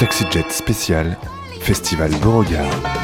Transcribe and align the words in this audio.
Taxi 0.00 0.24
Jet 0.30 0.50
spécial, 0.50 1.18
Festival 1.60 2.10
Beauregard. 2.22 2.99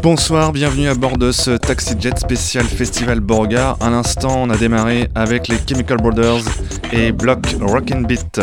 Bonsoir, 0.00 0.52
bienvenue 0.52 0.88
à 0.88 0.94
bord 0.94 1.18
de 1.18 1.32
ce 1.32 1.50
Taxi 1.50 1.94
Jet 1.98 2.16
spécial 2.18 2.64
Festival 2.64 3.18
Beauregard. 3.18 3.76
À 3.80 3.90
l'instant, 3.90 4.42
on 4.42 4.50
a 4.50 4.56
démarré 4.56 5.08
avec 5.16 5.48
les 5.48 5.56
Chemical 5.68 5.96
Brothers 5.96 6.44
et 6.92 7.10
Block 7.10 7.40
Rockin' 7.60 8.06
Beat. 8.06 8.40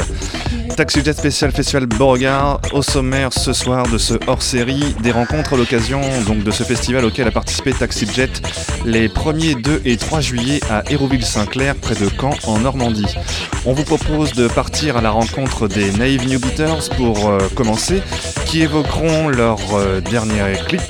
Taxi 0.76 1.02
Jet 1.04 1.14
spécial 1.14 1.54
Festival 1.54 1.86
Beauregard. 1.86 2.60
Au 2.74 2.82
sommaire 2.82 3.32
ce 3.32 3.54
soir 3.54 3.88
de 3.88 3.98
ce 3.98 4.16
hors-série, 4.28 4.96
des 5.02 5.12
rencontres 5.12 5.54
à 5.54 5.58
l'occasion 5.58 6.02
donc 6.28 6.44
de 6.44 6.52
ce 6.52 6.64
festival 6.64 7.06
auquel 7.06 7.28
a 7.28 7.32
participé 7.32 7.72
Taxi 7.72 8.06
Jet 8.14 8.42
les 8.86 9.08
1er, 9.08 9.62
2 9.62 9.82
et 9.86 9.96
3 9.96 10.20
juillet 10.20 10.60
à 10.70 10.84
Hérouville-Saint-Clair, 10.90 11.76
près 11.76 11.96
de 11.96 12.10
Caen, 12.20 12.36
en 12.48 12.60
Normandie. 12.60 13.16
On 13.66 13.72
vous 13.72 13.86
propose 13.86 14.34
de 14.34 14.50
partir 14.50 14.98
à 14.98 15.02
la 15.02 15.12
rencontre 15.12 15.70
des 15.70 15.92
Naive 15.94 16.28
New 16.28 16.40
Beaters 16.40 16.90
pour 16.98 17.30
euh, 17.30 17.40
commencer, 17.56 18.04
qui 18.46 18.62
évoqueront 18.62 19.30
leur 19.30 19.60
euh, 19.74 20.02
dernier 20.02 20.54
clip? 20.68 20.82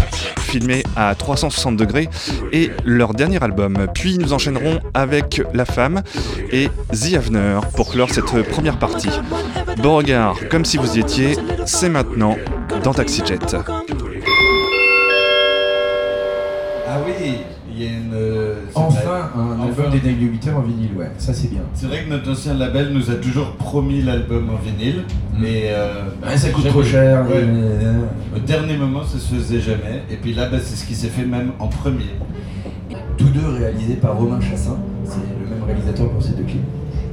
Filmé 0.55 0.83
à 0.95 1.13
360 1.15 1.75
degrés 1.75 2.07
et 2.53 2.71
leur 2.85 3.13
dernier 3.13 3.43
album. 3.43 3.87
Puis 3.93 4.17
nous 4.17 4.31
enchaînerons 4.31 4.79
avec 4.93 5.41
La 5.53 5.65
Femme 5.65 6.01
et 6.49 6.69
The 6.93 7.15
Avener 7.15 7.59
pour 7.75 7.91
clore 7.91 8.09
cette 8.09 8.41
première 8.49 8.79
partie. 8.79 9.09
Beauregard, 9.83 10.37
comme 10.49 10.63
si 10.63 10.77
vous 10.77 10.95
y 10.95 11.01
étiez, 11.01 11.35
c'est 11.65 11.89
maintenant 11.89 12.37
dans 12.85 12.93
Taxi 12.93 13.21
Jet. 13.25 13.57
Ah 16.87 16.99
oui, 17.05 17.39
Enfin, 18.73 19.29
un 19.37 19.59
Enfin. 19.59 19.63
album 19.83 19.99
des 19.99 20.11
Beaters 20.11 20.57
en 20.57 20.61
vinyle, 20.61 20.91
ouais, 20.97 21.11
ça 21.17 21.33
c'est 21.33 21.49
bien. 21.49 21.61
C'est 21.73 21.87
vrai 21.87 22.03
que 22.03 22.09
notre 22.09 22.29
ancien 22.31 22.53
label 22.53 22.89
nous 22.93 23.09
a 23.11 23.15
toujours 23.15 23.51
promis 23.53 24.01
l'album 24.01 24.49
en 24.49 24.57
vinyle, 24.57 25.03
Mm. 25.33 25.37
mais 25.41 25.63
euh, 25.69 26.03
Ouais, 26.25 26.37
ça 26.37 26.49
coûte 26.49 26.67
trop 26.67 26.83
cher. 26.83 27.25
Ouais. 27.29 27.43
Au 28.35 28.39
dernier 28.39 28.77
moment, 28.77 29.03
ça 29.03 29.17
se 29.19 29.33
faisait 29.35 29.59
jamais. 29.59 30.03
Et 30.09 30.15
puis 30.17 30.33
là, 30.33 30.47
bah, 30.49 30.57
c'est 30.61 30.75
ce 30.75 30.85
qui 30.85 30.95
s'est 30.95 31.07
fait 31.09 31.25
même 31.25 31.51
en 31.59 31.67
premier. 31.67 32.15
Tous 33.17 33.29
deux 33.29 33.47
réalisés 33.47 33.95
par 33.95 34.17
Romain 34.17 34.39
Chassin, 34.41 34.77
c'est 35.05 35.15
le 35.41 35.49
même 35.49 35.63
réalisateur 35.65 36.09
pour 36.09 36.21
ces 36.21 36.33
deux 36.33 36.43
clips. 36.43 36.61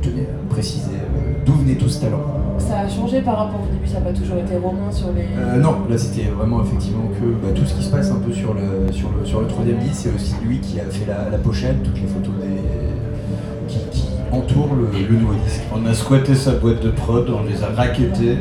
Je 0.02 0.08
tenais 0.10 0.22
à 0.22 0.52
préciser 0.52 0.90
euh, 0.96 1.44
d'où 1.46 1.52
venait 1.52 1.74
tout 1.76 1.88
ce 1.88 2.00
talent. 2.00 2.24
Ça 2.68 2.78
a 2.80 2.88
changé 2.88 3.20
par 3.20 3.36
rapport 3.38 3.60
au 3.60 3.72
début, 3.72 3.86
ça 3.86 4.00
n'a 4.00 4.06
pas 4.06 4.12
toujours 4.12 4.38
été 4.38 4.56
romain 4.56 4.90
sur 4.90 5.08
les. 5.12 5.26
Euh, 5.38 5.56
non, 5.58 5.76
là 5.88 5.98
c'était 5.98 6.28
vraiment 6.30 6.62
effectivement 6.62 7.08
que 7.18 7.26
bah, 7.44 7.52
tout 7.54 7.64
ce 7.66 7.74
qui 7.74 7.84
se 7.84 7.90
passe 7.90 8.10
un 8.10 8.20
peu 8.20 8.32
sur 8.32 8.54
le, 8.54 8.92
sur 8.92 9.08
le, 9.18 9.26
sur 9.26 9.40
le 9.40 9.46
troisième 9.46 9.78
disque, 9.78 10.02
c'est 10.08 10.14
aussi 10.14 10.34
lui 10.44 10.58
qui 10.60 10.80
a 10.80 10.84
fait 10.84 11.06
la, 11.06 11.30
la 11.30 11.38
pochette, 11.38 11.82
toutes 11.82 12.00
les 12.00 12.06
photos 12.06 12.34
des, 12.40 13.72
qui, 13.72 13.78
qui 13.90 14.08
entourent 14.30 14.74
le, 14.74 14.88
le 15.08 15.16
nouveau 15.16 15.34
disque. 15.44 15.62
On 15.74 15.84
a 15.86 15.94
squatté 15.94 16.34
sa 16.34 16.52
boîte 16.52 16.82
de 16.82 16.90
prod, 16.90 17.28
on 17.28 17.46
les 17.48 17.62
a 17.62 17.68
raquettés, 17.68 18.38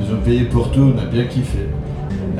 ils 0.00 0.14
ont 0.14 0.20
payé 0.24 0.44
pour 0.44 0.70
tout, 0.70 0.92
on 0.94 0.98
a 1.00 1.06
bien 1.06 1.24
kiffé. 1.24 1.68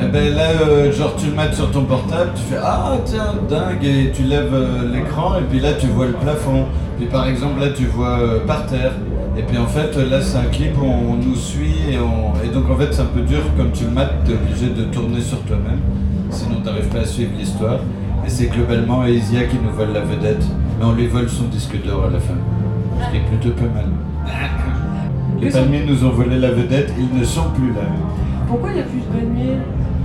Et 0.00 0.06
ben 0.08 0.35
là, 0.35 0.49
euh, 0.62 0.90
genre 0.90 1.14
tu 1.17 1.26
le 1.26 1.37
mets 1.37 1.52
sur 1.52 1.70
ton 1.70 1.85
portable, 1.85 2.31
tu 2.35 2.43
fais 2.43 2.61
Ah 2.62 2.96
tiens, 3.05 3.35
dingue, 3.49 3.85
et 3.85 4.11
tu 4.11 4.23
lèves 4.23 4.55
euh, 4.55 4.90
l'écran, 4.90 5.37
et 5.38 5.43
puis 5.43 5.61
là 5.61 5.75
tu 5.78 5.87
vois 5.88 6.06
le 6.06 6.12
plafond. 6.14 6.64
Puis 6.96 7.06
par 7.06 7.26
exemple 7.26 7.61
là 7.61 7.67
tu 7.76 7.85
vois 7.87 8.19
euh, 8.20 8.46
par 8.46 8.64
terre. 8.67 8.93
Et 9.37 9.43
puis 9.43 9.56
en 9.58 9.67
fait 9.67 9.96
là 9.96 10.20
c'est 10.20 10.37
un 10.37 10.50
clip 10.50 10.76
où 10.79 10.84
on 10.84 11.17
nous 11.17 11.37
suit, 11.37 11.90
et, 11.90 11.99
on... 11.99 12.34
et 12.44 12.49
donc 12.52 12.69
en 12.70 12.76
fait 12.76 12.93
c'est 12.93 13.02
un 13.02 13.06
peu 13.06 13.23
dur, 13.23 13.40
comme 13.56 13.73
tu 13.73 13.84
le 13.84 13.90
mates, 13.90 14.12
t'es 14.25 14.34
obligé 14.34 14.69
de 14.69 14.84
tourner 14.84 15.20
sur 15.20 15.40
toi-même, 15.43 15.81
sinon 16.31 16.61
t'arrives 16.62 16.88
pas 16.88 17.00
à 17.00 17.05
suivre 17.05 17.32
l'histoire. 17.38 17.79
Et 18.25 18.29
c'est 18.29 18.46
globalement 18.46 19.05
Aisia 19.05 19.44
qui 19.44 19.56
nous 19.56 19.73
vole 19.73 19.93
la 19.93 20.02
vedette, 20.02 20.44
mais 20.79 20.84
on 20.84 20.93
lui 20.93 21.08
vole 21.08 21.29
son 21.29 21.44
disque 21.44 21.82
d'or 21.84 22.05
à 22.05 22.11
la 22.11 22.20
fin. 22.20 22.34
Ce 23.00 23.11
qui 23.11 23.17
est 23.17 23.20
plutôt 23.20 23.50
pas 23.50 23.69
mal. 23.75 23.87
Les 25.40 25.50
palmiers 25.50 25.85
nous 25.85 26.05
ont 26.05 26.11
volé 26.11 26.38
la 26.38 26.52
vedette, 26.52 26.93
ils 26.96 27.19
ne 27.19 27.25
sont 27.25 27.50
plus 27.55 27.73
là. 27.73 27.81
Pourquoi 28.46 28.70
il 28.70 28.75
n'y 28.75 28.81
a 28.81 28.85
plus 28.85 29.00
de 29.00 29.06
palmiers? 29.06 29.56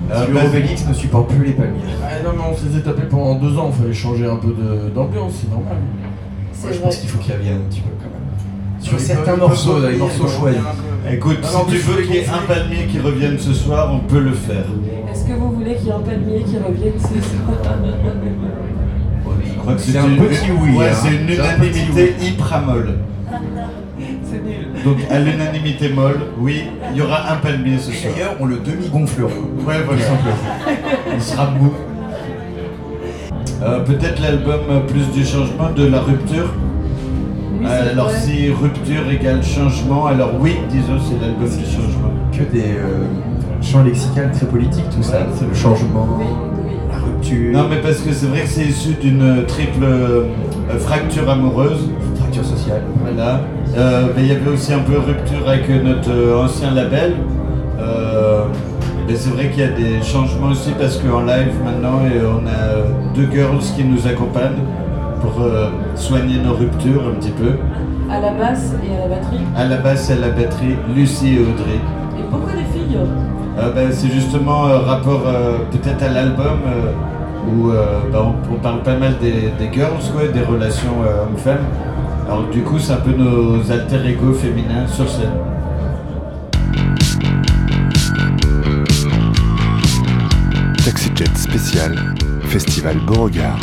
Le 0.09 0.33
bah, 0.33 0.39
Obélix 0.47 0.88
ne 0.88 0.94
supporte 0.94 1.30
plus 1.30 1.45
les 1.47 1.53
palmiers. 1.53 1.81
Ah 2.01 2.23
non 2.23 2.31
mais 2.33 2.44
on 2.50 2.56
se 2.56 2.65
les 2.65 2.77
a 2.77 2.80
tapés 2.80 3.07
pendant 3.09 3.35
deux 3.35 3.57
ans, 3.57 3.69
il 3.71 3.81
fallait 3.81 3.94
changer 3.94 4.25
un 4.25 4.38
peu 4.38 4.56
d'ambiance, 4.95 5.33
c'est 5.41 5.51
normal. 5.51 5.77
Moi, 6.63 6.71
je 6.71 6.80
pense 6.80 6.95
qu'il 6.97 7.09
faut 7.09 7.19
qu'il 7.19 7.33
revienne 7.33 7.57
un 7.57 7.69
petit 7.69 7.81
peu 7.81 7.89
quand 8.00 8.09
même. 8.09 8.26
Sur 8.79 9.00
certains 9.00 9.35
morceaux, 9.35 9.77
il 9.91 9.97
morceaux 9.97 10.27
choisis. 10.27 10.59
un. 10.62 11.12
Écoute, 11.12 11.38
Alors, 11.47 11.65
si 11.69 11.75
tu 11.75 11.77
veux 11.81 12.01
qu'il 12.03 12.15
y 12.15 12.18
ait 12.19 12.27
un 12.29 12.45
palmier 12.47 12.85
qui 12.89 13.00
revienne 13.00 13.38
ce 13.39 13.53
soir, 13.53 13.91
on 13.94 14.00
peut 14.00 14.19
le 14.19 14.31
faire. 14.33 14.65
Est-ce 15.12 15.25
que 15.25 15.33
vous 15.33 15.51
voulez 15.51 15.75
qu'il 15.75 15.88
y 15.88 15.89
ait 15.89 15.94
un 15.94 16.00
palmier 16.00 16.44
qui 16.44 16.57
revienne 16.57 16.94
ce 17.00 17.07
soir 17.07 17.77
Je 19.45 19.59
crois 19.59 19.74
que 19.74 19.81
C'est 19.81 19.97
un 19.97 20.07
une- 20.07 20.18
petit 20.18 20.51
oui, 20.62 20.75
Ouais, 20.77 20.89
hein. 20.89 20.94
c'est 20.94 21.09
une 21.15 21.29
un 21.29 21.33
unanimité 21.56 22.15
hyper 22.21 22.62
molle. 22.65 22.94
C'est 24.24 24.44
nul. 24.44 24.68
Donc 24.85 24.97
à 25.09 25.19
l'unanimité 25.19 25.89
molle, 25.89 26.19
oui, 26.38 26.63
il 26.91 26.97
y 26.97 27.01
aura 27.01 27.31
un 27.31 27.38
palmier 27.38 27.77
ce 27.77 27.91
soir. 27.91 28.13
D'ailleurs, 28.15 28.35
on 28.39 28.45
le 28.45 28.57
demi-gonflera. 28.57 29.30
Ouais, 29.65 29.75
voilà. 29.85 30.01
Il 31.15 31.21
sera 31.21 31.50
mou. 31.51 31.71
Euh, 33.63 33.80
Peut-être 33.80 34.21
l'album 34.21 34.59
euh, 34.69 34.80
plus 34.81 35.09
du 35.12 35.25
changement, 35.25 35.71
de 35.75 35.88
la 35.88 36.01
rupture. 36.01 36.53
Oui, 37.59 37.65
Euh, 37.68 37.92
alors 37.92 38.09
vrai. 38.09 38.19
si 38.19 38.50
rupture 38.51 39.09
égale 39.12 39.44
changement, 39.44 40.06
alors 40.07 40.31
oui, 40.39 40.57
disons 40.69 40.98
c'est 41.00 41.19
l'album 41.19 41.48
du 41.50 41.65
changement. 41.65 42.12
Que 42.31 42.44
des 42.51 42.75
euh, 42.77 43.06
champs 43.62 43.83
lexicales 43.83 44.31
très 44.31 44.45
politiques, 44.45 44.89
tout 44.95 45.01
ça. 45.04 45.19
C'est 45.36 45.48
le 45.48 45.54
changement, 45.56 46.07
Oui, 46.19 46.25
oui. 46.65 46.71
la 46.92 46.98
rupture, 46.98 47.54
Non 47.54 47.68
mais 47.69 47.77
parce 47.77 48.00
que 48.00 48.12
c'est 48.12 48.27
vrai 48.27 48.42
que 48.42 48.48
c'est 48.50 48.65
issu 48.65 48.94
d'une 49.01 49.44
triple 49.48 49.83
euh, 49.83 50.24
fracture 50.80 51.30
amoureuse. 51.30 51.89
fracture 52.19 52.45
sociale. 52.45 52.81
Voilà. 53.01 53.42
Euh, 53.77 54.07
mais 54.15 54.24
il 54.24 54.27
y 54.27 54.31
avait 54.31 54.50
aussi 54.51 54.74
un 54.74 54.80
peu 54.80 54.98
rupture 55.00 55.48
avec 55.48 55.69
notre 55.83 56.12
euh, 56.12 56.44
ancien 56.44 56.71
label. 56.74 57.13
Euh, 57.80 58.44
mais 59.07 59.15
c'est 59.15 59.30
vrai 59.30 59.48
qu'il 59.50 59.62
y 59.62 59.63
a 59.63 59.69
des 59.69 60.01
changements 60.04 60.48
aussi 60.51 60.71
parce 60.77 60.98
qu'en 60.98 61.21
live 61.21 61.54
maintenant 61.63 62.01
et 62.06 62.19
on 62.25 62.45
a 62.45 62.50
euh, 62.51 62.83
deux 63.15 63.27
girls 63.31 63.59
qui 63.75 63.83
nous 63.83 64.06
accompagnent 64.06 64.62
pour 65.27 65.44
euh, 65.44 65.69
soigner 65.95 66.39
nos 66.39 66.53
ruptures 66.53 67.03
un 67.07 67.15
petit 67.19 67.31
peu. 67.31 67.51
À 68.09 68.19
la 68.19 68.31
basse 68.31 68.74
et 68.83 68.95
à 68.95 69.07
la 69.07 69.15
batterie. 69.15 69.41
À 69.56 69.65
la 69.65 69.77
basse 69.77 70.09
et 70.09 70.13
à 70.13 70.15
la 70.18 70.29
batterie, 70.29 70.75
Lucie 70.95 71.35
et 71.35 71.39
Audrey. 71.39 71.79
Et 72.18 72.24
pourquoi 72.29 72.53
des 72.53 72.63
filles? 72.74 72.97
Euh, 73.59 73.71
ben, 73.74 73.91
c'est 73.91 74.09
justement 74.09 74.68
euh, 74.68 74.79
rapport 74.79 75.24
euh, 75.25 75.57
peut-être 75.71 76.03
à 76.03 76.09
l'album 76.09 76.59
euh, 76.65 76.91
où 77.51 77.71
euh, 77.71 78.00
ben, 78.12 78.19
on, 78.19 78.53
on 78.53 78.57
parle 78.59 78.81
pas 78.83 78.97
mal 78.97 79.18
des, 79.19 79.51
des 79.59 79.74
girls, 79.74 80.00
quoi, 80.13 80.27
des 80.27 80.41
relations 80.41 81.03
euh, 81.06 81.24
hommes-femmes. 81.24 81.65
Alors 82.27 82.44
du 82.47 82.62
coup, 82.62 82.80
c'est 82.80 82.94
un 82.94 82.97
peu 82.97 83.12
nos 83.12 83.69
alter 83.71 84.07
ego 84.07 84.33
féminins 84.33 84.88
sur 84.88 85.09
scène. 85.09 85.31
Taxi 90.85 91.12
Jet 91.15 91.38
spécial, 91.38 91.95
Festival 92.44 92.97
Beauregard. 93.06 93.57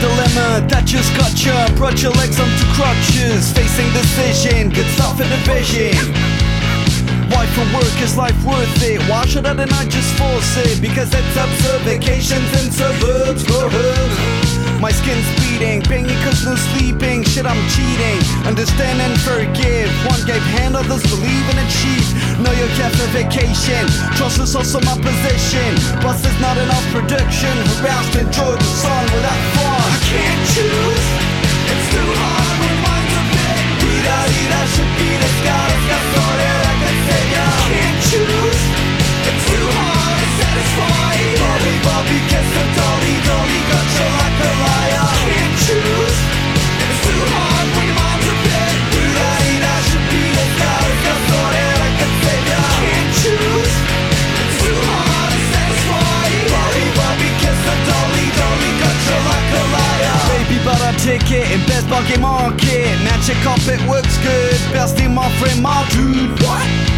Dilemma 0.00 0.66
that 0.68 0.84
just 0.84 1.10
got 1.16 1.32
you. 1.44 1.56
Brought 1.76 2.02
your 2.02 2.12
legs 2.12 2.38
onto 2.38 2.66
crutches. 2.76 3.52
Facing 3.52 3.88
decision, 3.92 4.70
good 4.70 4.88
stuff 4.92 5.20
in 5.20 5.28
the 5.28 5.40
vision. 5.48 5.96
Why 7.32 7.46
for 7.56 7.66
work 7.74 7.96
is 8.00 8.16
life 8.16 8.36
worth 8.44 8.82
it? 8.82 9.00
Why 9.08 9.26
should 9.26 9.46
I 9.46 9.54
deny 9.54 9.84
just 9.86 10.12
force 10.14 10.56
it? 10.58 10.80
Because 10.80 11.12
it's 11.12 11.36
absurd 11.36 11.82
vacations 11.82 12.50
in 12.62 12.70
suburbs 12.70 13.44
for 13.44 13.68
hoods. 13.68 14.45
My 14.80 14.92
skin's 14.92 15.24
bleeding, 15.40 15.80
banging 15.88 16.20
cause 16.22 16.44
no 16.44 16.54
sleeping. 16.72 17.24
Shit, 17.24 17.46
I'm 17.46 17.60
cheating. 17.72 18.20
Understand 18.44 19.00
and 19.00 19.16
forgive. 19.20 19.88
One 20.04 20.20
gave 20.28 20.44
hand, 20.56 20.76
others 20.76 21.02
believe 21.08 21.44
and 21.48 21.58
achieve. 21.64 22.06
Know 22.44 22.52
your 22.52 22.68
vacation. 23.16 23.88
Trust 24.16 24.38
is 24.40 24.54
also 24.54 24.78
my 24.80 24.96
position. 25.00 25.72
Plus, 26.04 26.20
there's 26.20 26.40
not 26.40 26.56
enough 26.58 26.84
production. 26.92 27.54
Harassed, 27.80 28.16
enjoy 28.20 28.52
the 28.52 28.70
sun 28.82 29.04
without 29.16 29.42
fun. 29.56 29.80
I 29.80 29.98
can't 30.04 30.42
choose. 30.52 31.06
It's 31.72 31.86
too 31.96 32.10
hard 32.20 32.56
when 32.60 32.76
mine's 32.84 33.14
a 33.16 33.24
bit. 33.32 33.56
Vida, 33.80 34.16
vida, 34.28 34.60
should 34.76 34.92
be 35.00 35.10
the 35.16 35.30
sky. 35.40 35.66
It's 35.72 35.86
got 35.88 36.04
sorted, 36.12 36.60
I 36.68 36.74
can 36.84 36.96
say 37.08 37.22
I. 37.32 37.48
Can't 37.72 38.00
choose. 38.12 38.62
It's 39.24 39.44
too 39.48 39.66
hard 39.80 40.16
to 40.20 40.28
satisfy. 40.36 41.12
Bobby, 41.40 41.74
Bobby, 41.82 42.18
kiss 42.28 42.48
the 42.52 42.64
dolly, 42.76 42.85
ticket 61.06 61.50
in 61.52 61.60
best 61.66 61.88
buggy 61.88 62.18
market. 62.18 62.98
Magic 63.04 63.36
carpet 63.44 63.80
works 63.88 64.18
good. 64.18 64.58
Best 64.72 64.98
in 64.98 65.14
my 65.14 65.30
friend, 65.38 65.62
my 65.62 65.86
dude. 65.90 66.30
What? 66.42 66.95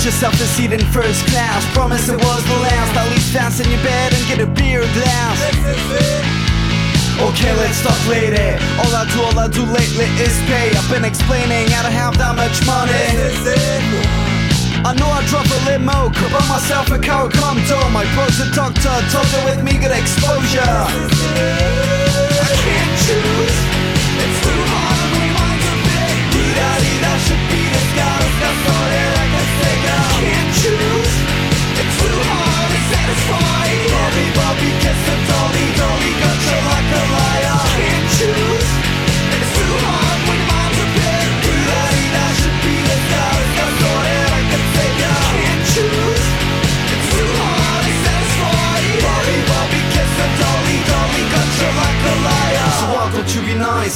Yourself 0.00 0.32
a 0.40 0.48
seat 0.56 0.72
in 0.72 0.80
first 0.96 1.20
class. 1.28 1.60
Promise 1.76 2.08
it 2.08 2.16
was 2.16 2.42
the 2.48 2.56
last. 2.64 2.96
At 2.96 3.12
least 3.12 3.34
dance 3.34 3.60
in 3.60 3.68
your 3.68 3.82
bed 3.84 4.14
and 4.16 4.24
get 4.32 4.40
a 4.40 4.48
beer 4.48 4.80
glass. 4.96 5.36
Okay, 7.20 7.52
let's 7.60 7.84
talk 7.84 8.00
later. 8.08 8.56
All 8.80 8.88
I 8.96 9.04
do, 9.12 9.20
all 9.20 9.36
I 9.36 9.46
do 9.52 9.60
lately 9.68 10.08
is 10.16 10.32
pay. 10.48 10.72
I've 10.72 10.88
been 10.88 11.04
explaining 11.04 11.68
how 11.68 11.84
to 11.84 11.92
have 11.92 12.16
that 12.16 12.32
much 12.32 12.64
money. 12.64 12.96
I 14.88 14.96
know 14.96 15.04
I 15.04 15.20
drop 15.28 15.44
a 15.44 15.60
limo, 15.68 16.08
could 16.16 16.32
buy 16.32 16.48
myself 16.48 16.88
a 16.88 16.96
car, 16.96 17.28
come 17.28 17.60
door. 17.68 17.84
My 17.92 18.08
bro's 18.16 18.40
a 18.40 18.48
doctor, 18.56 18.88
doctor 19.12 19.40
with 19.44 19.60
me, 19.60 19.76
good 19.76 19.92
exposure. 19.92 20.64
I 20.64 22.50
can't 22.56 22.94
choose. 23.04 23.58
It's 24.16 24.38
too 24.48 24.60
hard 24.64 24.96
I 24.96 25.12
I 25.12 25.28
to 25.28 25.28
like 25.44 25.60
a 25.60 25.76
bit. 25.84 26.16
Dida, 26.32 27.12
should 27.20 27.44
be 27.52 27.60
the 27.68 27.82
sky, 27.92 28.16
it's 28.24 28.40
got 28.40 29.09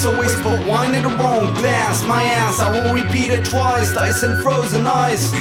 Always 0.06 0.34
put 0.42 0.66
wine 0.66 0.94
in 0.94 1.02
the 1.02 1.08
wrong 1.08 1.54
glass. 1.54 2.04
My 2.06 2.22
ass, 2.22 2.60
I 2.60 2.70
won't 2.70 2.92
repeat 2.92 3.30
it 3.30 3.42
twice. 3.46 3.94
Dice 3.94 4.22
and 4.22 4.42
frozen 4.42 4.86
ice. 4.86 5.32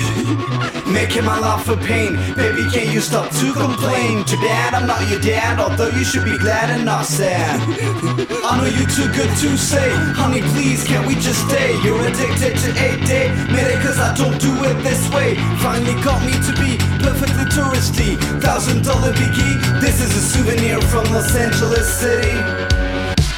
Making 0.85 1.25
my 1.25 1.39
life 1.39 1.67
a 1.69 1.77
pain. 1.77 2.15
Baby, 2.35 2.69
can 2.71 2.91
you 2.91 2.99
stop 2.99 3.31
to 3.31 3.53
complain? 3.53 4.25
Too 4.25 4.37
bad 4.37 4.73
I'm 4.73 4.85
not 4.85 5.07
your 5.09 5.19
dad, 5.19 5.59
although 5.59 5.89
you 5.89 6.03
should 6.03 6.25
be 6.25 6.37
glad 6.37 6.69
and 6.69 6.85
not 6.85 7.05
sad. 7.05 7.59
I 8.43 8.57
know 8.57 8.65
you're 8.65 8.89
too 8.89 9.07
good 9.13 9.31
to 9.43 9.57
say. 9.57 9.89
Honey, 10.13 10.41
please, 10.53 10.83
can't 10.83 11.07
we 11.07 11.15
just 11.15 11.47
stay? 11.47 11.79
You're 11.83 12.01
addicted 12.05 12.57
to 12.57 12.69
8 12.69 13.07
day. 13.07 13.27
Made 13.51 13.71
it 13.71 13.81
cause 13.81 13.99
I 13.99 14.13
don't 14.15 14.39
do 14.39 14.51
it 14.65 14.77
this 14.83 15.01
way. 15.13 15.35
Finally 15.63 15.95
got 16.03 16.19
me 16.25 16.33
to 16.33 16.53
be 16.59 16.77
perfectly 16.99 17.45
touristy. 17.55 18.17
Thousand 18.41 18.83
dollar 18.83 19.13
biggie. 19.13 19.81
This 19.81 20.01
is 20.01 20.11
a 20.15 20.21
souvenir 20.21 20.81
from 20.81 21.05
Los 21.13 21.35
Angeles 21.35 21.87
City. 21.99 22.35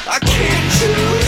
I 0.07 0.19
can't 0.19 0.71
choose. 0.77 1.24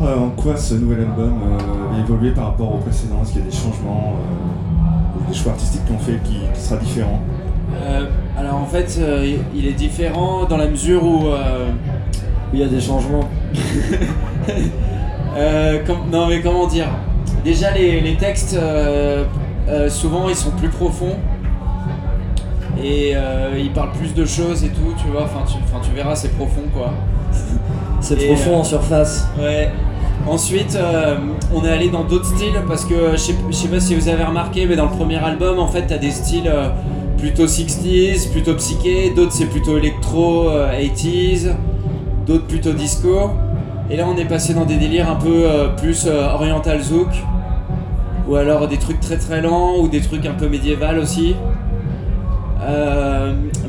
Euh, 0.00 0.18
en 0.18 0.30
quoi 0.30 0.56
ce 0.56 0.74
nouvel 0.74 1.00
album 1.00 1.34
euh, 1.44 1.96
a 1.96 2.00
évolué 2.00 2.30
par 2.30 2.46
rapport 2.46 2.74
au 2.74 2.78
précédent? 2.78 3.16
Est-ce 3.22 3.32
qu'il 3.32 3.40
y 3.40 3.44
a 3.44 3.50
des 3.50 3.56
changements, 3.56 4.14
euh, 4.16 5.20
ou 5.20 5.30
des 5.30 5.36
choix 5.36 5.52
artistiques 5.52 5.84
qu'on 5.86 5.98
fait 5.98 6.18
qui, 6.24 6.38
sera 6.54 6.80
différent? 6.80 7.20
Alors 8.38 8.56
en 8.56 8.66
fait, 8.66 9.00
il 9.54 9.66
est 9.66 9.72
différent 9.72 10.44
dans 10.44 10.56
la 10.56 10.68
mesure 10.68 11.04
où 11.04 11.24
Il 12.52 12.60
y 12.60 12.62
a 12.62 12.68
des 12.68 12.80
changements. 12.80 13.28
Non 16.12 16.26
mais 16.28 16.42
comment 16.42 16.66
dire? 16.66 16.88
Déjà 17.44 17.72
les, 17.72 18.16
textes 18.18 18.58
souvent 19.88 20.28
ils 20.28 20.36
sont 20.36 20.50
plus 20.50 20.68
profonds 20.68 21.16
et 22.82 23.12
euh, 23.14 23.58
ils 23.58 23.72
parlent 23.72 23.92
plus 23.92 24.14
de 24.14 24.24
choses 24.24 24.64
et 24.64 24.68
tout, 24.68 24.94
tu 24.98 25.08
vois? 25.08 25.24
Enfin, 25.24 25.44
tu 25.82 25.94
verras 25.94 26.14
c'est 26.14 26.34
profond 26.36 26.62
quoi. 26.74 26.92
C'est 28.02 28.16
profond 28.26 28.52
euh, 28.52 28.60
en 28.60 28.64
surface. 28.64 29.26
Ouais. 29.38 29.70
Ensuite, 30.26 30.76
euh, 30.76 31.16
on 31.52 31.64
est 31.64 31.70
allé 31.70 31.88
dans 31.88 32.04
d'autres 32.04 32.26
styles 32.26 32.54
parce 32.68 32.84
que 32.84 33.12
je 33.12 33.16
sais, 33.16 33.34
je 33.50 33.54
sais 33.54 33.68
pas 33.68 33.80
si 33.80 33.94
vous 33.96 34.08
avez 34.08 34.22
remarqué, 34.22 34.66
mais 34.66 34.76
dans 34.76 34.84
le 34.84 34.90
premier 34.96 35.16
album, 35.16 35.58
en 35.58 35.66
fait, 35.66 35.86
t'as 35.88 35.98
des 35.98 36.12
styles 36.12 36.48
euh, 36.48 36.68
plutôt 37.18 37.46
60s, 37.46 38.30
plutôt 38.30 38.54
psyché, 38.54 39.12
d'autres 39.14 39.32
c'est 39.32 39.46
plutôt 39.46 39.78
électro, 39.78 40.48
euh, 40.48 40.70
80s, 40.72 41.54
d'autres 42.24 42.46
plutôt 42.46 42.72
disco. 42.72 43.30
Et 43.90 43.96
là, 43.96 44.06
on 44.08 44.16
est 44.16 44.24
passé 44.24 44.54
dans 44.54 44.64
des 44.64 44.76
délires 44.76 45.10
un 45.10 45.16
peu 45.16 45.44
plus 45.76 46.06
oriental 46.06 46.80
zouk, 46.80 47.08
ou 48.28 48.36
alors 48.36 48.68
des 48.68 48.78
trucs 48.78 49.00
très 49.00 49.18
très 49.18 49.42
lents, 49.42 49.76
ou 49.80 49.88
des 49.88 50.00
trucs 50.00 50.24
un 50.24 50.32
peu 50.32 50.48
médiéval 50.48 50.98
aussi. 50.98 51.34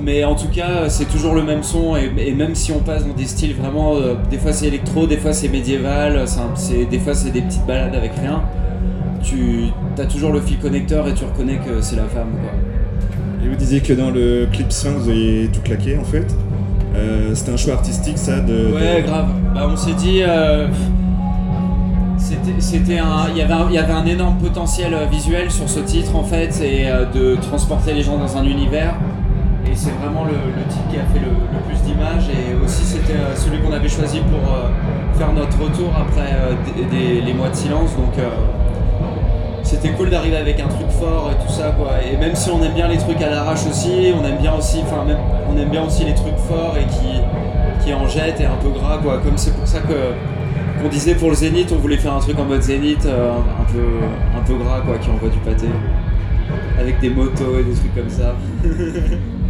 Euh, 0.03 0.05
mais 0.05 0.24
en 0.24 0.36
tout 0.36 0.48
cas, 0.50 0.89
c'est 0.89 1.05
toujours 1.05 1.33
le 1.33 1.43
même 1.43 1.63
son 1.63 1.95
et, 1.95 2.12
et 2.17 2.33
même 2.33 2.55
si 2.55 2.72
on 2.72 2.79
passe 2.79 3.05
dans 3.07 3.13
des 3.13 3.25
styles 3.25 3.55
vraiment, 3.55 3.95
euh, 3.95 4.15
des 4.29 4.38
fois 4.38 4.51
c'est 4.53 4.67
électro, 4.67 5.07
des 5.07 5.17
fois 5.17 5.33
c'est 5.33 5.48
médiéval, 5.50 6.24
c'est 6.27 6.39
c'est- 6.55 6.86
des 6.86 7.00
fois 7.00 7.13
c'est 7.13 7.31
des 7.31 7.41
petites 7.41 7.65
balades 7.65 7.95
avec 7.95 8.12
rien. 8.22 8.41
Tu 9.24 9.65
as 9.98 10.05
toujours 10.05 10.31
le 10.33 10.41
fil 10.41 10.57
connecteur 10.60 11.07
et 11.07 11.13
tu 11.13 11.24
reconnais 11.24 11.57
que 11.57 11.81
c'est 11.81 11.95
la 11.95 12.03
femme 12.03 12.31
quoi. 12.41 12.51
Et 13.43 13.50
vous 13.50 13.55
disiez 13.55 13.81
que 13.81 13.93
dans 13.93 14.10
le 14.12 14.48
clip 14.51 14.72
5, 14.72 14.91
vous 14.98 15.10
aviez 15.10 15.48
tout 15.51 15.62
claqué 15.62 15.98
en 15.98 16.03
fait. 16.03 16.27
Euh, 16.95 17.33
C'était 17.33 17.51
un 17.51 17.57
choix 17.57 17.74
artistique 17.74 18.17
ça 18.17 18.39
de. 18.39 18.72
Ouais, 18.74 19.01
de- 19.01 19.07
grave. 19.07 19.27
Bah, 19.55 19.67
on 19.72 19.75
s'est 19.75 19.93
dit. 19.93 20.19
euh, 20.22 20.67
c'était- 22.60 23.00
un, 23.00 23.27
il 23.31 23.38
y 23.38 23.41
avait 23.41 23.53
un, 23.53 23.67
il 23.69 23.75
y 23.75 23.77
avait 23.77 23.93
un 23.93 24.05
énorme 24.05 24.38
potentiel 24.38 24.93
euh, 24.93 25.05
visuel 25.05 25.50
sur 25.51 25.67
ce 25.69 25.79
titre 25.79 26.15
en 26.15 26.24
fait 26.24 26.62
et 26.62 26.88
euh, 26.88 27.05
de 27.05 27.36
transporter 27.41 27.93
les 27.93 28.01
gens 28.01 28.17
dans 28.17 28.38
un 28.38 28.43
univers 28.43 28.95
et 29.70 29.75
c'est 29.75 29.91
vraiment 29.91 30.25
le, 30.25 30.34
le 30.34 30.63
titre 30.67 30.88
qui 30.89 30.98
a 30.98 31.05
fait 31.05 31.20
le, 31.20 31.32
plus 31.67 31.82
d'images. 31.84 32.29
Et 32.29 32.53
aussi 32.63 32.84
c'était 32.84 33.13
euh, 33.13 33.36
celui 33.36 33.60
qu'on 33.60 33.72
avait 33.72 33.89
choisi 33.89 34.20
pour 34.20 34.53
euh, 34.53 34.70
faire 35.17 35.32
notre 35.34 35.62
retour 35.62 35.91
après 35.96 36.34
euh, 36.34 36.53
les 37.25 37.34
mois 37.34 37.50
de 37.50 37.55
silence. 37.55 37.96
Donc 37.96 38.13
c'était 39.63 39.89
cool 39.89 40.10
d'arriver 40.10 40.38
avec 40.38 40.60
un 40.60 40.67
truc 40.67 40.89
fort 40.89 41.32
et 41.32 41.46
tout 41.46 41.51
ça 41.51 41.72
quoi. 41.72 41.91
Et 42.03 42.17
même 42.17 42.36
si 42.36 42.50
on 42.50 42.62
aime 42.63 42.74
bien 42.74 42.88
les 42.88 42.98
trucs 42.98 43.22
à 43.22 43.29
l'arrache 43.29 43.65
aussi 43.65 44.13
on 44.20 44.25
aime 44.25 44.38
bien 44.38 44.53
aussi 44.53 44.82
enfin 44.84 45.03
même 45.05 45.17
on 45.50 45.58
aime 45.58 45.70
bien 45.70 45.84
aussi 45.84 46.03
les 46.03 46.13
trucs 46.13 46.38
forts 46.38 46.75
et 46.77 46.86
qui 46.86 47.22
qui 47.84 47.93
en 47.93 48.08
jettent 48.08 48.41
et 48.41 48.46
un 48.46 48.58
peu 48.62 48.70
gras 48.70 48.98
quoi. 48.98 49.20
Comme 49.20 49.38
c'est 49.38 49.55
pour 49.55 49.67
ça 49.67 49.79
que 49.79 50.82
qu'on 50.82 50.89
disait 50.89 51.15
pour 51.15 51.29
le 51.29 51.36
Zénith 51.36 51.72
on 51.72 51.79
voulait 51.79 51.98
faire 51.98 52.13
un 52.13 52.20
truc 52.20 52.38
en 52.38 52.46
mode 52.46 52.62
Zénith 52.62 53.05
un, 53.08 53.72
peu 53.72 54.38
un 54.38 54.43
peu 54.43 54.55
gras 54.63 54.82
quoi 54.82 54.98
qui 54.98 55.10
envoie 55.10 55.29
du 55.29 55.39
pâté. 55.39 55.67
Avec 56.77 57.00
des 57.00 57.10
motos 57.10 57.60
et 57.60 57.63
des 57.63 57.74
trucs 57.74 57.96
comme 57.96 58.10
ça 58.10 58.36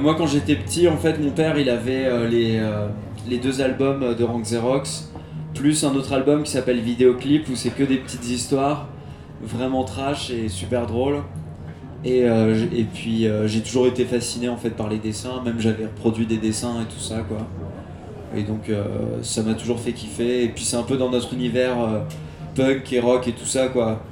moi 0.00 0.14
quand 0.16 0.26
j'étais 0.26 0.56
petit 0.56 0.88
en 0.88 0.96
fait 0.96 1.18
mon 1.18 1.30
père 1.30 1.58
il 1.58 1.70
avait 1.70 2.04
euh, 2.06 2.28
les, 2.28 2.58
euh, 2.58 2.88
les 3.28 3.38
deux 3.38 3.60
albums 3.60 4.14
de 4.14 4.24
Rank 4.24 4.42
Xerox 4.42 5.10
plus 5.54 5.84
un 5.84 5.94
autre 5.94 6.12
album 6.12 6.42
qui 6.42 6.50
s'appelle 6.50 6.80
Vidéoclip 6.80 7.48
où 7.48 7.54
c'est 7.54 7.70
que 7.70 7.84
des 7.84 7.96
petites 7.98 8.28
histoires 8.28 8.88
vraiment 9.42 9.84
trash 9.84 10.30
et 10.30 10.48
super 10.48 10.86
drôle. 10.86 11.22
Et, 12.04 12.24
euh, 12.24 12.66
puis 12.92 13.26
euh, 13.26 13.48
j'ai 13.48 13.62
toujours 13.62 13.86
été 13.86 14.04
fasciné 14.04 14.48
en 14.48 14.56
fait 14.56 14.70
par 14.70 14.88
les 14.90 14.98
dessins, 14.98 15.42
même 15.44 15.58
j'avais 15.58 15.86
reproduit 15.86 16.26
des 16.26 16.36
dessins 16.36 16.82
et 16.82 16.84
tout 16.84 17.00
ça 17.00 17.20
quoi. 17.20 17.38
Et 18.36 18.42
donc 18.42 18.68
euh, 18.68 18.84
ça 19.22 19.42
m'a 19.42 19.54
toujours 19.54 19.80
fait 19.80 19.92
kiffer. 19.92 20.44
Et 20.44 20.48
puis 20.48 20.64
c'est 20.64 20.76
un 20.76 20.82
peu 20.82 20.96
dans 20.96 21.10
notre 21.10 21.32
univers 21.32 21.80
euh, 21.80 22.00
punk 22.54 22.92
et 22.92 23.00
rock 23.00 23.26
et 23.28 23.32
tout 23.32 23.46
ça 23.46 23.68
quoi. 23.68 24.02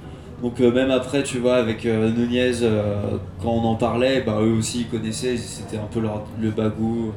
Donc 0.42 0.60
euh, 0.60 0.72
même 0.72 0.90
après 0.90 1.22
tu 1.22 1.38
vois 1.38 1.54
avec 1.54 1.86
euh, 1.86 2.10
Nunez 2.10 2.62
euh, 2.62 3.16
quand 3.40 3.50
on 3.50 3.62
en 3.64 3.76
parlait, 3.76 4.22
bah 4.22 4.38
eux 4.40 4.54
aussi 4.54 4.80
ils 4.80 4.88
connaissaient, 4.88 5.36
c'était 5.36 5.78
un 5.78 5.86
peu 5.86 6.00
leur, 6.00 6.24
le 6.40 6.50
bagou. 6.50 7.12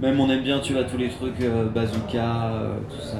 Même 0.00 0.20
on 0.20 0.30
aime 0.30 0.42
bien 0.44 0.60
tu 0.60 0.74
vois 0.74 0.84
tous 0.84 0.96
les 0.96 1.08
trucs 1.08 1.40
euh, 1.40 1.68
bazooka, 1.68 2.46
euh, 2.52 2.78
tout 2.88 3.04
ça. 3.04 3.16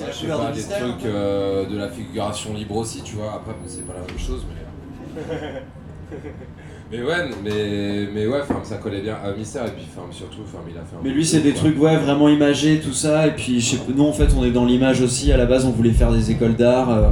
Ouais, 0.00 0.06
je 0.10 0.16
sais 0.16 0.28
pas, 0.28 0.50
des 0.50 0.62
trucs 0.62 1.04
euh, 1.04 1.66
de 1.66 1.76
la 1.76 1.90
figuration 1.90 2.54
libre 2.54 2.76
aussi, 2.76 3.02
tu 3.02 3.16
vois. 3.16 3.34
Après, 3.34 3.52
bon, 3.52 3.66
c'est 3.66 3.86
pas 3.86 3.92
la 3.92 4.00
même 4.00 4.18
chose, 4.18 4.46
mais. 4.48 5.20
mais 6.90 6.98
ouais, 7.02 7.30
mais, 7.44 8.08
mais 8.14 8.26
ouais, 8.26 8.40
ça 8.64 8.76
collait 8.76 9.00
bien 9.00 9.14
à 9.24 9.32
Mystère, 9.36 9.66
et 9.66 9.70
puis 9.70 9.86
surtout, 10.10 10.38
il 10.68 10.76
a 10.76 10.80
fait 10.80 10.96
un 10.96 11.00
Mais 11.04 11.10
lui 11.10 11.24
c'est 11.24 11.40
des 11.40 11.52
quoi. 11.52 11.60
trucs 11.60 11.80
ouais 11.80 11.96
vraiment 11.96 12.28
imagés 12.28 12.80
tout 12.80 12.92
ça 12.92 13.26
et 13.28 13.30
puis 13.32 13.60
je 13.60 13.76
sais 13.76 13.78
nous 13.96 14.04
en 14.04 14.12
fait 14.12 14.28
on 14.38 14.44
est 14.44 14.50
dans 14.50 14.64
l'image 14.64 15.00
aussi 15.00 15.30
à 15.32 15.36
la 15.36 15.46
base 15.46 15.64
on 15.66 15.70
voulait 15.70 15.90
faire 15.92 16.12
des 16.12 16.30
écoles 16.32 16.56
d'art 16.56 16.90
euh, 16.90 17.08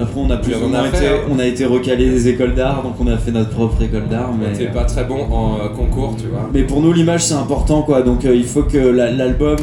après 0.00 0.12
on 0.20 0.30
a 0.30 0.36
plus 0.36 0.54
ou 0.54 0.58
on 0.70 0.74
a 0.74 0.84
fait, 0.84 0.96
été 0.98 1.08
hein. 1.08 1.18
on 1.30 1.38
a 1.40 1.44
été 1.46 1.64
recalé 1.66 2.08
des 2.08 2.28
écoles 2.28 2.54
d'art 2.54 2.82
donc 2.84 2.94
on 3.00 3.06
a 3.08 3.16
fait 3.18 3.32
notre 3.32 3.50
propre 3.50 3.82
école 3.82 4.06
d'art 4.08 4.30
mais 4.38 4.52
T'es 4.56 4.66
pas 4.66 4.84
très 4.84 5.04
bon 5.04 5.24
en 5.30 5.56
euh, 5.58 5.68
concours, 5.68 6.16
tu 6.16 6.28
vois. 6.28 6.48
mais 6.54 6.62
pour 6.62 6.80
nous 6.80 6.92
l'image 6.92 7.24
c'est 7.24 7.34
important 7.34 7.82
quoi 7.82 8.02
donc 8.02 8.24
euh, 8.24 8.34
il 8.34 8.44
faut 8.44 8.62
que 8.62 8.78
la- 8.78 9.10
l'album 9.10 9.56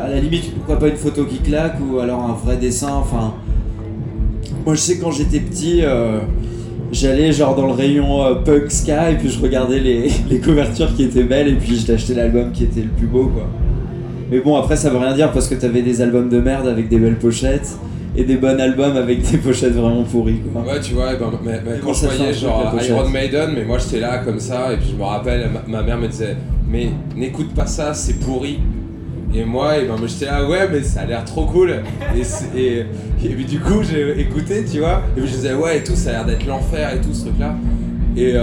à 0.00 0.08
la 0.08 0.18
limite 0.18 0.54
pourquoi 0.54 0.78
pas 0.78 0.88
une 0.88 0.96
photo 0.96 1.24
qui 1.26 1.38
claque 1.38 1.76
ou 1.80 1.98
alors 1.98 2.22
un 2.24 2.32
vrai 2.32 2.56
dessin 2.56 2.92
enfin 2.94 3.34
moi 4.64 4.74
je 4.74 4.80
sais 4.80 4.98
quand 4.98 5.10
j'étais 5.10 5.40
petit 5.40 5.80
euh, 5.82 6.20
J'allais 6.92 7.32
genre 7.32 7.54
dans 7.54 7.66
le 7.66 7.72
rayon 7.72 8.24
euh, 8.24 8.34
punk 8.34 8.70
ska 8.70 9.10
et 9.12 9.16
puis 9.16 9.28
je 9.28 9.40
regardais 9.40 9.78
les, 9.78 10.10
les 10.30 10.40
couvertures 10.40 10.94
qui 10.94 11.04
étaient 11.04 11.22
belles 11.22 11.48
et 11.48 11.54
puis 11.54 11.76
j'ai 11.76 11.92
acheté 11.92 12.14
l'album 12.14 12.50
qui 12.52 12.64
était 12.64 12.82
le 12.82 12.88
plus 12.88 13.06
beau 13.06 13.26
quoi. 13.26 13.46
Mais 14.30 14.40
bon 14.40 14.56
après 14.56 14.76
ça 14.76 14.90
veut 14.90 14.98
rien 14.98 15.14
dire 15.14 15.30
parce 15.32 15.48
que 15.48 15.54
t'avais 15.54 15.82
des 15.82 16.00
albums 16.02 16.28
de 16.28 16.40
merde 16.40 16.66
avec 16.66 16.88
des 16.88 16.98
belles 16.98 17.18
pochettes 17.18 17.76
et 18.16 18.24
des 18.24 18.36
bons 18.36 18.60
albums 18.60 18.96
avec 18.96 19.22
des 19.30 19.38
pochettes 19.38 19.74
vraiment 19.74 20.02
pourries 20.02 20.40
quoi. 20.52 20.62
Ouais, 20.62 20.80
tu 20.80 20.94
vois, 20.94 21.14
ben, 21.14 21.30
mais, 21.44 21.60
mais 21.64 21.76
Et 21.76 21.80
quand 21.80 21.92
je 21.92 22.06
voyais 22.06 22.32
genre. 22.32 22.74
Iron 22.82 23.08
Maiden, 23.08 23.50
mais 23.54 23.64
moi 23.64 23.78
j'étais 23.78 24.00
là 24.00 24.18
comme 24.18 24.40
ça, 24.40 24.72
et 24.72 24.76
puis 24.76 24.88
je 24.92 24.96
me 24.96 25.04
rappelle, 25.04 25.48
ma, 25.48 25.78
ma 25.78 25.82
mère 25.84 25.98
me 25.98 26.08
disait, 26.08 26.36
mais 26.68 26.90
n'écoute 27.16 27.54
pas 27.54 27.66
ça, 27.66 27.94
c'est 27.94 28.18
pourri. 28.18 28.58
Et 29.32 29.44
moi, 29.44 29.78
et 29.78 29.84
ben, 29.86 29.96
moi, 29.96 30.06
j'étais 30.08 30.26
là, 30.26 30.44
ouais, 30.48 30.68
mais 30.70 30.82
ça 30.82 31.02
a 31.02 31.06
l'air 31.06 31.24
trop 31.24 31.46
cool. 31.46 31.74
Et, 32.16 32.58
et, 32.58 32.78
et 33.24 33.28
puis 33.28 33.44
du 33.44 33.60
coup, 33.60 33.82
j'ai 33.82 34.20
écouté, 34.20 34.64
tu 34.64 34.80
vois, 34.80 35.02
et 35.16 35.20
puis 35.20 35.28
je 35.30 35.34
disais, 35.36 35.54
ouais, 35.54 35.78
et 35.78 35.84
tout, 35.84 35.94
ça 35.94 36.10
a 36.10 36.12
l'air 36.14 36.24
d'être 36.26 36.46
l'enfer 36.46 36.94
et 36.94 37.00
tout 37.00 37.12
ce 37.14 37.26
truc-là. 37.26 37.54
Et 38.16 38.32
euh, 38.34 38.42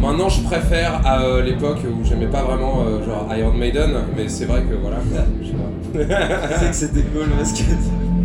maintenant, 0.00 0.28
je 0.30 0.40
préfère 0.42 1.02
à 1.04 1.22
euh, 1.22 1.42
l'époque 1.42 1.78
où 1.84 2.02
j'aimais 2.04 2.26
pas 2.28 2.42
vraiment 2.42 2.82
euh, 2.86 3.04
genre 3.04 3.28
Iron 3.36 3.52
Maiden, 3.52 3.90
mais 4.16 4.28
c'est 4.28 4.46
vrai 4.46 4.62
que 4.62 4.74
voilà, 4.74 4.96
je 5.42 5.48
sais 5.48 5.52
pas. 5.52 6.56
C'est 6.58 6.68
que 6.70 6.74
c'était 6.76 7.02
cool 7.12 7.28
parce 7.36 7.52
que. 7.52 7.62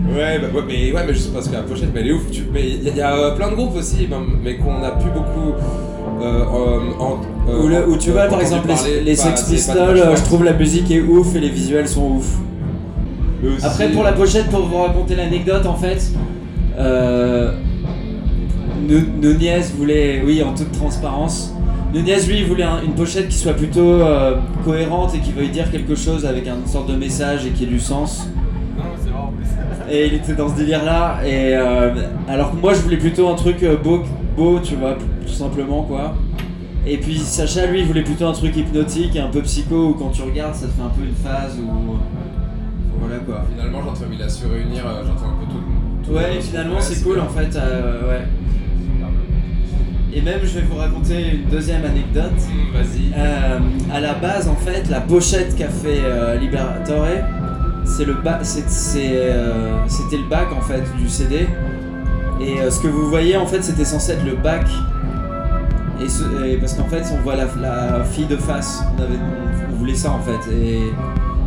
Ouais, 0.10 0.40
bah, 0.40 0.48
ouais, 0.56 0.64
mais, 0.68 0.92
ouais, 0.92 1.04
mais 1.06 1.14
juste 1.14 1.32
parce 1.32 1.48
que 1.48 1.54
la 1.54 1.62
pochette, 1.62 1.90
mais 1.94 2.00
elle 2.00 2.08
est 2.08 2.14
ouf. 2.14 2.32
Tu- 2.32 2.42
mais 2.52 2.68
il 2.68 2.84
y, 2.84 2.90
a- 2.90 2.96
y 2.96 3.24
a 3.24 3.30
plein 3.32 3.52
de 3.52 3.54
groupes 3.56 3.76
aussi, 3.76 4.08
ben, 4.08 4.22
mais 4.44 4.56
qu'on 4.58 4.82
a 4.82 4.90
plus 4.90 5.12
beaucoup. 5.12 5.54
Euh, 6.22 6.44
en- 6.46 7.02
en- 7.04 7.20
euh, 7.50 7.64
Où, 7.64 7.68
le- 7.68 7.88
où 7.90 7.98
tu 7.98 8.10
euh, 8.10 8.14
vois 8.14 8.26
par 8.26 8.42
exemple 8.42 8.68
les, 8.68 8.74
parler, 8.76 9.02
les 9.02 9.16
pas 9.16 9.22
Sex 9.24 9.44
Pistols, 9.50 9.98
euh, 9.98 10.16
je 10.16 10.24
trouve 10.24 10.44
la 10.44 10.54
musique 10.54 10.92
est 10.92 11.02
ouf 11.02 11.36
et 11.36 11.40
les 11.40 11.50
visuels 11.50 11.88
sont 11.88 12.18
ouf. 12.18 12.38
Aussi. 13.42 13.66
Après 13.66 13.90
pour 13.90 14.04
la 14.04 14.12
pochette, 14.12 14.48
pour 14.50 14.66
vous 14.66 14.78
raconter 14.82 15.16
l'anecdote 15.16 15.66
en 15.66 15.76
fait, 15.76 16.12
euh, 16.78 17.54
Nu- 18.88 19.08
Nunez 19.22 19.62
voulait, 19.78 20.22
oui 20.26 20.44
en 20.44 20.54
toute 20.54 20.72
transparence, 20.74 21.54
Nunez 21.94 22.20
lui 22.28 22.44
voulait 22.44 22.64
un- 22.64 22.82
une 22.84 22.94
pochette 22.94 23.30
qui 23.30 23.38
soit 23.38 23.54
plutôt 23.54 23.80
euh, 23.80 24.36
cohérente 24.66 25.16
et 25.16 25.20
qui 25.20 25.32
veuille 25.32 25.50
dire 25.50 25.72
quelque 25.72 25.96
chose 25.96 26.26
avec 26.26 26.48
une 26.48 26.66
sorte 26.70 26.90
de 26.92 26.96
message 26.98 27.46
et 27.46 27.50
qui 27.52 27.64
ait 27.64 27.68
du 27.68 27.80
sens. 27.80 28.28
Et 29.92 30.08
il 30.08 30.14
était 30.16 30.34
dans 30.36 30.50
ce 30.50 30.56
délire 30.56 30.84
là 30.86 31.20
et 31.26 31.56
euh, 31.56 31.94
alors 32.28 32.52
que 32.52 32.58
moi 32.58 32.74
je 32.74 32.80
voulais 32.82 32.98
plutôt 32.98 33.28
un 33.30 33.36
truc 33.36 33.64
euh, 33.64 33.76
beau, 33.78 34.04
beau 34.38 34.60
tu 34.60 34.76
vois, 34.76 34.96
tout 35.26 35.32
simplement 35.34 35.82
quoi. 35.84 36.16
Et 36.86 36.98
puis 36.98 37.18
Sacha 37.18 37.66
lui 37.66 37.80
il 37.82 37.86
voulait 37.86 38.04
plutôt 38.04 38.28
un 38.28 38.32
truc 38.34 38.56
hypnotique 38.56 39.16
et 39.16 39.20
un 39.20 39.28
peu 39.30 39.42
psycho 39.42 39.90
où 39.90 39.94
quand 39.94 40.10
tu 40.10 40.22
regardes 40.22 40.54
ça 40.56 40.68
te 40.68 40.72
fait 40.74 40.82
un 40.82 40.90
peu 40.90 41.04
une 41.04 41.16
phase 41.16 41.58
ou 41.60 41.98
voilà 43.00 43.18
quoi. 43.26 43.46
Finalement, 43.56 43.80
j'entends, 43.84 44.12
il 44.12 44.22
a 44.22 44.28
su 44.30 44.46
réunir, 44.46 44.84
euh, 44.86 45.04
j'entends 45.08 45.30
un 45.32 45.40
peu 45.40 45.52
tout. 45.52 45.62
tout 46.12 46.16
Ouais, 46.18 46.36
le- 46.36 46.42
finalement 46.42 46.76
ouais, 46.76 46.82
c'est 46.82 47.02
cool 47.04 47.16
bien. 47.16 47.24
en 47.24 47.30
fait, 47.30 47.56
euh, 47.56 48.10
ouais. 48.10 48.22
Et 50.12 50.22
même 50.22 50.40
je 50.44 50.60
vais 50.60 50.66
vous 50.70 50.76
raconter 50.76 51.34
une 51.36 51.50
deuxième 51.50 51.86
anecdote. 51.86 52.34
Vas-y. 52.74 53.14
Euh, 53.16 53.60
à 53.94 54.00
la 54.00 54.14
base 54.16 54.48
en 54.48 54.56
fait, 54.56 54.90
la 54.90 55.02
pochette 55.02 55.56
qu'a 55.56 55.70
fait 55.70 56.00
euh, 56.04 56.36
Liberatore, 56.38 57.06
c'est 57.90 58.06
le 58.06 58.14
ba- 58.14 58.40
c'est- 58.44 58.70
c'est, 58.70 59.12
euh, 59.14 59.78
c'était 59.88 60.18
le 60.18 60.30
bac 60.30 60.48
en 60.58 60.62
fait 60.62 60.84
du 60.98 61.10
CD. 61.10 61.48
Et 62.42 62.62
euh, 62.62 62.72
ce 62.72 62.80
que 62.80 62.88
vous 62.88 63.10
voyez 63.10 63.36
en 63.36 63.46
fait 63.46 63.62
c'était 63.64 63.86
censé 63.86 64.14
être 64.14 64.26
le 64.26 64.36
bac. 64.36 64.66
Et, 66.02 66.08
ce- 66.08 66.46
et 66.46 66.58
parce 66.58 66.74
qu'en 66.76 66.86
fait 66.86 67.04
on 67.14 67.22
voit 67.24 67.36
la, 67.36 67.46
la 67.62 68.04
fille 68.06 68.26
de 68.28 68.38
face. 68.38 68.84
On, 68.98 69.02
avait, 69.02 69.20
on 69.72 69.76
voulait 69.76 69.96
ça 69.96 70.12
en 70.12 70.20
fait. 70.20 70.52
Et, 70.54 70.94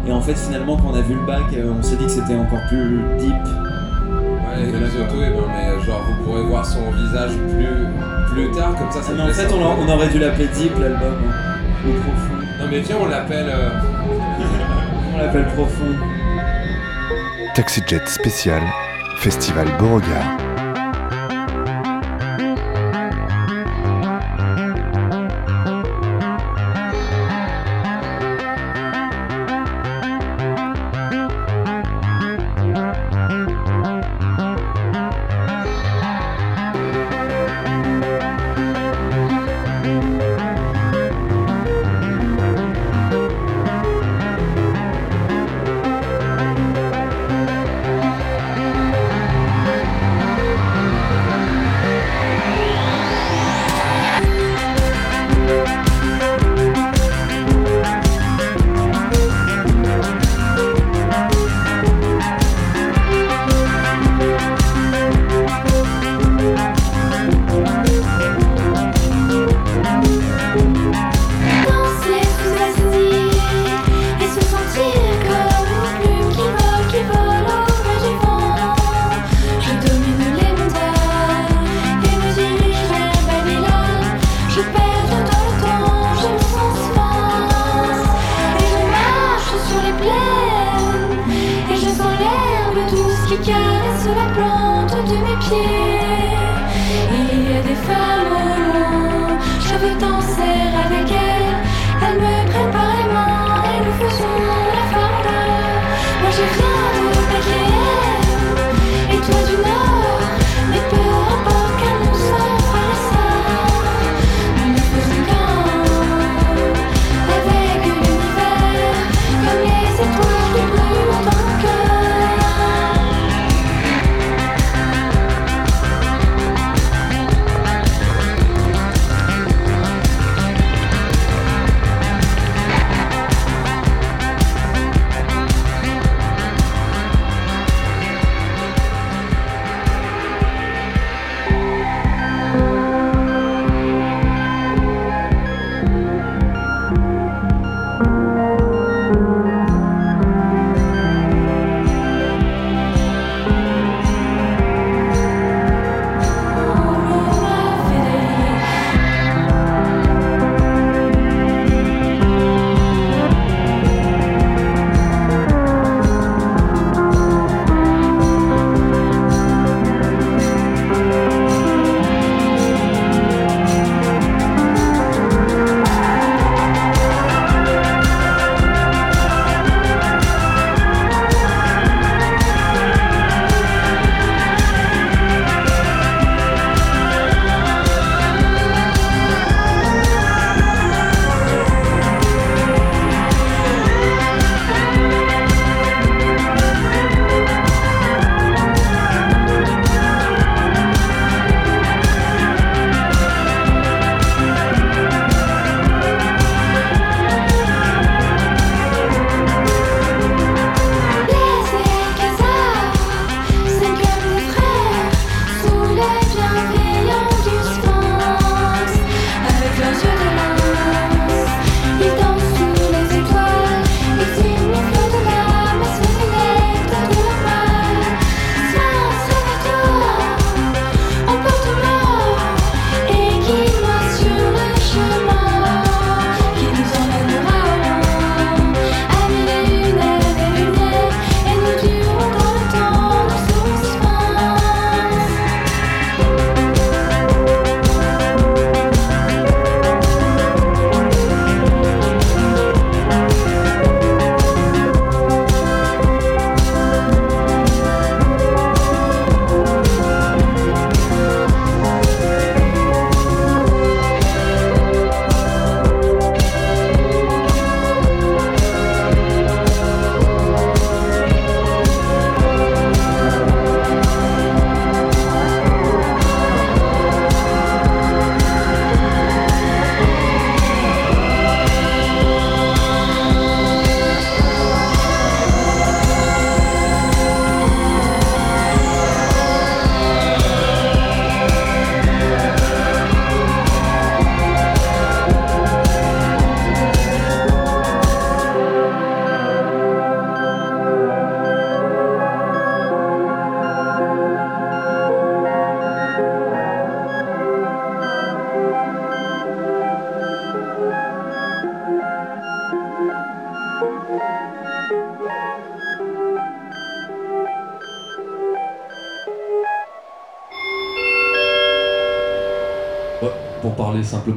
et 0.07 0.11
en 0.13 0.21
fait, 0.21 0.35
finalement, 0.37 0.77
quand 0.77 0.89
on 0.93 0.95
a 0.97 1.01
vu 1.01 1.15
le 1.15 1.25
bac, 1.25 1.43
euh, 1.55 1.73
on 1.79 1.83
s'est 1.83 1.95
dit 1.95 2.07
que 2.07 2.11
c'était 2.11 2.35
encore 2.35 2.59
plus 2.69 3.01
deep. 3.21 3.33
Ouais, 3.33 4.69
et 4.69 4.91
surtout, 4.91 5.15
eh 5.25 5.31
ben, 5.31 5.47
mais 5.49 5.85
genre 5.87 6.01
vous 6.09 6.25
pourrez 6.25 6.43
voir 6.43 6.67
son 6.67 6.81
visage 6.91 7.31
plus, 7.55 8.35
plus 8.35 8.51
tard, 8.51 8.75
comme 8.77 8.91
ça 8.91 9.01
ça 9.01 9.11
Ah, 9.11 9.15
mais 9.17 9.23
en 9.23 9.27
laisse 9.29 9.37
fait, 9.41 9.55
on, 9.55 9.89
aurait 9.95 10.09
dû 10.09 10.19
l'appeler 10.19 10.49
Deep 10.49 10.73
l'album. 10.79 11.15
hein. 11.25 11.87
Ou 11.87 11.93
profond. 11.93 12.43
Non 12.61 12.67
mais 12.71 12.81
viens, 12.81 12.97
on 13.01 13.07
l'appelle. 13.07 13.47
euh, 13.49 13.71
On 15.15 15.19
l'appelle 15.19 15.47
profond. 15.55 15.85
Taxi 17.55 17.83
Jet 17.87 18.09
spécial, 18.09 18.63
Festival 19.19 19.69
Beauregard. 19.77 20.52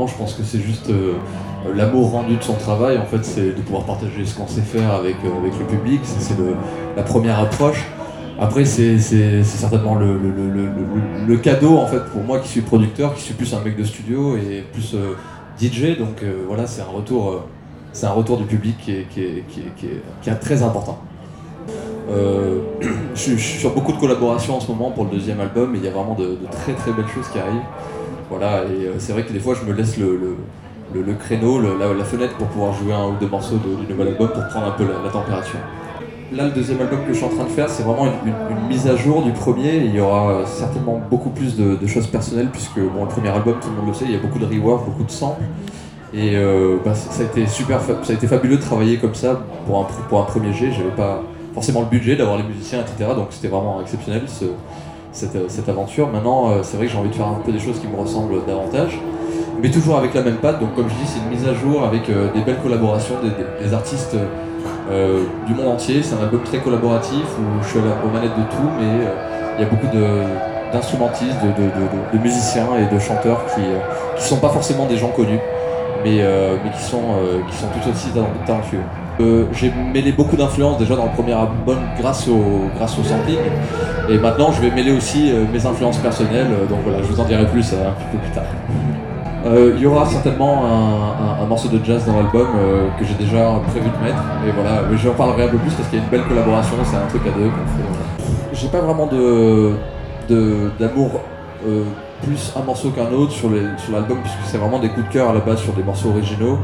Je 0.07 0.15
pense 0.15 0.33
que 0.33 0.43
c'est 0.43 0.59
juste 0.59 0.89
euh, 0.89 1.13
l'amour 1.75 2.11
rendu 2.11 2.35
de 2.37 2.43
son 2.43 2.53
travail. 2.53 2.97
En 2.97 3.05
fait, 3.05 3.23
c'est 3.23 3.47
de 3.55 3.61
pouvoir 3.61 3.83
partager 3.83 4.25
ce 4.25 4.35
qu'on 4.35 4.47
sait 4.47 4.61
faire 4.61 4.91
avec, 4.93 5.15
euh, 5.25 5.39
avec 5.39 5.53
le 5.59 5.65
public. 5.65 6.01
C'est 6.03 6.35
la 6.95 7.03
première 7.03 7.39
approche. 7.39 7.85
Après, 8.39 8.65
c'est 8.65 8.97
certainement 9.43 9.95
le, 9.95 10.07
le- 10.17 10.29
le- 10.31 10.69
le- 11.27 11.37
cadeau 11.37 11.77
en 11.77 11.87
fait 11.87 12.03
pour 12.11 12.21
moi 12.23 12.39
qui 12.39 12.49
suis 12.49 12.61
producteur, 12.61 13.13
qui 13.15 13.21
suis 13.21 13.33
plus 13.33 13.53
un 13.53 13.61
mec 13.61 13.77
de 13.77 13.83
studio 13.85 14.35
et 14.35 14.63
plus 14.73 14.93
euh, 14.93 15.13
DJ. 15.59 15.97
Donc 15.97 16.21
voilà, 16.47 16.67
c'est 16.67 16.81
un 16.81 16.93
retour, 16.93 17.45
un 18.05 18.09
retour 18.09 18.37
du 18.37 18.43
public 18.43 18.75
qui 18.77 18.91
est, 18.91 19.07
qui 19.09 19.21
est- 19.21 19.43
qui 19.47 19.59
est- 19.61 20.01
qui 20.21 20.29
est- 20.29 20.35
très 20.35 20.61
important. 20.63 20.99
Je, 23.15 23.19
suis- 23.21 23.37
je 23.37 23.43
suis 23.43 23.59
sur 23.59 23.73
beaucoup 23.73 23.93
de 23.93 23.97
collaborations 23.97 24.57
en 24.57 24.59
ce 24.59 24.67
moment 24.69 24.91
pour 24.91 25.05
le 25.05 25.11
deuxième 25.11 25.39
album 25.39 25.73
et 25.73 25.77
il 25.79 25.85
y 25.85 25.87
a 25.87 25.91
vraiment 25.91 26.13
de, 26.15 26.25
de 26.25 26.47
très 26.51 26.73
très 26.73 26.91
belles 26.91 27.07
choses 27.07 27.27
qui 27.29 27.39
arrivent. 27.39 27.61
Voilà, 28.29 28.63
et 28.63 28.85
euh, 28.85 28.93
c'est 28.97 29.13
vrai 29.13 29.23
que 29.23 29.31
des 29.31 29.39
fois 29.39 29.53
je 29.53 29.69
me 29.69 29.75
laisse 29.75 29.97
le, 29.97 30.17
créneau, 31.19 31.61
la, 31.61 32.03
fenêtre 32.03 32.35
pour 32.37 32.47
pouvoir 32.47 32.73
jouer 32.73 32.93
un 32.93 33.07
ou 33.07 33.15
deux 33.19 33.27
morceaux 33.27 33.57
du 33.57 33.91
nouvel 33.91 34.09
album 34.09 34.29
pour 34.29 34.47
prendre 34.47 34.67
un 34.67 34.71
peu 34.71 34.85
la, 34.85 35.09
température. 35.09 35.59
Là, 36.33 36.45
le 36.45 36.51
deuxième 36.51 36.81
album 36.81 37.01
que 37.05 37.13
je 37.13 37.17
suis 37.17 37.25
en 37.25 37.29
train 37.29 37.43
de 37.43 37.49
faire, 37.49 37.69
c'est 37.69 37.83
vraiment 37.83 38.07
une, 38.07 38.67
mise 38.67 38.87
à 38.87 38.95
jour 38.95 39.21
du 39.21 39.31
premier. 39.31 39.77
Il 39.77 39.93
y 39.93 39.99
aura 39.99 40.31
euh, 40.31 40.45
certainement 40.45 40.99
beaucoup 41.09 41.29
plus 41.29 41.55
de, 41.55 41.85
choses 41.85 42.07
personnelles, 42.07 42.49
puisque 42.51 42.79
bon, 42.79 43.03
le 43.03 43.09
premier 43.09 43.29
album, 43.29 43.57
tout 43.61 43.69
le 43.69 43.75
monde 43.75 43.87
le 43.87 43.93
sait, 43.93 44.05
il 44.05 44.11
y 44.11 44.15
a 44.15 44.19
beaucoup 44.19 44.39
de 44.39 44.45
rework, 44.45 44.85
beaucoup 44.85 45.03
de 45.03 45.11
samples. 45.11 45.43
Et 46.13 46.35
euh, 46.35 46.77
bah, 46.83 46.95
ça, 46.95 47.21
a 47.21 47.25
été 47.25 47.45
super, 47.45 47.79
ça 47.81 47.93
a 48.09 48.13
été 48.13 48.25
fabuleux 48.25 48.57
de 48.57 48.61
travailler 48.61 48.97
comme 48.97 49.13
ça 49.13 49.39
pour 49.67 49.81
un, 49.81 49.83
pour 50.09 50.19
un 50.19 50.23
premier 50.23 50.51
jet. 50.51 50.71
J'avais 50.71 50.89
pas 50.89 51.21
forcément 51.53 51.81
le 51.81 51.87
budget 51.87 52.15
d'avoir 52.15 52.37
les 52.37 52.43
musiciens, 52.43 52.81
etc. 52.81 53.11
Donc 53.15 53.27
c'était 53.29 53.47
vraiment 53.47 53.81
exceptionnel 53.81 54.23
ce- 54.27 54.45
cette, 55.15 55.35
euh, 55.35 55.45
cette 55.47 55.67
aventure. 55.69 56.09
Maintenant, 56.09 56.49
euh, 56.49 56.59
c'est 56.61 56.77
vrai 56.77 56.85
que 56.85 56.91
j'ai 56.91 56.97
envie 56.97 57.09
de 57.09 57.15
faire 57.15 57.27
un 57.27 57.41
peu 57.43 57.51
des 57.51 57.59
choses 57.59 57.79
qui 57.79 57.87
me 57.87 57.95
ressemblent 57.95 58.45
davantage, 58.45 58.99
mais 59.61 59.71
toujours 59.71 59.97
avec 59.97 60.13
la 60.13 60.21
même 60.21 60.37
patte. 60.37 60.59
Donc 60.59 60.75
comme 60.75 60.89
je 60.89 60.93
dis, 60.95 61.07
c'est 61.07 61.19
une 61.19 61.29
mise 61.29 61.47
à 61.47 61.53
jour 61.53 61.83
avec 61.83 62.09
euh, 62.09 62.27
des 62.33 62.41
belles 62.41 62.61
collaborations, 62.61 63.15
des, 63.23 63.73
artistes 63.73 64.15
du 65.47 65.53
monde 65.55 65.67
entier. 65.67 66.03
C'est 66.03 66.15
un 66.15 66.21
album 66.21 66.41
très 66.43 66.59
collaboratif 66.59 67.25
où 67.39 67.63
je 67.63 67.67
suis 67.67 67.79
aux 67.79 68.13
manettes 68.13 68.37
de 68.37 68.43
tout, 68.43 68.69
mais 68.79 69.07
il 69.57 69.63
y 69.63 69.65
a 69.65 69.69
beaucoup 69.69 69.87
d'instrumentistes, 70.71 71.39
de, 71.41 72.17
musiciens 72.19 72.67
et 72.77 72.93
de 72.93 72.99
chanteurs 72.99 73.43
qui 73.55 73.61
ne 73.61 74.21
sont 74.21 74.37
pas 74.37 74.49
forcément 74.49 74.85
des 74.85 74.97
gens 74.97 75.09
connus, 75.09 75.39
mais, 76.03 76.23
qui, 76.77 76.83
sont, 76.83 77.01
qui 77.49 77.57
sont 77.57 77.67
tout 77.67 77.89
aussi 77.89 78.09
talent- 78.09 78.29
talentueux. 78.45 78.83
Euh, 79.21 79.45
J'ai 79.53 79.71
mêlé 79.93 80.11
beaucoup 80.11 80.35
d'influences 80.35 80.77
déjà 80.77 80.95
dans 80.95 81.05
le 81.05 81.11
premier 81.11 81.31
album 81.33 81.77
grâce 81.99 82.27
au, 82.27 82.69
grâce 82.75 82.97
au 82.99 83.03
sampling, 83.03 83.37
et 84.09 84.17
maintenant 84.17 84.51
je 84.51 84.61
vais 84.61 84.71
mêler 84.71 84.91
aussi 84.91 85.31
euh, 85.31 85.45
mes 85.53 85.65
influences 85.65 85.97
personnelles, 85.99 86.47
euh, 86.51 86.65
donc 86.67 86.79
voilà, 86.83 86.99
je 87.01 87.07
vous 87.07 87.19
en 87.19 87.23
dirai 87.23 87.45
plus 87.45 87.73
un 87.73 87.91
petit 87.93 88.05
peu 88.11 88.17
plus 88.17 88.31
tard. 88.31 88.43
Il 89.47 89.79
y 89.79 89.85
aura 89.85 90.05
certainement 90.07 90.63
un, 90.65 91.43
un- 91.43 91.45
morceau 91.45 91.69
de 91.69 91.79
jazz 91.85 92.03
dans 92.07 92.15
l'album 92.15 92.47
que 92.99 93.05
j'ai 93.05 93.13
déjà 93.13 93.51
prévu 93.67 93.85
de 93.85 94.03
mettre. 94.03 94.17
Et 94.47 94.49
voilà, 94.49 94.81
mais 94.89 94.97
j'en 94.97 95.13
parlerai 95.13 95.43
un 95.43 95.49
peu 95.49 95.57
plus 95.59 95.71
parce 95.71 95.87
qu'il 95.87 95.99
y 95.99 96.01
a 96.01 96.03
une 96.03 96.09
belle 96.09 96.23
collaboration, 96.27 96.73
c'est 96.83 96.95
un 96.97 97.05
truc 97.07 97.21
à 97.27 97.37
deux 97.37 97.45
qu'on 97.49 97.67
fait. 97.77 98.53
J'ai 98.53 98.67
pas 98.69 98.79
vraiment 98.81 99.05
de 99.05 99.73
d'amour 100.79 101.21
plus 102.23 102.51
un 102.55 102.63
morceau 102.63 102.89
qu'un 102.89 103.11
autre 103.11 103.31
sur 103.31 103.49
les- 103.49 103.67
sur 103.77 103.93
l'album 103.93 104.17
puisque 104.21 104.37
c'est 104.45 104.57
vraiment 104.57 104.79
des 104.79 104.89
coups 104.89 105.07
de 105.07 105.11
cœur 105.13 105.29
à 105.29 105.33
la 105.33 105.39
base 105.41 105.59
sur 105.59 105.73
des 105.73 105.83
morceaux 105.83 106.09
originaux 106.09 106.57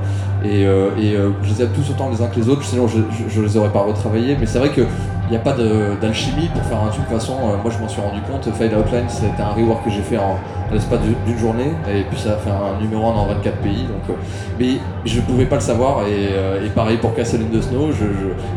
et, 0.43 0.65
euh, 0.65 0.89
et, 0.97 1.13
euh, 1.15 1.29
je 1.43 1.49
les 1.53 1.61
aime 1.63 1.69
tous 1.75 1.91
autant 1.91 2.09
les 2.09 2.21
uns 2.21 2.27
que 2.27 2.39
les 2.39 2.49
autres 2.49 2.63
sinon 2.63 2.87
je, 2.87 2.97
je, 3.11 3.29
je 3.33 3.41
les 3.41 3.57
aurais 3.57 3.69
pas 3.69 3.81
retravaillés 3.81 4.35
mais 4.39 4.45
c'est 4.45 4.59
vrai 4.59 4.69
que 4.69 4.81
il 5.27 5.35
n'y 5.35 5.37
a 5.37 5.45
pas 5.45 5.55
d'alchimie 6.01 6.49
pour 6.53 6.61
faire 6.63 6.77
un 6.83 6.89
truc. 6.89 7.05
De 7.05 7.09
toute 7.09 7.19
façon, 7.21 7.35
euh, 7.35 7.55
moi 7.63 7.71
je 7.71 7.79
m'en 7.81 7.87
suis 7.87 8.01
rendu 8.01 8.19
compte. 8.29 8.53
Fade 8.53 8.73
Outline, 8.73 9.05
c'était 9.07 9.41
un 9.41 9.53
rework 9.53 9.85
que 9.85 9.89
j'ai 9.89 10.01
fait 10.01 10.17
en, 10.17 10.35
l'espace 10.73 10.99
d'une 11.25 11.37
journée. 11.37 11.71
Et 11.89 12.03
puis 12.03 12.19
ça 12.19 12.31
a 12.33 12.35
fait 12.35 12.49
un 12.49 12.81
numéro 12.81 13.07
1 13.09 13.13
dans 13.15 13.25
24 13.27 13.55
pays. 13.59 13.83
Donc, 13.83 14.09
euh, 14.09 14.13
mais 14.59 14.71
je 15.05 15.21
pouvais 15.21 15.45
pas 15.45 15.55
le 15.55 15.61
savoir. 15.61 16.01
Et, 16.05 16.33
euh, 16.33 16.65
et 16.65 16.69
pareil 16.69 16.97
pour 16.97 17.15
Castle 17.15 17.39
in 17.49 17.57
the 17.57 17.61
Snow, 17.61 17.93
je, 17.93 18.03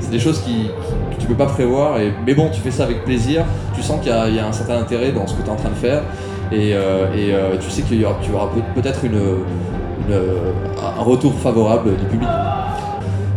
c'est 0.00 0.10
des 0.10 0.18
choses 0.18 0.40
qui, 0.40 0.66
que 1.14 1.20
tu 1.20 1.28
peux 1.28 1.36
pas 1.36 1.46
prévoir. 1.46 2.00
Et, 2.00 2.12
mais 2.26 2.34
bon, 2.34 2.48
tu 2.52 2.60
fais 2.60 2.72
ça 2.72 2.82
avec 2.82 3.04
plaisir. 3.04 3.44
Tu 3.76 3.80
sens 3.80 4.00
qu'il 4.02 4.10
y, 4.10 4.34
y 4.34 4.40
a 4.40 4.44
un 4.48 4.52
certain 4.52 4.78
intérêt 4.78 5.12
dans 5.12 5.28
ce 5.28 5.34
que 5.34 5.42
tu 5.42 5.46
es 5.46 5.52
en 5.52 5.56
train 5.56 5.70
de 5.70 5.74
faire. 5.76 6.02
Et, 6.52 6.74
euh, 6.74 7.06
euh, 7.14 7.56
tu 7.60 7.70
sais 7.70 7.82
qu'il 7.82 8.00
y 8.00 8.04
aura, 8.04 8.16
peut-être 8.74 9.04
une- 9.04 9.42
un 10.10 11.02
retour 11.02 11.34
favorable 11.34 11.96
du 11.96 12.04
public. 12.06 12.28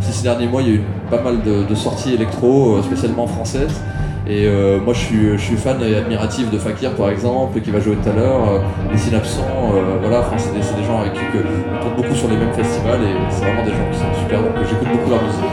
Ces 0.00 0.22
derniers 0.22 0.46
mois, 0.46 0.62
il 0.62 0.68
y 0.68 0.70
a 0.72 0.74
eu 0.74 0.82
pas 1.10 1.20
mal 1.20 1.38
de, 1.42 1.74
sorties 1.74 2.14
électro, 2.14 2.76
euh, 2.76 2.82
spécialement 2.82 3.26
françaises. 3.26 3.80
Et 4.26 4.46
euh, 4.46 4.78
moi, 4.80 4.92
je 4.92 5.36
suis, 5.38 5.56
fan 5.56 5.78
et 5.82 5.96
admiratif 5.96 6.50
de 6.50 6.58
Fakir, 6.58 6.92
par 6.94 7.08
exemple, 7.08 7.60
qui 7.60 7.70
va 7.70 7.80
jouer 7.80 7.96
tout 7.96 8.10
à 8.10 8.12
l'heure, 8.12 8.48
euh, 8.50 8.58
les 8.92 8.98
Synapsons, 8.98 9.40
euh, 9.74 9.96
voilà, 10.02 10.20
enfin, 10.20 10.36
c'est 10.36 10.52
des, 10.52 10.62
c'est 10.62 10.76
des 10.76 10.84
gens 10.84 11.00
avec 11.00 11.14
qui 11.14 11.20
que, 11.32 11.38
on 11.38 11.80
tourne 11.82 11.94
beaucoup 11.96 12.14
sur 12.14 12.28
les 12.28 12.36
mêmes 12.36 12.52
festivals 12.52 13.00
et 13.02 13.14
c'est 13.30 13.44
vraiment 13.44 13.64
des 13.64 13.70
gens 13.70 13.88
qui 13.90 13.98
sont 13.98 14.22
super, 14.22 14.40
donc 14.42 14.52
j'écoute 14.68 14.88
beaucoup 14.92 15.10
leur 15.10 15.22
musique. 15.22 15.44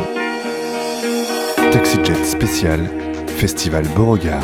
Taxi 1.72 1.98
Jet 2.04 2.26
spécial, 2.26 2.80
Festival 3.28 3.86
Beauregard. 3.96 4.44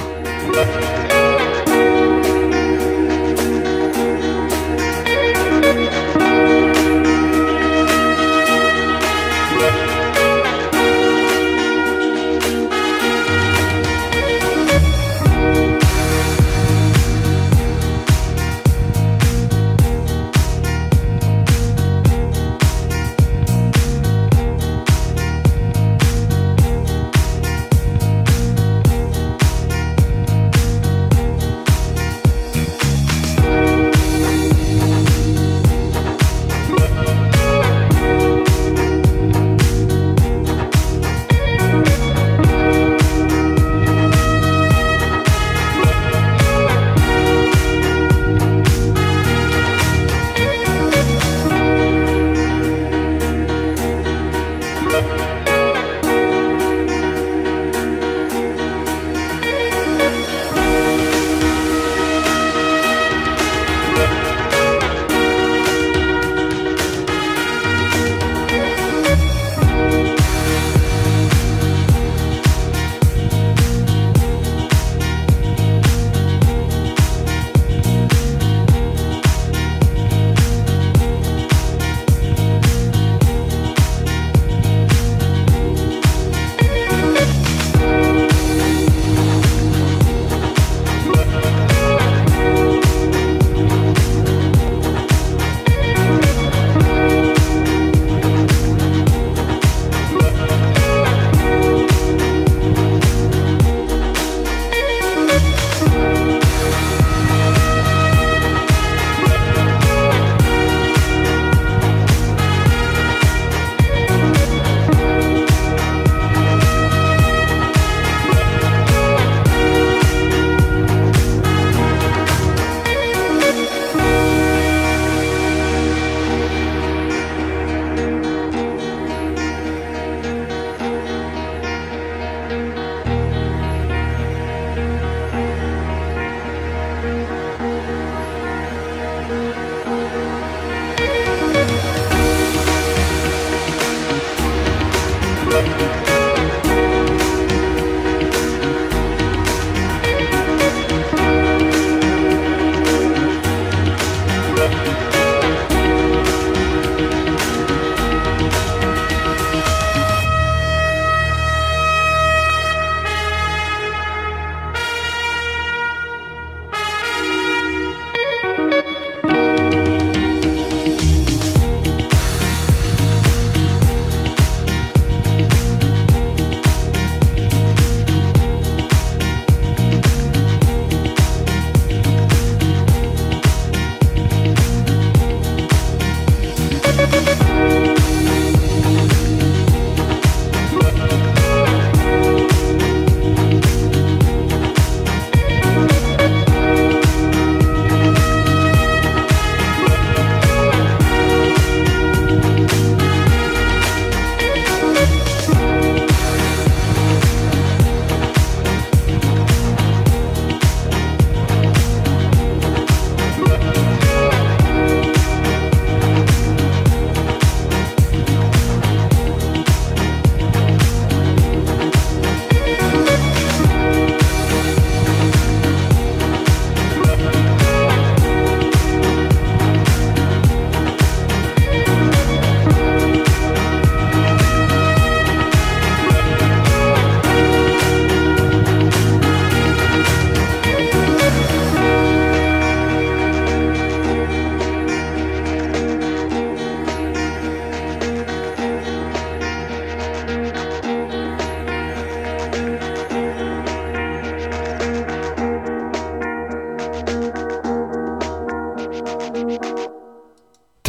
Bye. 145.62 146.01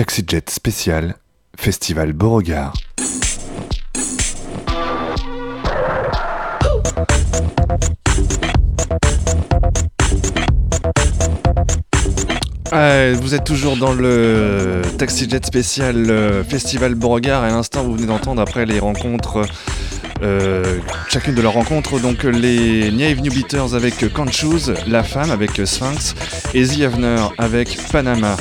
Taxi 0.02 0.24
Jet 0.26 0.50
spécial, 0.50 1.14
Festival 1.56 2.12
Beauregard. 2.12 2.72
Vous 13.14 13.34
êtes 13.36 13.44
toujours 13.44 13.76
dans 13.76 13.92
le 13.92 14.82
Taxi 14.98 15.30
Jet 15.30 15.46
spécial 15.46 16.10
euh, 16.10 16.42
Festival 16.42 16.96
Beauregard 16.96 17.44
et 17.44 17.48
à 17.48 17.50
l'instant 17.50 17.84
vous 17.84 17.94
venez 17.94 18.08
d'entendre 18.08 18.42
après 18.42 18.66
les 18.66 18.80
rencontres, 18.80 19.46
euh, 20.20 20.80
chacune 21.08 21.36
de 21.36 21.42
leurs 21.42 21.52
rencontres, 21.52 22.00
donc 22.00 22.24
les 22.24 22.90
Niave 22.90 23.20
New 23.20 23.32
Beaters 23.32 23.74
avec 23.74 24.12
Can't 24.12 24.32
Choose, 24.32 24.74
La 24.88 25.04
Femme 25.04 25.30
avec 25.30 25.64
Sphinx 25.64 26.16
et 26.54 26.66
The 26.66 26.80
Avener 26.80 27.28
avec 27.38 27.78
Panama. 27.92 28.36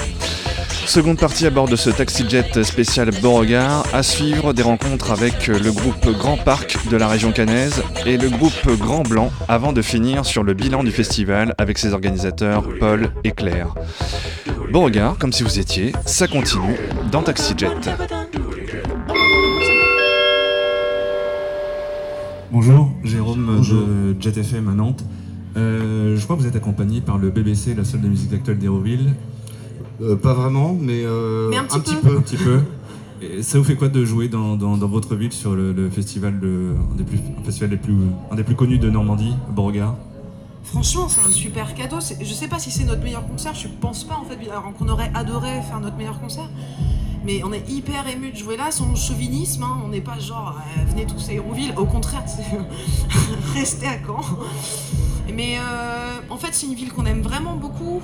Seconde 0.86 1.18
partie 1.18 1.46
à 1.46 1.50
bord 1.50 1.68
de 1.68 1.76
ce 1.76 1.90
Taxi 1.90 2.28
Jet 2.30 2.64
spécial 2.64 3.12
Beauregard, 3.22 3.86
à 3.94 4.04
suivre 4.04 4.54
des 4.54 4.62
rencontres 4.62 5.12
avec 5.12 5.48
le 5.48 5.72
groupe 5.72 6.10
Grand 6.18 6.38
Parc 6.38 6.78
de 6.90 6.98
la 6.98 7.08
région 7.08 7.32
cannaise 7.32 7.82
et 8.06 8.18
le 8.18 8.30
groupe 8.30 8.68
Grand 8.78 9.04
Blanc 9.04 9.32
avant 9.48 9.72
de 9.74 9.82
finir 9.82 10.26
sur 10.26 10.44
le 10.44 10.54
bilan 10.54 10.84
du 10.84 10.92
festival 10.92 11.56
avec 11.58 11.78
ses 11.78 11.94
organisateurs 11.94 12.64
Paul 12.80 13.12
et 13.24 13.32
Claire. 13.32 13.74
Beauregard, 14.72 15.18
comme 15.18 15.32
si 15.32 15.44
vous 15.44 15.60
étiez, 15.60 15.94
ça 16.06 16.28
continue 16.28 16.78
dans 17.12 17.24
Taxi 17.24 17.54
Jet. 17.58 17.70
Bonjour, 22.52 22.92
Jérôme 23.04 23.62
de 23.62 24.22
Jet 24.22 24.38
FM 24.38 24.68
à 24.68 24.74
Nantes. 24.74 25.06
Euh, 25.58 26.18
je 26.18 26.24
crois 26.24 26.36
que 26.36 26.42
vous 26.42 26.48
êtes 26.48 26.56
accompagné 26.56 27.02
par 27.02 27.18
le 27.18 27.30
BBC, 27.30 27.74
la 27.76 27.84
salle 27.84 28.02
de 28.02 28.08
musique 28.08 28.34
actuelle 28.34 28.58
d'Hérouville. 28.58 29.14
Euh, 30.02 30.16
pas 30.16 30.34
vraiment, 30.34 30.76
mais, 30.80 31.04
euh, 31.04 31.50
Mais 31.50 31.58
un 31.58 31.66
petit 31.66 31.96
peu. 31.96 32.18
Un 32.18 32.22
petit 32.22 32.38
peu. 32.38 32.62
Et 33.22 33.44
ça 33.44 33.60
vous 33.60 33.64
fait 33.64 33.76
quoi 33.76 33.88
de 33.88 34.04
jouer 34.04 34.28
dans, 34.30 34.56
dans- 34.56 34.78
dans 34.78 34.88
votre 34.88 35.16
ville 35.16 35.32
sur 35.32 35.54
le, 35.56 35.74
le 35.74 35.90
festival, 35.92 36.40
de, 36.40 36.74
un, 36.92 36.96
des 36.96 37.04
plus, 37.04 37.20
un 37.40 37.44
festival 37.44 37.70
les 37.70 37.78
plus, 37.78 37.96
un 38.32 38.36
des 38.36 38.44
plus 38.44 38.56
connus 38.56 38.80
de 38.80 38.90
Normandie, 38.90 39.36
Beauregard 39.52 39.96
Franchement, 40.64 41.08
c'est 41.08 41.22
un 41.28 41.32
super 41.32 41.76
cadeau. 41.76 41.98
Je 42.20 42.34
sais 42.34 42.48
pas 42.48 42.58
si 42.58 42.72
c'est 42.72 42.84
notre 42.86 43.04
meilleur 43.04 43.28
concert, 43.28 43.54
je 43.54 43.68
pense 43.80 44.04
pas 44.04 44.16
en 44.16 44.26
fait, 44.26 44.38
alors 44.50 44.74
qu'on 44.78 44.88
aurait 44.90 45.12
adoré 45.14 45.50
faire 45.68 45.80
notre 45.82 45.98
meilleur 45.98 46.20
concert. 46.20 46.50
Mais 47.24 47.44
on 47.44 47.54
est 47.54 47.70
hyper 47.70 48.08
ému 48.08 48.32
de 48.32 48.38
jouer 48.38 48.58
là, 48.58 48.72
sans 48.72 48.96
chauvinisme, 48.96 49.62
hein. 49.64 49.78
on 49.86 49.90
n'est 49.90 50.02
pas 50.02 50.18
genre 50.18 50.56
euh, 50.80 50.82
venez 50.90 51.06
tous 51.06 51.30
à 51.30 51.34
Hérouville, 51.34 51.74
au 51.78 51.86
contraire, 51.86 52.24
c'est 52.26 52.44
restez 53.60 53.86
à 53.88 53.98
Caen. 54.04 54.22
Mais 55.32 55.58
euh, 55.60 56.20
en 56.32 56.38
fait, 56.38 56.50
c'est 56.54 56.66
une 56.66 56.74
ville 56.74 56.92
qu'on 56.92 57.06
aime 57.06 57.22
vraiment 57.22 57.56
beaucoup. 57.56 58.02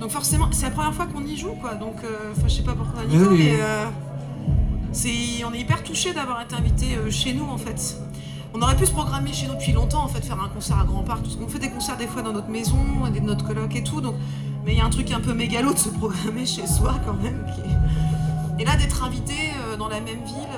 Donc 0.00 0.10
forcément, 0.10 0.48
c'est 0.52 0.66
la 0.66 0.70
première 0.72 0.92
fois 0.94 1.06
qu'on 1.06 1.22
y 1.24 1.36
joue 1.36 1.54
quoi. 1.60 1.74
Donc, 1.74 1.96
euh, 2.04 2.32
je 2.44 2.48
sais 2.48 2.62
pas 2.62 2.74
pourquoi 2.74 3.04
Nico, 3.04 3.30
Oui, 3.30 3.36
oui. 3.38 3.44
mais 3.50 3.58
euh, 3.60 3.86
c'est, 4.92 5.44
on 5.48 5.52
est 5.54 5.60
hyper 5.60 5.82
touchés 5.82 6.12
d'avoir 6.12 6.40
été 6.42 6.54
invités 6.54 6.96
euh, 6.96 7.10
chez 7.10 7.32
nous 7.32 7.44
en 7.46 7.56
fait. 7.58 7.98
On 8.54 8.60
aurait 8.62 8.76
pu 8.76 8.86
se 8.86 8.92
programmer 8.92 9.32
chez 9.32 9.46
nous 9.48 9.54
depuis 9.54 9.72
longtemps 9.72 10.04
en 10.04 10.08
fait, 10.08 10.24
faire 10.24 10.40
un 10.42 10.48
concert 10.48 10.78
à 10.78 10.84
Grand 10.84 11.02
Parc. 11.02 11.24
On 11.42 11.48
fait 11.48 11.58
des 11.58 11.70
concerts 11.70 11.96
des 11.96 12.06
fois 12.06 12.22
dans 12.22 12.32
notre 12.32 12.48
maison, 12.48 12.76
des- 13.12 13.20
de 13.20 13.26
notre 13.26 13.46
coloc 13.46 13.74
et 13.76 13.82
tout. 13.82 14.00
Donc, 14.00 14.14
mais 14.64 14.72
il 14.72 14.78
y 14.78 14.80
a 14.80 14.84
un 14.84 14.90
truc 14.90 15.10
un 15.12 15.20
peu 15.20 15.32
mégalo 15.34 15.72
de 15.72 15.78
se 15.78 15.88
programmer 15.88 16.44
chez 16.46 16.66
soi 16.66 16.94
quand 17.06 17.14
même. 17.22 17.44
qui 17.54 17.60
est- 17.62 18.62
Et 18.62 18.64
là 18.64 18.76
d'être 18.76 19.02
invité 19.04 19.34
euh, 19.68 19.76
dans 19.76 19.88
la 19.88 20.00
même 20.00 20.22
ville, 20.24 20.56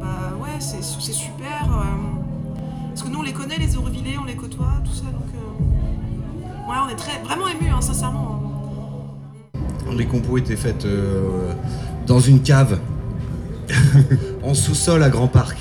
bah 0.00 0.32
ouais, 0.40 0.56
c'est, 0.60 0.82
c'est 0.82 1.12
super. 1.12 1.68
Parce 2.88 3.02
que 3.02 3.08
nous 3.08 3.18
on 3.20 3.22
les 3.22 3.32
connaît 3.32 3.56
les 3.56 3.74
Eurevillés, 3.74 4.18
on 4.20 4.24
les 4.24 4.36
côtoie, 4.36 4.72
tout 4.84 4.92
ça. 4.92 5.04
Donc 5.04 5.30
ouais, 6.68 6.76
on 6.84 6.88
est 6.88 6.96
très 6.96 7.18
vraiment 7.24 7.48
émus, 7.48 7.70
hein, 7.70 7.80
sincèrement. 7.80 8.39
Les 9.96 10.06
compos 10.06 10.38
étaient 10.38 10.56
faites 10.56 10.84
euh, 10.84 11.52
dans 12.06 12.20
une 12.20 12.40
cave, 12.42 12.78
en 14.42 14.54
sous-sol 14.54 15.02
à 15.02 15.08
Grand 15.10 15.28
Parc. 15.28 15.58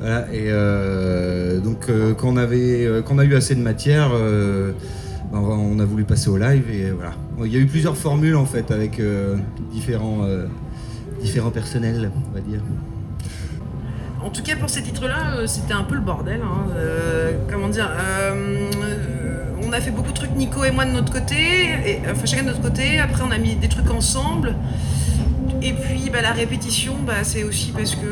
Voilà, 0.00 0.26
et 0.32 0.46
euh, 0.50 1.58
donc 1.60 1.88
euh, 1.88 2.14
quand, 2.14 2.28
on 2.28 2.36
avait, 2.36 2.84
euh, 2.84 3.02
quand 3.02 3.14
on 3.14 3.18
a 3.18 3.24
eu 3.24 3.34
assez 3.34 3.54
de 3.54 3.62
matière, 3.62 4.10
euh, 4.12 4.72
ben, 5.32 5.38
on 5.38 5.78
a 5.80 5.84
voulu 5.84 6.04
passer 6.04 6.28
au 6.28 6.36
live 6.36 6.70
et 6.70 6.90
voilà. 6.90 7.12
Il 7.44 7.52
y 7.52 7.56
a 7.56 7.60
eu 7.60 7.66
plusieurs 7.66 7.96
formules 7.96 8.36
en 8.36 8.44
fait 8.46 8.70
avec 8.70 9.00
euh, 9.00 9.36
différents, 9.72 10.20
euh, 10.24 10.46
différents 11.20 11.50
personnels, 11.50 12.10
on 12.30 12.34
va 12.34 12.40
dire. 12.40 12.60
En 14.22 14.30
tout 14.30 14.42
cas, 14.42 14.56
pour 14.56 14.68
ces 14.68 14.82
titres-là, 14.82 15.36
euh, 15.36 15.46
c'était 15.46 15.72
un 15.74 15.84
peu 15.84 15.94
le 15.94 16.00
bordel. 16.00 16.40
hein. 16.42 16.68
Euh, 16.76 17.32
comment 17.50 17.68
dire 17.68 17.88
euh, 17.98 18.70
On 19.66 19.72
a 19.72 19.80
fait 19.80 19.90
beaucoup 19.90 20.10
de 20.10 20.16
trucs, 20.16 20.36
Nico 20.36 20.62
et 20.64 20.70
moi, 20.70 20.84
de 20.84 20.92
notre 20.92 21.12
côté, 21.12 21.34
et, 21.34 21.98
enfin 22.08 22.24
chacun 22.24 22.42
de 22.42 22.48
notre 22.48 22.62
côté. 22.62 23.00
Après, 23.00 23.22
on 23.26 23.32
a 23.32 23.38
mis 23.38 23.56
des 23.56 23.68
trucs 23.68 23.90
ensemble. 23.90 24.54
Et 25.60 25.72
puis, 25.72 26.08
bah, 26.12 26.22
la 26.22 26.32
répétition, 26.32 26.94
bah, 27.04 27.24
c'est 27.24 27.42
aussi 27.42 27.72
parce 27.72 27.96
que, 27.96 28.06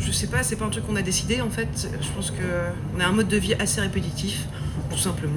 je 0.00 0.10
sais 0.10 0.26
pas, 0.26 0.42
c'est 0.42 0.56
pas 0.56 0.64
un 0.64 0.70
truc 0.70 0.84
qu'on 0.86 0.96
a 0.96 1.02
décidé 1.02 1.40
en 1.40 1.50
fait. 1.50 1.88
Je 2.00 2.08
pense 2.08 2.32
qu'on 2.32 3.00
a 3.00 3.06
un 3.06 3.12
mode 3.12 3.28
de 3.28 3.36
vie 3.36 3.54
assez 3.54 3.80
répétitif, 3.80 4.46
tout 4.90 4.98
simplement. 4.98 5.34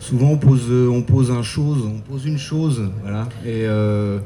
Souvent 0.00 0.30
on 0.30 0.38
pose, 0.38 0.70
on 0.90 1.02
pose 1.02 1.30
un 1.30 1.42
chose, 1.42 1.84
on 1.86 2.00
pose 2.00 2.26
une 2.26 2.38
chose, 2.38 2.90
voilà, 3.02 3.28
et, 3.44 3.64
euh, 3.64 4.18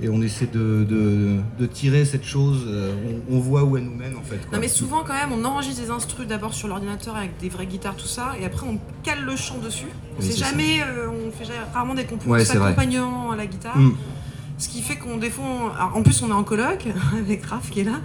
et 0.00 0.08
on 0.08 0.22
essaie 0.22 0.46
de, 0.46 0.84
de- 0.88 1.38
de 1.58 1.66
tirer 1.66 2.04
cette 2.04 2.24
chose, 2.24 2.64
euh, 2.68 2.94
on, 3.30 3.36
on 3.36 3.40
voit 3.40 3.64
où 3.64 3.76
elle 3.76 3.84
nous 3.84 3.94
mène 3.96 4.16
en 4.16 4.22
fait. 4.22 4.36
quoi. 4.38 4.52
Non 4.56 4.60
mais 4.60 4.68
souvent 4.68 5.02
quand 5.04 5.14
même 5.14 5.32
on 5.32 5.44
enregistre 5.44 5.82
des 5.82 5.90
instrus 5.90 6.26
d'abord 6.26 6.54
sur 6.54 6.68
l'ordinateur 6.68 7.16
avec 7.16 7.36
des 7.38 7.48
vraies 7.48 7.66
guitares 7.66 7.96
tout 7.96 8.06
ça 8.06 8.34
et 8.40 8.44
après 8.44 8.66
on 8.66 8.78
cale 9.02 9.24
le 9.24 9.34
chant 9.36 9.58
dessus. 9.58 9.86
On 10.16 10.22
Oui, 10.22 10.30
sait 10.30 10.36
jamais, 10.36 10.82
euh, 10.82 11.08
on 11.10 11.30
fait 11.32 11.50
rarement 11.74 11.94
des 11.94 12.04
compos 12.04 12.28
Ouais, 12.30 12.40
à 12.48 13.36
la 13.36 13.46
guitare. 13.46 13.76
Mm. 13.76 13.96
Ce 14.58 14.68
qui 14.68 14.82
fait 14.82 14.96
qu'on 14.96 15.16
des 15.18 15.30
fois, 15.30 15.44
on- 15.44 15.68
alors, 15.74 15.96
en 15.96 16.02
plus 16.02 16.20
on 16.22 16.28
est 16.30 16.32
en 16.32 16.44
coloc 16.44 16.84
avec 17.18 17.44
Raph 17.46 17.70
qui 17.70 17.80
est 17.80 17.84
là, 17.84 18.00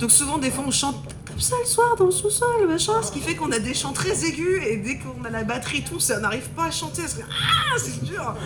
donc 0.00 0.10
souvent 0.10 0.38
des 0.38 0.50
fois 0.50 0.64
on 0.66 0.70
chante 0.70 0.96
comme 1.26 1.40
ça 1.40 1.56
le 1.60 1.66
soir 1.68 1.96
dans 1.98 2.04
le 2.06 2.12
sous-sol, 2.12 2.68
machin. 2.68 2.92
Ce 3.02 3.10
qui 3.10 3.18
fait 3.18 3.34
qu'on 3.34 3.50
a 3.50 3.58
des 3.58 3.74
chants 3.74 3.92
très 3.92 4.24
aigus 4.24 4.62
et 4.68 4.76
dès 4.76 4.98
qu'on 4.98 5.24
a 5.24 5.30
la 5.30 5.42
batterie 5.42 5.82
tout, 5.82 5.98
ça 5.98 6.20
n'arrive 6.20 6.48
pas 6.50 6.66
à 6.66 6.70
chanter. 6.70 7.02
parce 7.02 7.14
que, 7.14 7.22
Ah, 7.28 7.74
c'est 7.76 8.04
dur. 8.04 8.36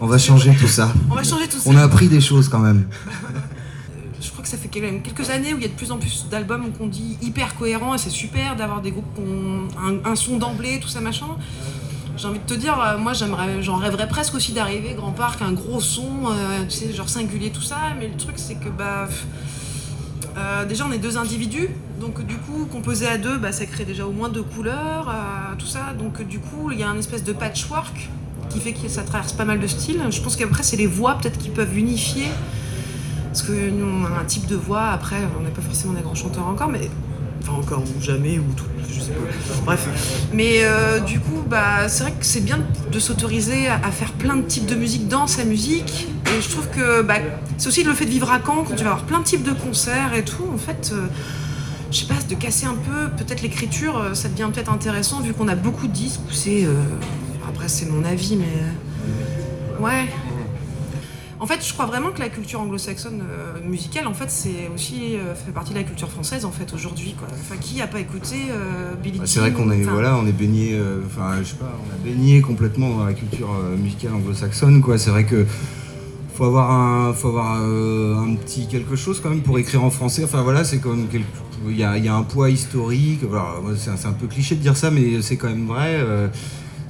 On 0.00 0.06
va 0.06 0.18
changer 0.18 0.54
tout 0.58 0.66
ça. 0.66 0.92
On 1.10 1.14
va 1.14 1.22
changer 1.22 1.46
tout 1.46 1.58
ça. 1.58 1.70
On 1.70 1.76
a 1.76 1.82
appris 1.82 2.08
des 2.08 2.20
choses 2.20 2.48
quand 2.48 2.58
même. 2.60 2.86
Je 4.20 4.30
crois 4.30 4.42
que 4.42 4.48
ça 4.48 4.56
fait 4.56 4.68
quand 4.72 4.80
même 4.80 5.02
quelques 5.02 5.30
années 5.30 5.52
où 5.54 5.58
il 5.58 5.62
y 5.62 5.66
a 5.66 5.68
de 5.68 5.74
plus 5.74 5.92
en 5.92 5.98
plus 5.98 6.26
d'albums 6.30 6.72
qu'on 6.76 6.86
dit 6.86 7.18
hyper 7.22 7.54
cohérents 7.54 7.94
et 7.94 7.98
c'est 7.98 8.10
super 8.10 8.56
d'avoir 8.56 8.80
des 8.80 8.90
groupes 8.90 9.14
qui 9.14 9.20
ont 9.20 9.68
un, 9.78 10.10
un 10.10 10.16
son 10.16 10.36
d'emblée, 10.38 10.80
tout 10.80 10.88
ça 10.88 11.00
machin. 11.00 11.26
J'ai 12.16 12.28
envie 12.28 12.38
de 12.38 12.44
te 12.44 12.54
dire, 12.54 12.78
euh, 12.78 12.98
moi 12.98 13.14
j'aimerais, 13.14 13.62
j'en 13.62 13.76
rêverais 13.76 14.08
presque 14.08 14.34
aussi 14.34 14.52
d'arriver, 14.52 14.92
Grand 14.94 15.12
Parc, 15.12 15.40
un 15.40 15.52
gros 15.52 15.80
son, 15.80 16.26
euh, 16.26 16.64
tu 16.68 16.76
sais, 16.76 16.92
genre 16.92 17.08
singulier, 17.08 17.50
tout 17.50 17.62
ça, 17.62 17.78
mais 17.98 18.08
le 18.08 18.16
truc 18.16 18.34
c'est 18.36 18.56
que 18.56 18.68
bah. 18.68 19.08
euh, 20.36 20.64
déjà 20.66 20.84
on 20.86 20.92
est 20.92 20.98
deux 20.98 21.16
individus, 21.16 21.68
donc 21.98 22.24
du 22.26 22.36
coup 22.36 22.66
composer 22.70 23.06
à 23.06 23.16
deux, 23.16 23.38
bah, 23.38 23.52
ça 23.52 23.64
crée 23.64 23.86
déjà 23.86 24.06
au 24.06 24.12
moins 24.12 24.28
deux 24.28 24.42
couleurs, 24.42 25.08
euh, 25.08 25.54
tout 25.56 25.66
ça, 25.66 25.94
donc 25.98 26.20
du 26.26 26.40
coup 26.40 26.70
il 26.70 26.78
y 26.78 26.82
a 26.82 26.90
un 26.90 26.98
espèce 26.98 27.24
de 27.24 27.32
patchwork 27.32 28.10
qui 28.50 28.60
fait 28.60 28.72
que 28.72 28.88
ça 28.88 29.02
traverse 29.02 29.32
pas 29.32 29.44
mal 29.44 29.58
de 29.60 29.66
styles. 29.66 30.00
Je 30.10 30.20
pense 30.20 30.36
qu'après 30.36 30.62
c'est 30.62 30.76
les 30.76 30.86
voix 30.86 31.16
peut-être 31.18 31.38
qui 31.38 31.48
peuvent 31.48 31.76
unifier 31.78 32.26
parce 33.32 33.42
que 33.42 33.52
nous, 33.70 33.86
on 33.86 34.06
a 34.06 34.18
un 34.20 34.24
type 34.24 34.46
de 34.46 34.56
voix, 34.56 34.88
après, 34.88 35.18
on 35.38 35.44
n'est 35.44 35.50
pas 35.50 35.62
forcément 35.62 35.92
des 35.92 36.02
grands 36.02 36.16
chanteurs 36.16 36.48
encore, 36.48 36.68
mais. 36.68 36.90
Enfin, 37.42 37.52
encore, 37.52 37.82
ou 37.82 38.02
jamais, 38.02 38.40
ou 38.40 38.52
tout, 38.56 38.64
je 38.92 39.00
sais 39.00 39.12
pas. 39.12 39.54
Bref. 39.64 39.86
Mais 40.32 40.62
euh, 40.64 40.98
du 40.98 41.20
coup, 41.20 41.40
bah, 41.48 41.88
c'est 41.88 42.02
vrai 42.02 42.12
que 42.12 42.26
c'est 42.26 42.40
bien 42.40 42.58
de 42.90 42.98
s'autoriser 42.98 43.68
à, 43.68 43.76
à 43.76 43.92
faire 43.92 44.10
plein 44.14 44.34
de 44.34 44.42
types 44.42 44.66
de 44.66 44.74
musique 44.74 45.06
dans 45.06 45.28
sa 45.28 45.44
musique. 45.44 46.08
Et 46.26 46.42
je 46.42 46.48
trouve 46.48 46.68
que 46.70 47.02
bah, 47.02 47.14
c'est 47.56 47.68
aussi 47.68 47.84
le 47.84 47.94
fait 47.94 48.04
de 48.04 48.10
vivre 48.10 48.30
à 48.32 48.40
Caen, 48.44 48.64
quand 48.66 48.74
tu 48.74 48.82
vas 48.82 48.90
avoir 48.90 49.04
plein 49.04 49.20
de 49.20 49.24
types 49.24 49.44
de 49.44 49.52
concerts 49.52 50.12
et 50.12 50.24
tout, 50.24 50.44
en 50.52 50.58
fait. 50.58 50.90
euh, 50.92 51.06
je 51.92 51.98
sais 52.00 52.06
pas, 52.06 52.14
de 52.28 52.34
casser 52.34 52.66
un 52.66 52.74
peu, 52.74 53.10
peut-être 53.16 53.42
l'écriture, 53.42 53.96
euh, 53.96 54.14
ça 54.14 54.28
devient 54.28 54.48
peut-être 54.52 54.72
intéressant 54.72 55.20
vu 55.20 55.34
qu'on 55.34 55.48
a 55.48 55.54
beaucoup 55.56 55.86
de 55.86 55.92
disques 55.92 56.20
où 56.28 56.32
c'est. 56.32 56.64
euh, 56.64 56.74
Après, 57.60 57.68
c'est 57.68 57.90
mon 57.90 58.02
avis, 58.06 58.36
mais. 58.36 58.44
euh, 58.46 59.82
Ouais. 59.84 60.06
En 61.38 61.46
fait, 61.46 61.66
je 61.66 61.72
crois 61.74 61.84
vraiment 61.84 62.10
que 62.10 62.18
la 62.20 62.30
culture 62.30 62.58
anglo-saxonne 62.60 63.20
euh, 63.22 63.66
musicale, 63.68 64.06
en 64.06 64.14
fait, 64.14 64.30
c'est 64.30 64.70
aussi 64.74 65.16
euh, 65.16 65.34
fait 65.34 65.52
partie 65.52 65.74
de 65.74 65.78
la 65.78 65.84
culture 65.84 66.08
française, 66.10 66.46
en 66.46 66.50
fait, 66.52 66.72
aujourd'hui. 66.72 67.14
Quoi. 67.18 67.28
Enfin, 67.30 67.56
qui 67.60 67.82
a 67.82 67.86
pas 67.86 68.00
écouté 68.00 68.36
euh, 68.50 68.94
Billy 68.94 69.18
Bah, 69.18 69.24
c'est 69.26 69.40
vrai 69.40 69.52
qu'on 69.52 69.70
est 69.70 69.82
voilà, 69.82 70.16
on 70.16 70.26
est 70.26 70.32
baigné, 70.32 70.78
enfin 71.06 71.36
je 71.42 71.48
sais 71.48 71.56
pas, 71.56 71.70
on 71.86 71.94
a 71.94 71.98
baigné 72.02 72.40
complètement 72.40 72.96
dans 72.96 73.04
la 73.04 73.12
culture 73.12 73.48
musicale 73.78 74.14
anglo-saxonne 74.14 74.80
quoi. 74.80 74.96
C'est 74.96 75.10
vrai 75.10 75.24
que 75.24 75.44
faut 76.34 76.44
avoir 76.44 76.70
un, 76.70 77.12
faut 77.12 77.28
avoir 77.28 77.56
un 77.56 78.34
petit 78.36 78.66
quelque 78.68 78.96
chose 78.96 79.20
quand 79.22 79.28
même 79.30 79.42
pour 79.42 79.58
écrire 79.58 79.84
en 79.84 79.90
français. 79.90 80.24
Enfin 80.24 80.40
voilà, 80.42 80.64
c'est 80.64 80.78
quand 80.78 80.94
même 80.94 81.08
quelque- 81.08 81.26
il 81.68 81.76
y 81.78 81.84
a, 81.84 81.96
il 81.98 82.04
y 82.04 82.08
a 82.08 82.14
un 82.14 82.22
poids 82.22 82.48
historique. 82.50 83.20
C'est 83.76 83.90
un, 83.90 83.96
c'est 83.96 84.08
un 84.08 84.12
peu 84.12 84.26
cliché 84.26 84.54
de 84.56 84.60
dire 84.60 84.76
ça, 84.78 84.90
mais 84.90 85.20
c'est 85.22 85.36
quand 85.36 85.48
même 85.48 85.66
vrai. 85.66 86.00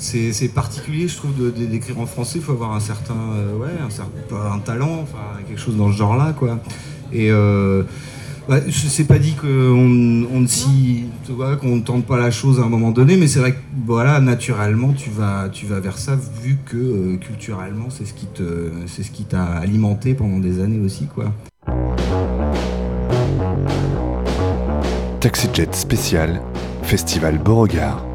C'est 0.00 0.32
c'est 0.32 0.48
particulier, 0.48 1.06
je 1.08 1.16
trouve, 1.16 1.32
d'écrire 1.52 2.00
en 2.00 2.06
français. 2.06 2.38
Il 2.38 2.42
faut 2.42 2.52
avoir 2.52 2.72
un 2.72 2.80
certain, 2.80 3.14
euh, 3.14 3.56
ouais, 3.56 3.68
un 4.32 4.58
talent, 4.58 5.00
enfin 5.02 5.38
quelque 5.46 5.60
chose 5.60 5.76
dans 5.76 5.92
ce 5.92 5.96
genre-là, 5.96 6.34
quoi. 6.36 6.58
Et 7.12 7.30
euh, 7.30 7.82
bah, 8.48 8.60
pas 9.08 9.18
dit 9.18 9.34
qu'on 9.34 9.46
on 10.32 10.40
ne 10.40 10.46
s'y, 10.46 11.04
qu'on 11.60 11.80
tente 11.82 12.06
pas 12.06 12.18
la 12.18 12.30
chose 12.30 12.60
à 12.60 12.64
un 12.64 12.68
moment 12.68 12.90
donné, 12.90 13.16
mais 13.16 13.26
c'est 13.26 13.40
vrai 13.40 13.52
que 13.52 13.58
voilà, 13.86 14.20
naturellement, 14.20 14.92
tu 14.92 15.10
vas, 15.10 15.48
vers 15.80 15.98
ça, 15.98 16.16
vu 16.42 16.58
que 16.64 16.76
euh, 16.76 17.16
culturellement, 17.18 17.90
c'est 17.90 18.06
ce 18.06 18.14
qui 18.14 18.26
te, 18.26 18.70
c'est 18.86 19.28
t'a 19.28 19.44
alimenté 19.44 20.14
pendant 20.14 20.38
des 20.38 20.60
années 20.60 20.80
aussi, 20.84 21.06
quoi. 21.06 21.32
Taxi 25.20 25.48
Jet 25.52 25.74
spécial, 25.74 26.40
Festival 26.82 27.38
Beauregard. 27.38 28.09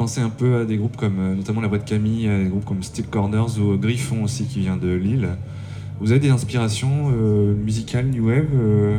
Penser 0.00 0.22
un 0.22 0.30
peu 0.30 0.56
à 0.62 0.64
des 0.64 0.78
groupes 0.78 0.96
comme 0.96 1.18
euh, 1.20 1.34
notamment 1.34 1.60
La 1.60 1.68
Voix 1.68 1.76
de 1.76 1.84
Camille, 1.84 2.26
à 2.26 2.38
des 2.38 2.46
groupes 2.48 2.64
comme 2.64 2.82
Steel 2.82 3.04
Corners 3.06 3.58
ou 3.60 3.76
Griffon 3.76 4.22
aussi 4.24 4.44
qui 4.44 4.60
vient 4.60 4.78
de 4.78 4.88
Lille. 4.88 5.28
Vous 6.00 6.10
avez 6.10 6.20
des 6.20 6.30
inspirations 6.30 7.10
euh, 7.14 7.54
musicales 7.54 8.06
New 8.06 8.28
Wave 8.28 8.46
euh, 8.54 8.96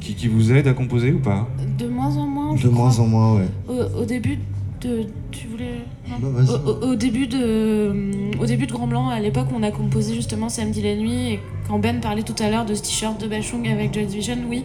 qui, 0.00 0.14
qui 0.14 0.28
vous 0.28 0.52
aident 0.52 0.68
à 0.68 0.74
composer 0.74 1.10
ou 1.12 1.18
pas? 1.18 1.48
De 1.76 1.88
moins 1.88 2.16
en 2.16 2.26
moins, 2.28 2.56
je 2.56 2.62
De 2.62 2.68
crois. 2.68 2.84
moins 2.84 2.98
en 3.00 3.06
moins, 3.08 3.34
ouais. 3.38 3.48
Au, 3.68 4.02
au 4.02 4.04
début 4.04 4.38
de. 4.80 5.06
Tu 5.32 5.48
voulais. 5.48 5.80
non 6.08 6.18
Bah, 6.20 6.28
vas-y. 6.40 6.54
au, 6.54 6.68
au- 6.86 6.92
au 6.92 6.94
début 6.94 7.26
de, 7.26 7.92
au 8.40 8.46
début 8.46 8.66
de 8.68 8.72
Grand 8.72 8.86
Blanc, 8.86 9.08
à 9.08 9.18
l'époque, 9.18 9.48
on 9.52 9.64
a 9.64 9.72
composé 9.72 10.14
justement 10.14 10.48
Samedi 10.48 10.82
la 10.82 10.94
nuit. 10.94 11.32
Et 11.32 11.40
quand 11.66 11.80
Ben 11.80 11.98
parlait 12.00 12.22
tout 12.22 12.40
à 12.40 12.48
l'heure 12.48 12.64
de 12.64 12.74
ce 12.74 12.82
t-shirt 12.82 13.20
de 13.20 13.26
Bachung 13.26 13.66
avec 13.66 13.92
Joy 13.92 14.06
Division, 14.06 14.36
oui. 14.48 14.62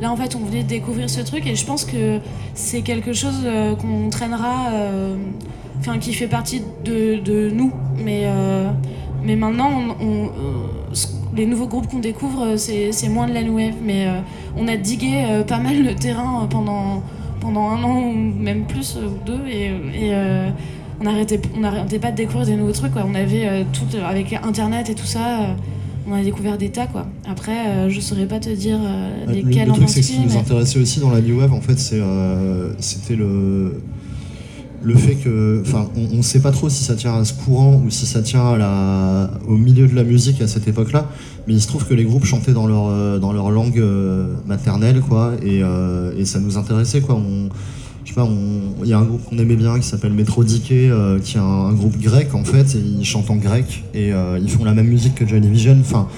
Là, 0.00 0.10
en 0.10 0.16
fait, 0.16 0.34
on 0.34 0.44
venait 0.44 0.62
de 0.62 0.68
découvrir 0.68 1.10
ce 1.10 1.20
truc 1.20 1.46
et 1.46 1.54
je 1.54 1.66
pense 1.66 1.84
que 1.84 2.20
c'est 2.54 2.80
quelque 2.80 3.12
chose 3.12 3.42
euh, 3.44 3.74
qu'on 3.76 4.08
traînera. 4.10 4.72
euh, 4.72 5.16
Enfin, 5.78 5.98
qui 5.98 6.12
fait 6.12 6.26
partie 6.26 6.60
de, 6.84 7.16
de 7.24 7.50
nous. 7.50 7.72
Mais, 8.04 8.24
euh, 8.24 8.68
mais 9.24 9.34
maintenant, 9.34 9.70
les 11.34 11.46
nouveaux 11.46 11.68
groupes 11.68 11.86
qu'on 11.86 12.00
découvre, 12.00 12.56
c'est 12.56 13.08
moins 13.08 13.26
de 13.26 13.32
la 13.32 13.42
new. 13.42 13.58
Mais 13.82 14.06
on 14.58 14.68
a 14.68 14.76
digué 14.76 15.24
pas 15.48 15.56
mal 15.56 15.82
le 15.82 15.94
terrain 15.94 16.46
pendant, 16.50 17.02
pendant 17.40 17.70
un 17.70 17.82
an 17.82 17.98
ou 17.98 18.12
même 18.12 18.66
plus 18.66 18.98
ou 18.98 19.24
deux. 19.24 19.40
Et, 19.50 19.70
on 21.00 21.04
n'arrêtait 21.04 21.40
on 21.56 21.60
n'arrêtait 21.60 21.98
pas 21.98 22.10
de 22.10 22.16
découvrir 22.16 22.46
des 22.46 22.56
nouveaux 22.56 22.72
trucs. 22.72 22.92
On 22.96 23.14
avait 23.14 23.64
tout, 23.72 23.86
avec 24.06 24.34
Internet 24.34 24.90
et 24.90 24.94
tout 24.94 25.06
ça. 25.06 25.56
On 26.10 26.14
a 26.14 26.22
découvert 26.22 26.58
des 26.58 26.70
tas 26.70 26.86
quoi. 26.86 27.06
Après, 27.28 27.68
euh, 27.68 27.88
je 27.88 28.00
saurais 28.00 28.26
pas 28.26 28.40
te 28.40 28.50
dire 28.50 28.78
euh, 28.82 29.26
Le, 29.26 29.32
lesquels 29.34 29.66
le 29.66 29.72
en 29.72 29.76
truc, 29.76 29.88
c'est 29.88 30.00
que 30.00 30.06
ce 30.06 30.12
qui 30.12 30.20
nous 30.20 30.36
intéressait 30.36 30.78
aussi 30.78 31.00
dans 31.00 31.10
la 31.10 31.20
New 31.20 31.38
Wave, 31.38 31.52
en 31.52 31.60
fait, 31.60 31.78
c'est, 31.78 32.00
euh, 32.00 32.72
c'était 32.78 33.16
le, 33.16 33.80
le 34.82 34.94
fait 34.94 35.14
que. 35.14 35.62
Enfin, 35.64 35.88
on 35.96 36.16
ne 36.16 36.22
sait 36.22 36.40
pas 36.40 36.50
trop 36.50 36.68
si 36.68 36.82
ça 36.82 36.94
tient 36.96 37.14
à 37.14 37.24
ce 37.24 37.34
courant 37.34 37.80
ou 37.84 37.90
si 37.90 38.06
ça 38.06 38.22
tient 38.22 38.46
à 38.46 38.56
la, 38.56 39.30
au 39.46 39.56
milieu 39.56 39.86
de 39.86 39.94
la 39.94 40.04
musique 40.04 40.40
à 40.40 40.48
cette 40.48 40.66
époque-là, 40.66 41.08
mais 41.46 41.54
il 41.54 41.60
se 41.60 41.68
trouve 41.68 41.86
que 41.86 41.94
les 41.94 42.04
groupes 42.04 42.24
chantaient 42.24 42.52
dans 42.52 42.66
leur, 42.66 42.88
euh, 42.88 43.18
dans 43.18 43.32
leur 43.32 43.50
langue 43.50 43.78
euh, 43.78 44.34
maternelle, 44.46 45.00
quoi, 45.00 45.32
et, 45.44 45.62
et 46.18 46.24
ça 46.24 46.40
nous 46.40 46.58
intéressait, 46.58 47.00
quoi. 47.00 47.14
On, 47.16 47.48
je 48.04 48.08
sais 48.10 48.14
pas, 48.14 48.24
on- 48.24 48.82
il 48.82 48.88
y 48.88 48.92
a 48.92 48.98
un 48.98 49.04
groupe 49.04 49.24
qu'on 49.28 49.38
aimait 49.38 49.56
bien 49.56 49.78
qui 49.78 49.86
s'appelle 49.86 50.12
Metrodike, 50.12 50.72
euh, 50.72 51.18
qui 51.20 51.36
est 51.36 51.40
un, 51.40 51.44
un 51.44 51.72
groupe 51.72 51.98
grec 51.98 52.34
en 52.34 52.44
fait, 52.44 52.74
et 52.74 52.78
ils 52.78 53.04
chantent 53.04 53.30
en 53.30 53.36
grec 53.36 53.84
et 53.94 54.12
euh, 54.12 54.38
ils 54.42 54.50
font 54.50 54.64
la 54.64 54.72
même 54.74 54.86
musique 54.88 55.14
que 55.14 55.26
Joy 55.26 55.40
Division, 55.40 55.76
enfin 55.80 56.08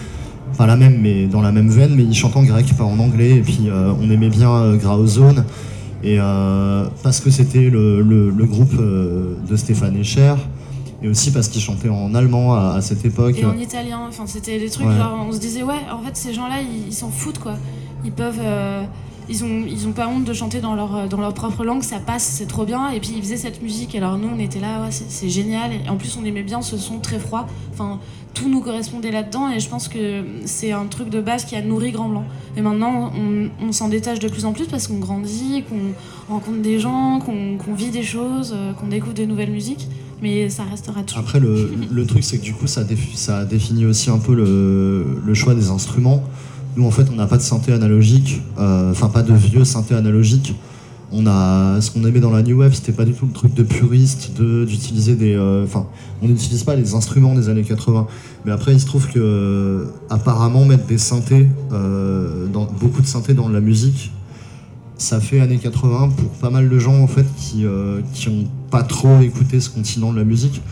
pas 0.59 0.67
la 0.67 0.77
même 0.77 1.01
mais 1.01 1.27
dans 1.27 1.41
la 1.43 1.51
même 1.53 1.69
veine, 1.71 1.95
mais 1.97 2.05
ils 2.05 2.15
chantent 2.15 2.37
en 2.37 2.45
grec, 2.45 2.67
pas 2.77 2.85
en 2.85 2.99
anglais, 2.99 3.31
et 3.37 3.41
puis 3.41 3.69
euh, 3.69 3.93
on 4.01 4.11
aimait 4.11 4.29
bien 4.31 4.77
Graozone, 4.77 5.45
et 6.05 6.19
parce 7.03 7.21
que 7.21 7.31
c'était 7.31 7.71
le, 7.71 8.03
le- 8.03 8.31
le 8.31 8.45
groupe 8.45 8.75
de 8.77 9.57
Stéphane 9.57 9.97
Escher, 9.97 10.35
et 11.03 11.09
aussi 11.09 11.33
parce 11.33 11.49
qu'ils 11.49 11.61
chantaient 11.63 11.89
en 11.89 12.15
allemand 12.15 12.55
à, 12.55 12.75
à 12.77 12.81
cette 12.81 13.05
époque. 13.05 13.37
Et 13.39 13.45
en 13.45 13.57
italien, 13.59 14.01
enfin 14.09 14.25
c'était 14.27 14.59
des 14.61 14.69
trucs 14.71 14.87
Ouais. 14.87 14.97
genre 14.97 15.27
on 15.29 15.33
se 15.33 15.39
disait 15.41 15.63
ouais 15.65 15.81
en 15.93 15.99
fait 16.05 16.17
ces 16.17 16.33
gens-là 16.33 16.57
ils 16.61 16.89
ils 16.89 16.93
s'en 16.95 17.11
foutent 17.11 17.39
quoi. 17.41 17.55
Ils 18.05 18.13
peuvent 18.13 18.41
ils 19.29 19.45
ont 19.45 19.65
ils 19.67 19.87
ont 19.87 19.93
pas 19.93 20.09
honte 20.09 20.25
de 20.25 20.33
chanter 20.33 20.61
dans 20.61 20.75
leur 20.75 21.09
dans 21.09 21.21
leur 21.21 21.33
propre 21.35 21.65
langue, 21.65 21.83
ça 21.83 21.99
passe, 21.99 22.25
c'est 22.25 22.47
trop 22.47 22.65
bien 22.65 22.91
et 22.91 23.01
puis 23.01 23.13
ils 23.17 23.23
faisaient 23.23 23.37
cette 23.37 23.63
musique 23.63 23.95
alors 23.95 24.19
nous 24.19 24.29
on 24.35 24.39
était 24.39 24.61
là 24.61 24.89
c'est 24.91 25.29
génial 25.29 25.71
et 25.73 25.89
en 25.89 25.97
plus 25.97 26.19
on 26.21 26.25
aimait 26.25 26.43
bien 26.43 26.63
ce 26.63 26.77
son 26.77 26.99
très 26.99 27.19
froid. 27.19 27.47
Enfin 27.73 27.99
tout 28.35 28.49
nous 28.49 28.61
correspondait 28.63 29.11
là-dedans 29.11 29.51
et 29.51 29.61
je 29.61 29.69
pense 29.69 29.89
que 29.89 30.23
c'est 30.47 30.73
un 30.73 30.87
truc 30.87 31.11
de 31.11 31.21
base 31.21 31.45
qui 31.45 31.55
a 31.55 31.61
nourri 31.61 31.93
Grand 31.93 32.09
Blanc. 32.09 32.25
Et 32.57 32.63
maintenant 32.63 33.13
on, 33.61 33.73
s'en 33.73 33.89
détache 33.89 34.21
de 34.21 34.29
plus 34.29 34.45
en 34.47 34.53
plus 34.53 34.65
parce 34.67 34.87
qu'on 34.89 34.99
grandit, 34.99 35.65
qu'on 35.69 36.33
rencontre 36.33 36.63
des 36.63 36.79
gens, 36.79 37.21
qu'on 37.21 37.59
qu'on 37.59 37.75
vit 37.75 37.91
des 37.91 38.03
choses, 38.03 38.53
euh, 38.57 38.73
qu'on 38.73 38.87
découvre 38.87 39.13
de 39.15 39.25
nouvelles 39.27 39.51
musiques, 39.51 39.87
mais 40.23 40.49
ça 40.49 40.63
restera 40.65 41.03
toujours. 41.03 41.23
Après, 41.23 41.41
le, 41.41 41.73
le 41.91 42.07
truc, 42.07 42.25
c'est 42.25 42.39
que 42.39 42.43
du 42.45 42.55
coup, 42.55 42.67
ça, 42.67 42.85
défi- 42.85 43.17
ça 43.17 43.45
définit 43.45 43.85
aussi 43.85 44.09
un 44.09 44.19
peu 44.19 44.35
le, 44.35 45.21
le 45.25 45.35
choix 45.35 45.55
des 45.55 45.69
instruments. 45.69 46.23
Nous, 46.77 46.87
en 46.87 46.91
fait, 46.91 47.07
on 47.13 47.17
n'a 47.17 47.27
pas 47.27 47.37
de 47.37 47.43
synthé 47.43 47.73
analogique, 47.73 48.41
euh, 48.59 48.91
enfin, 48.93 49.09
pas 49.09 49.23
de 49.23 49.35
vieux 49.35 49.65
synthé 49.65 49.95
analogique. 49.95 50.55
On 51.15 51.27
a 51.27 51.79
ce 51.83 51.91
qu'on 51.91 52.05
aimait 52.07 52.21
dans 52.21 52.31
la 52.31 52.43
New 52.43 52.59
Wave, 52.61 52.73
c'était 52.73 52.93
pas 52.93 53.05
du 53.05 53.13
tout 53.13 53.27
le 53.27 53.33
truc 53.33 53.53
de 53.53 53.63
puriste, 53.63 54.33
de 54.39 54.65
d'utiliser 54.65 55.15
des. 55.15 55.35
euh, 55.35 55.65
Enfin, 55.65 55.87
on 56.23 56.29
n'utilise 56.29 56.63
pas 56.65 56.75
les 56.75 56.95
instruments 56.95 57.35
des 57.35 57.51
années 57.51 57.65
80. 57.65 58.07
Mais 58.47 58.53
après, 58.53 58.73
il 58.73 58.81
se 58.81 58.87
trouve 58.87 59.07
que, 59.09 59.19
euh, 59.19 59.85
apparemment, 60.09 60.65
mettre 60.65 60.87
des 60.87 60.97
synthés, 60.97 61.49
beaucoup 62.81 63.03
de 63.03 63.07
synthés 63.07 63.35
dans 63.35 63.51
la 63.51 63.61
musique, 63.61 64.11
ça 65.03 65.21
fait 65.21 65.41
années 65.41 65.59
80 65.59 66.11
pour 66.17 66.31
pas 66.31 66.51
mal 66.51 66.69
de 66.69 66.79
gens 66.79 67.03
en 67.03 67.07
fait 67.09 67.27
qui, 67.37 67.65
euh, 67.67 68.01
qui 68.15 68.47
pas 68.71 68.83
trop 68.83 69.21
écouté 69.21 69.61
ce 69.61 69.69
continent 69.69 70.13
de 70.13 70.19
la 70.19 70.25
musique. 70.25 70.63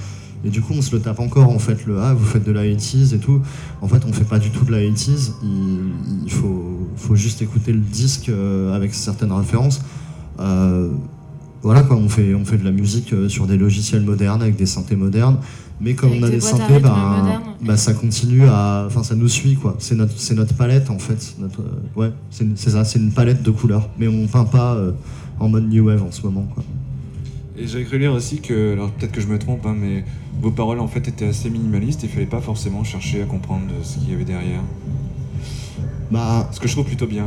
Et 0.44 0.50
du 0.50 0.62
coup, 0.62 0.72
on 0.74 0.82
se 0.82 0.94
le 0.94 1.02
tape 1.02 1.20
encore 1.20 1.50
en 1.50 1.58
fait, 1.58 1.86
le 1.86 1.98
Ah, 2.00 2.14
vous 2.14 2.24
faites 2.24 2.44
de 2.44 2.52
la 2.52 2.64
80s 2.64 3.14
et 3.14 3.18
tout. 3.18 3.40
En 3.82 3.88
fait, 3.88 4.04
on 4.06 4.12
fait 4.12 4.24
pas 4.24 4.38
du 4.38 4.50
tout 4.50 4.64
de 4.64 4.72
la 4.72 4.80
80s. 4.80 5.32
Il, 5.42 5.92
il 6.24 6.30
faut, 6.30 6.88
faut 6.96 7.14
juste 7.14 7.42
écouter 7.42 7.72
le 7.72 7.80
disque 7.80 8.28
euh, 8.28 8.74
avec 8.74 8.94
certaines 8.94 9.32
références. 9.32 9.82
Euh, 10.38 10.90
voilà 11.62 11.82
quoi, 11.82 11.96
on 11.96 12.08
fait, 12.08 12.34
on 12.34 12.44
fait 12.44 12.56
de 12.56 12.64
la 12.64 12.70
musique 12.70 13.12
euh, 13.12 13.28
sur 13.28 13.46
des 13.46 13.58
logiciels 13.58 14.02
modernes, 14.02 14.40
avec 14.40 14.56
des 14.56 14.66
synthés 14.66 14.96
modernes. 14.96 15.38
Mais 15.80 15.94
comme 15.94 16.10
Avec 16.10 16.22
on 16.22 16.26
a 16.26 16.28
des 16.28 16.34
des 16.36 16.40
synthés, 16.40 16.78
bah, 16.78 17.40
bah, 17.62 17.76
ça 17.76 17.94
continue 17.94 18.46
à. 18.46 18.84
Enfin, 18.86 19.02
ça 19.02 19.14
nous 19.14 19.28
suit 19.28 19.54
quoi. 19.54 19.76
C'est 19.78 19.94
notre, 19.94 20.18
c'est 20.18 20.34
notre 20.34 20.54
palette 20.54 20.90
en 20.90 20.98
fait. 20.98 21.34
Notre, 21.38 21.60
euh, 21.60 22.00
ouais, 22.00 22.12
c'est 22.30 22.46
c'est 22.56 22.70
ça, 22.70 22.84
c'est 22.84 22.98
une 22.98 23.12
palette 23.12 23.42
de 23.42 23.50
couleurs. 23.50 23.88
Mais 23.98 24.06
on 24.06 24.26
peint 24.26 24.44
pas 24.44 24.74
euh, 24.74 24.92
en 25.38 25.48
mode 25.48 25.68
new 25.68 25.86
wave 25.86 26.02
en 26.02 26.12
ce 26.12 26.22
moment 26.22 26.46
quoi. 26.54 26.62
Et 27.60 27.66
j'ai 27.66 27.84
cru 27.84 27.98
lire 27.98 28.12
aussi 28.12 28.40
que, 28.40 28.72
alors 28.72 28.90
peut-être 28.90 29.12
que 29.12 29.20
je 29.20 29.26
me 29.26 29.38
trompe, 29.38 29.66
hein, 29.66 29.76
mais 29.78 30.02
vos 30.40 30.50
paroles 30.50 30.80
en 30.80 30.88
fait 30.88 31.06
étaient 31.08 31.26
assez 31.26 31.50
minimalistes 31.50 32.02
et 32.04 32.06
il 32.06 32.10
fallait 32.10 32.24
pas 32.24 32.40
forcément 32.40 32.84
chercher 32.84 33.20
à 33.20 33.26
comprendre 33.26 33.66
ce 33.82 33.98
qu'il 33.98 34.10
y 34.10 34.14
avait 34.14 34.24
derrière. 34.24 34.62
Bah, 36.10 36.48
Ce 36.52 36.58
que 36.58 36.66
je 36.66 36.72
trouve 36.72 36.86
plutôt 36.86 37.06
bien. 37.06 37.26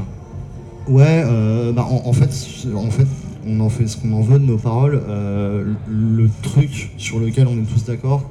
Ouais, 0.88 1.23
euh, 1.25 1.71
bah, 1.71 1.86
en, 1.88 2.07
en 2.07 2.13
fait, 2.13 2.31
en 2.73 2.89
fait, 2.89 3.07
on 3.45 3.59
en 3.59 3.69
fait 3.69 3.86
ce 3.86 3.95
qu'on 3.97 4.11
en 4.13 4.21
veut 4.21 4.39
de 4.39 4.45
nos 4.45 4.57
paroles. 4.57 5.03
Euh, 5.07 5.71
le 5.88 6.27
truc 6.41 6.91
sur 6.97 7.19
lequel 7.19 7.47
on 7.47 7.53
est 7.53 7.71
tous 7.71 7.86
d'accord, 7.86 8.27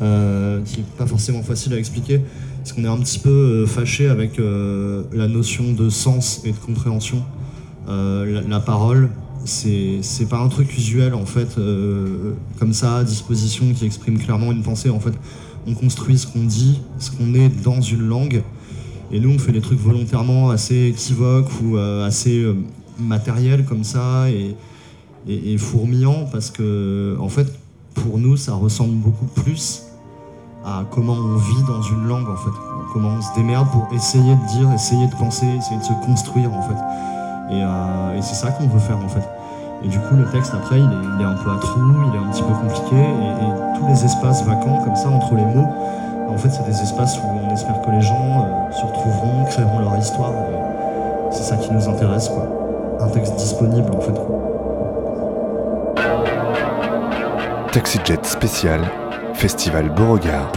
euh, 0.00 0.62
qui 0.64 0.80
est 0.80 0.96
pas 0.96 1.06
forcément 1.06 1.42
facile 1.42 1.74
à 1.74 1.78
expliquer, 1.78 2.22
c'est 2.64 2.74
qu'on 2.74 2.84
est 2.84 2.88
un 2.88 2.98
petit 2.98 3.18
peu 3.18 3.66
fâché 3.66 4.08
avec 4.08 4.38
la 4.38 5.28
notion 5.28 5.72
de 5.74 5.90
sens 5.90 6.40
et 6.46 6.52
de 6.52 6.56
compréhension. 6.56 7.22
La, 7.86 8.24
la 8.24 8.60
parole, 8.60 9.10
c'est 9.44 10.28
pas 10.28 10.38
un 10.38 10.48
truc 10.48 10.76
usuel 10.76 11.14
en 11.14 11.26
fait, 11.26 11.58
euh, 11.58 12.32
comme 12.58 12.72
ça, 12.72 12.98
à 12.98 13.04
disposition, 13.04 13.72
qui 13.74 13.84
exprime 13.84 14.18
clairement 14.18 14.52
une 14.52 14.62
pensée. 14.62 14.90
En 14.90 15.00
fait, 15.00 15.14
on 15.66 15.74
construit 15.74 16.18
ce 16.18 16.26
qu'on 16.26 16.44
dit, 16.44 16.80
ce 16.98 17.10
qu'on 17.10 17.34
est 17.34 17.48
dans 17.62 17.80
une 17.80 18.02
langue. 18.02 18.42
Et 19.12 19.20
nous, 19.20 19.30
on 19.30 19.38
fait 19.38 19.52
des 19.52 19.60
trucs 19.60 19.78
volontairement 19.78 20.50
assez 20.50 20.86
équivoques 20.86 21.50
ou 21.62 21.76
euh, 21.76 22.06
assez 22.06 22.38
euh, 22.42 22.54
matériels 22.98 23.64
comme 23.64 23.84
ça 23.84 24.30
et, 24.30 24.56
et, 25.28 25.52
et 25.52 25.58
fourmillants 25.58 26.26
parce 26.32 26.50
que, 26.50 27.16
en 27.20 27.28
fait, 27.28 27.52
pour 27.94 28.18
nous, 28.18 28.36
ça 28.36 28.54
ressemble 28.54 28.94
beaucoup 28.94 29.26
plus 29.26 29.82
à 30.64 30.84
comment 30.90 31.12
on 31.12 31.36
vit 31.36 31.62
dans 31.68 31.82
une 31.82 32.06
langue, 32.06 32.28
en 32.28 32.36
fait. 32.36 32.50
Comment 32.92 33.10
on 33.18 33.22
se 33.22 33.34
démerde 33.34 33.68
pour 33.70 33.86
essayer 33.92 34.34
de 34.34 34.58
dire, 34.58 34.72
essayer 34.72 35.06
de 35.06 35.14
penser, 35.14 35.46
essayer 35.46 35.78
de 35.78 35.84
se 35.84 35.92
construire, 36.06 36.52
en 36.52 36.62
fait. 36.62 37.13
Et, 37.50 37.62
euh, 37.62 38.16
et 38.16 38.22
c'est 38.22 38.34
ça 38.34 38.50
qu'on 38.50 38.66
veut 38.66 38.80
faire, 38.80 38.96
en 38.96 39.08
fait. 39.08 39.22
Et 39.84 39.88
du 39.88 39.98
coup, 39.98 40.14
le 40.16 40.24
texte, 40.24 40.54
après, 40.54 40.80
il 40.80 41.20
est, 41.20 41.24
un 41.24 41.34
peu 41.34 41.50
à 41.50 41.56
trous, 41.56 41.80
il 42.08 42.14
est 42.14 42.18
un 42.18 42.30
petit 42.30 42.42
peu 42.42 42.54
compliqué, 42.54 42.96
et, 42.96 43.78
tous 43.78 43.86
les 43.88 44.04
espaces 44.04 44.44
vacants, 44.44 44.80
comme 44.84 44.96
ça, 44.96 45.10
entre 45.10 45.34
les 45.34 45.44
mots, 45.44 45.68
en 46.28 46.38
fait, 46.38 46.48
c'est 46.48 46.64
des 46.64 46.80
espaces 46.80 47.18
où 47.18 47.22
on 47.26 47.52
espère 47.52 47.80
que 47.82 47.90
les 47.90 48.00
gens 48.00 48.46
euh, 48.46 48.72
se 48.72 48.84
retrouveront, 48.84 49.44
créeront 49.44 49.80
leur 49.80 49.96
histoire. 49.98 50.32
C'est 51.30 51.42
ça 51.42 51.56
qui 51.56 51.72
nous 51.72 51.88
intéresse, 51.88 52.28
quoi. 52.28 52.46
Un 53.00 53.08
texte 53.08 53.36
disponible, 53.36 53.90
en 53.94 54.00
fait. 54.00 54.14
Taxi 57.72 57.98
Jet 58.04 58.24
spécial, 58.24 58.80
Festival 59.34 59.90
Beauregard. 59.90 60.52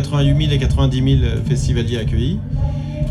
88 0.00 0.46
000 0.46 0.52
et 0.52 0.58
90 0.58 1.18
000 1.20 1.32
festivaliers 1.48 1.98
accueillis. 1.98 2.38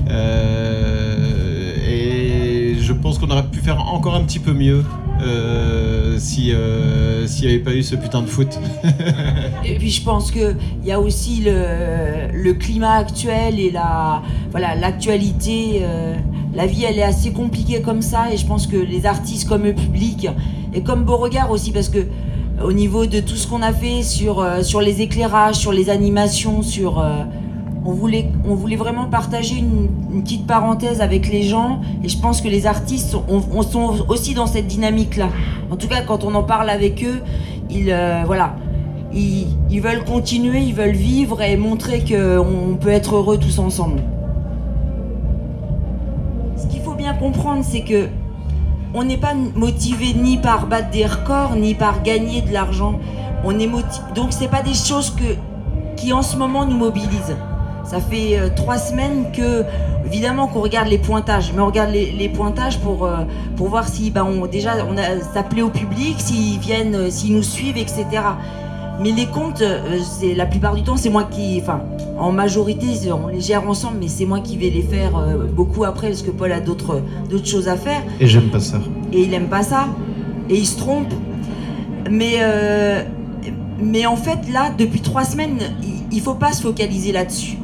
Euh, 0.09 1.73
et 1.85 2.75
je 2.79 2.93
pense 2.93 3.19
qu'on 3.19 3.29
aurait 3.29 3.43
pu 3.43 3.59
faire 3.59 3.81
encore 3.81 4.15
un 4.15 4.23
petit 4.23 4.39
peu 4.39 4.53
mieux 4.53 4.85
euh, 5.21 6.17
si 6.17 6.53
euh, 6.53 7.27
s'il 7.27 7.47
n'y 7.47 7.55
avait 7.55 7.63
pas 7.63 7.73
eu 7.73 7.83
ce 7.83 7.95
putain 7.95 8.21
de 8.21 8.27
foot. 8.27 8.57
Et 9.65 9.75
puis 9.77 9.89
je 9.89 10.01
pense 10.01 10.31
qu'il 10.31 10.55
y 10.85 10.91
a 10.91 10.99
aussi 10.99 11.41
le, 11.43 12.31
le 12.31 12.53
climat 12.53 12.93
actuel 12.93 13.59
et 13.59 13.71
la 13.71 14.21
voilà 14.51 14.75
l'actualité. 14.75 15.81
la 16.55 16.65
vie 16.65 16.85
elle 16.85 16.99
est 16.99 17.03
assez 17.03 17.31
compliquée 17.31 17.81
comme 17.81 18.01
ça 18.01 18.31
et 18.31 18.37
je 18.37 18.45
pense 18.45 18.65
que 18.65 18.77
les 18.77 19.05
artistes 19.05 19.49
comme 19.49 19.63
le 19.63 19.73
public 19.73 20.29
et 20.73 20.81
comme 20.81 21.03
Beauregard 21.03 21.51
aussi 21.51 21.71
parce 21.71 21.89
que 21.89 22.05
au 22.63 22.71
niveau 22.73 23.05
de 23.05 23.19
tout 23.19 23.35
ce 23.35 23.47
qu'on 23.47 23.61
a 23.61 23.71
fait 23.73 24.01
sur, 24.03 24.39
euh, 24.39 24.63
sur 24.63 24.81
les 24.81 25.01
éclairages, 25.01 25.55
sur 25.55 25.71
les 25.71 25.89
animations, 25.89 26.61
sur 26.63 26.99
euh, 26.99 27.23
on 27.85 27.91
voulait, 27.93 28.29
on 28.47 28.55
voulait 28.55 28.75
vraiment 28.75 29.05
partager 29.05 29.55
une, 29.57 29.87
petite 30.23 30.47
parenthèse 30.47 30.99
avec 31.01 31.29
les 31.31 31.43
gens 31.43 31.79
et 32.03 32.09
je 32.09 32.17
pense 32.17 32.41
que 32.41 32.47
les 32.47 32.65
artistes 32.65 33.09
sont, 33.11 33.23
on- 33.29 33.41
on 33.55 33.61
sont 33.61 34.05
aussi 34.09 34.33
dans 34.33 34.47
cette 34.47 34.65
dynamique-là. 34.65 35.29
En 35.69 35.75
tout 35.75 35.87
cas, 35.87 36.01
quand 36.01 36.23
on 36.23 36.33
en 36.33 36.41
parle 36.43 36.69
avec 36.71 37.03
eux, 37.03 37.21
ils, 37.69 37.91
euh, 37.91 38.23
voilà, 38.25 38.55
ils, 39.13 39.45
ils 39.69 39.79
veulent 39.79 40.03
continuer, 40.03 40.61
ils 40.61 40.73
veulent 40.73 40.95
vivre 40.95 41.41
et 41.43 41.55
montrer 41.55 41.99
qu'on 41.99 42.75
peut 42.81 42.89
être 42.89 43.15
heureux 43.15 43.37
tous 43.37 43.59
ensemble. 43.59 44.01
Ce 46.57 46.65
qu'il 46.67 46.81
faut 46.81 46.95
bien 46.95 47.13
comprendre, 47.13 47.63
c'est 47.63 47.81
que 47.81 48.07
on 48.97 49.03
n'est 49.03 49.17
pas 49.17 49.33
motivé 49.55 50.13
ni 50.13 50.37
par 50.37 50.65
battre 50.67 50.89
des 50.89 51.05
records, 51.05 51.55
ni 51.55 51.75
par 51.75 52.01
gagner 52.03 52.41
de 52.41 52.51
l'argent. 52.51 52.99
On 53.43 53.57
est 53.59 53.67
moti- 53.67 54.01
donc 54.15 54.27
c'est 54.31 54.47
pas 54.49 54.63
des 54.63 54.73
choses 54.73 55.11
que, 55.11 55.35
qui 55.95 56.11
en 56.13 56.21
ce 56.23 56.35
moment 56.35 56.65
nous 56.65 56.77
mobilisent. 56.77 57.37
Ça 57.85 57.99
fait 58.01 58.37
euh, 58.37 58.49
trois 58.55 58.77
semaines 58.77 59.31
que, 59.31 59.63
évidemment, 60.05 60.47
qu'on 60.47 60.61
regarde 60.61 60.89
les 60.89 60.97
pointages, 60.97 61.53
mais 61.53 61.61
on 61.61 61.67
regarde 61.67 61.91
les, 61.91 62.11
les 62.11 62.27
pointages 62.27 62.79
pour, 62.79 63.05
euh, 63.05 63.17
pour 63.55 63.69
voir 63.69 63.87
si, 63.87 64.11
bah, 64.11 64.25
on, 64.25 64.45
déjà, 64.47 64.71
on 64.89 64.97
a, 64.97 65.21
ça 65.33 65.43
plaît 65.43 65.61
au 65.61 65.69
public, 65.69 66.15
s'ils 66.19 66.59
viennent, 66.59 66.95
euh, 66.95 67.09
s'ils 67.09 67.33
nous 67.35 67.43
suivent, 67.43 67.77
etc. 67.77 68.05
Mais 68.99 69.11
les 69.11 69.27
comptes, 69.27 69.61
euh, 69.61 69.99
c'est 70.01 70.33
la 70.33 70.45
plupart 70.47 70.73
du 70.75 70.81
temps, 70.83 70.97
c'est 70.97 71.09
moi 71.09 71.23
qui, 71.25 71.59
enfin, 71.61 71.81
en 72.17 72.31
majorité, 72.31 72.87
on 73.11 73.27
les 73.27 73.41
gère 73.41 73.67
ensemble, 73.69 73.97
mais 73.99 74.07
c'est 74.07 74.25
moi 74.25 74.39
qui 74.39 74.57
vais 74.57 74.69
les 74.71 74.81
faire 74.81 75.15
euh, 75.15 75.45
beaucoup 75.45 75.83
après 75.83 76.07
parce 76.07 76.23
que 76.23 76.31
Paul 76.31 76.51
a 76.51 76.59
d'autres, 76.59 77.01
d'autres 77.29 77.45
choses 77.45 77.67
à 77.67 77.75
faire 77.75 78.01
Et 78.19 78.25
j'aime 78.27 78.49
pas 78.49 78.59
ça. 78.59 78.79
et 79.13 79.21
il 79.21 79.33
aime 79.33 79.49
pas 79.49 79.61
ça 79.63 79.87
et 80.49 80.55
il 80.55 80.65
se 80.65 80.77
trompe. 80.77 81.13
Mais 82.09 82.37
euh, 82.39 83.03
mais 83.79 84.05
en 84.07 84.15
fait 84.15 84.49
là, 84.51 84.71
depuis 84.75 85.01
trois 85.01 85.25
semaines, 85.25 85.59
il, 85.83 86.15
il 86.17 86.21
faut 86.21 86.33
pas 86.35 86.51
se 86.53 86.63
focaliser 86.63 87.11
là-dessus. 87.11 87.57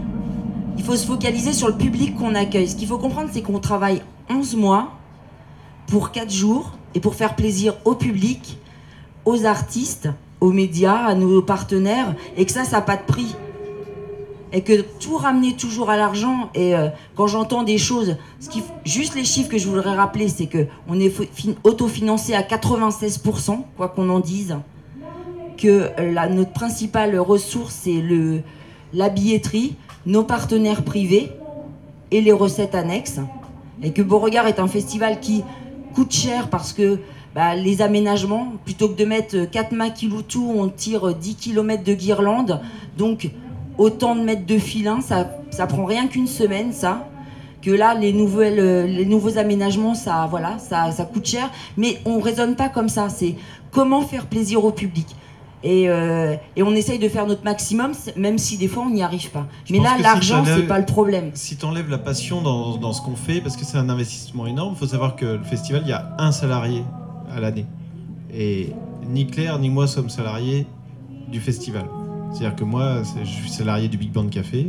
Il 0.77 0.83
faut 0.83 0.95
se 0.95 1.07
focaliser 1.07 1.53
sur 1.53 1.67
le 1.67 1.75
public 1.75 2.15
qu'on 2.15 2.35
accueille. 2.35 2.67
Ce 2.67 2.75
qu'il 2.75 2.87
faut 2.87 2.97
comprendre, 2.97 3.29
c'est 3.31 3.41
qu'on 3.41 3.59
travaille 3.59 4.01
11 4.29 4.55
mois 4.57 4.91
pour 5.87 6.11
4 6.11 6.29
jours 6.31 6.73
et 6.93 6.99
pour 6.99 7.15
faire 7.15 7.35
plaisir 7.35 7.73
au 7.85 7.95
public, 7.95 8.59
aux 9.25 9.45
artistes, 9.45 10.09
aux 10.43 10.51
médias, 10.51 11.05
à 11.05 11.15
nos 11.15 11.41
partenaires, 11.41 12.15
et 12.37 12.45
que 12.45 12.51
ça, 12.51 12.63
ça 12.65 12.77
n'a 12.77 12.81
pas 12.81 12.97
de 12.97 13.03
prix. 13.03 13.35
Et 14.51 14.61
que 14.61 14.81
tout 14.99 15.15
ramener 15.17 15.53
toujours 15.53 15.89
à 15.89 15.97
l'argent 15.97 16.49
et 16.53 16.75
euh, 16.75 16.89
quand 17.15 17.25
j'entends 17.27 17.63
des 17.63 17.79
choses 17.79 18.17
ce 18.39 18.49
qui, 18.49 18.61
juste 18.85 19.15
les 19.15 19.23
chiffres 19.23 19.49
que 19.49 19.57
je 19.57 19.67
voudrais 19.67 19.95
rappeler 19.95 20.27
c'est 20.27 20.45
que 20.45 20.67
on 20.87 20.99
est 20.99 21.09
fin- 21.09 21.55
autofinancé 21.63 22.35
à 22.35 22.43
96% 22.43 23.57
quoi 23.75 23.87
qu'on 23.87 24.09
en 24.11 24.19
dise 24.19 24.57
que 25.57 25.89
la, 25.97 26.29
notre 26.29 26.51
principale 26.51 27.17
ressource 27.19 27.73
c'est 27.83 27.99
le 27.99 28.41
la 28.93 29.09
billetterie 29.09 29.75
nos 30.05 30.23
partenaires 30.23 30.83
privés 30.83 31.31
et 32.11 32.21
les 32.21 32.31
recettes 32.33 32.75
annexes. 32.75 33.19
Et 33.81 33.91
que 33.91 34.03
Beauregard 34.03 34.45
est 34.45 34.59
un 34.59 34.67
festival 34.67 35.19
qui 35.19 35.43
coûte 35.95 36.11
cher 36.13 36.49
parce 36.51 36.73
que 36.73 36.99
bah, 37.35 37.55
les 37.55 37.81
aménagements, 37.81 38.53
plutôt 38.63 38.89
que 38.89 38.97
de 38.97 39.05
mettre 39.05 39.45
4 39.49 39.71
maquiloutou, 39.71 40.53
on 40.55 40.69
tire 40.69 41.13
10 41.15 41.35
km 41.35 41.83
de 41.83 41.93
guirlandes. 41.93 42.59
Donc, 42.97 43.29
autant 43.77 44.15
de 44.15 44.21
mètres 44.21 44.45
de 44.45 44.57
filin, 44.59 45.01
ça, 45.01 45.29
ça 45.49 45.65
prend 45.67 45.85
rien 45.85 46.07
qu'une 46.07 46.27
semaine, 46.27 46.71
ça. 46.73 47.07
Que 47.61 47.71
là, 47.71 47.95
les, 47.95 48.11
nouvelles, 48.13 48.59
euh, 48.59 48.85
les 48.85 49.05
nouveaux 49.05 49.37
aménagements, 49.37 49.95
ça, 49.95 50.27
voilà, 50.29 50.59
ça, 50.59 50.91
ça 50.91 51.05
coûte 51.05 51.25
cher. 51.25 51.49
Mais 51.77 51.99
on 52.05 52.19
raisonne 52.19 52.55
pas 52.55 52.69
comme 52.69 52.89
ça. 52.89 53.07
C'est 53.09 53.35
comment 53.71 54.01
faire 54.01 54.25
plaisir 54.25 54.63
au 54.65 54.71
public. 54.71 55.07
Et, 55.63 55.87
euh, 55.87 56.35
et 56.57 56.61
on 56.61 56.71
essaye 56.75 56.99
de 56.99 57.07
faire 57.07 57.25
notre 57.25 57.45
maximum, 57.45 57.93
même 58.17 58.37
si 58.37 58.57
des 58.57 58.67
fois 58.67 58.83
on 58.85 58.89
n'y 58.89 59.01
arrive 59.01 59.31
pas. 59.31 59.45
Je 59.63 59.71
Mais 59.71 59.79
là, 59.79 59.93
si 59.95 60.03
l'argent, 60.03 60.39
t'enlèves- 60.43 60.57
c'est 60.57 60.67
pas 60.67 60.77
le 60.79 60.85
problème. 60.85 61.31
Si 61.35 61.55
tu 61.55 61.63
enlèves 61.63 61.89
la 61.89 61.97
passion 61.99 62.41
dans, 62.41 62.75
dans 62.75 62.91
ce 62.91 63.01
qu'on 63.01 63.15
fait, 63.15 63.39
parce 63.39 63.55
que 63.55 63.63
c'est 63.63 63.77
un 63.77 63.87
investissement 63.87 64.45
énorme, 64.45 64.73
il 64.75 64.77
faut 64.77 64.85
savoir 64.91 65.15
que 65.15 65.23
le 65.25 65.43
festival, 65.43 65.83
il 65.85 65.89
y 65.89 65.93
a 65.93 66.15
un 66.19 66.33
salarié 66.33 66.83
à 67.35 67.39
l'année. 67.39 67.65
Et 68.33 68.69
ni 69.09 69.27
Claire 69.27 69.59
ni 69.59 69.69
moi 69.69 69.87
sommes 69.87 70.09
salariés 70.09 70.65
du 71.31 71.39
festival. 71.39 71.85
C'est-à-dire 72.33 72.55
que 72.55 72.63
moi, 72.63 73.03
je 73.23 73.29
suis 73.29 73.49
salarié 73.49 73.87
du 73.87 73.97
Big 73.97 74.11
Band 74.11 74.27
Café, 74.27 74.67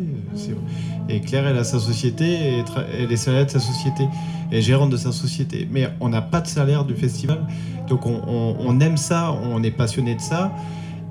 et 1.09 1.21
Claire, 1.21 1.47
elle 1.47 1.57
a 1.57 1.65
sa 1.65 1.79
société, 1.79 2.25
et 2.25 2.65
elle 3.01 3.11
est 3.11 3.17
salariée 3.17 3.47
de 3.47 3.51
sa 3.51 3.61
société, 3.61 4.05
et 4.53 4.61
gérante 4.61 4.91
de 4.91 4.99
sa 4.99 5.13
société. 5.13 5.67
Mais 5.71 5.89
on 6.01 6.11
n'a 6.11 6.21
pas 6.21 6.43
de 6.43 6.47
salaire 6.47 6.85
du 6.85 6.95
festival, 6.95 7.47
donc 7.89 8.05
on, 8.05 8.81
aime 8.81 8.99
ça, 8.99 9.33
on 9.33 9.63
est 9.63 9.71
passionné 9.71 10.15
de 10.15 10.21
ça, 10.21 10.53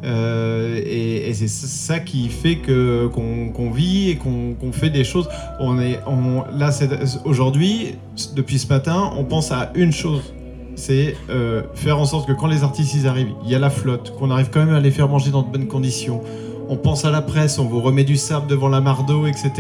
euh, 0.04 0.80
et, 0.86 1.34
c'est 1.34 1.48
ça 1.48 2.00
qui 2.00 2.30
fait 2.30 2.58
que 2.58 3.08
qu'on 3.08 3.72
vit 3.72 4.10
et 4.10 4.18
qu'on 4.18 4.72
fait 4.72 4.92
des 4.92 5.04
choses. 5.04 5.28
On 5.60 5.80
est, 5.80 6.00
on, 6.06 6.44
là, 6.56 6.70
aujourd'hui, 7.26 7.96
depuis 8.36 8.60
ce 8.60 8.68
matin, 8.68 9.12
on 9.18 9.24
pense 9.24 9.52
à 9.52 9.72
une 9.74 9.92
chose. 9.92 10.34
C'est 10.76 11.16
euh, 11.30 11.64
faire 11.76 12.00
en 12.00 12.06
sorte 12.06 12.28
que 12.28 12.34
quand 12.34 12.48
les 12.48 12.64
artistes 12.64 12.94
ils 12.96 13.08
arrivent, 13.08 13.34
il 13.46 13.52
y 13.52 13.56
a 13.56 13.60
la 13.60 13.70
flotte, 13.70 14.16
qu'on 14.18 14.32
arrive 14.32 14.50
quand 14.52 14.66
même 14.66 14.76
à 14.76 14.80
les 14.80 14.92
faire 14.92 15.08
manger 15.08 15.32
dans 15.32 15.44
de 15.44 15.52
bonnes 15.52 15.68
conditions. 15.68 16.22
On 16.70 16.78
pense 16.78 17.06
à 17.06 17.12
la 17.12 17.22
presse, 17.22 17.60
on 17.60 17.66
vous 17.66 17.82
remet 17.82 18.04
du 18.04 18.16
sable 18.16 18.48
devant 18.48 18.70
la 18.70 18.82
mardeau, 18.82 19.28
etc. 19.28 19.52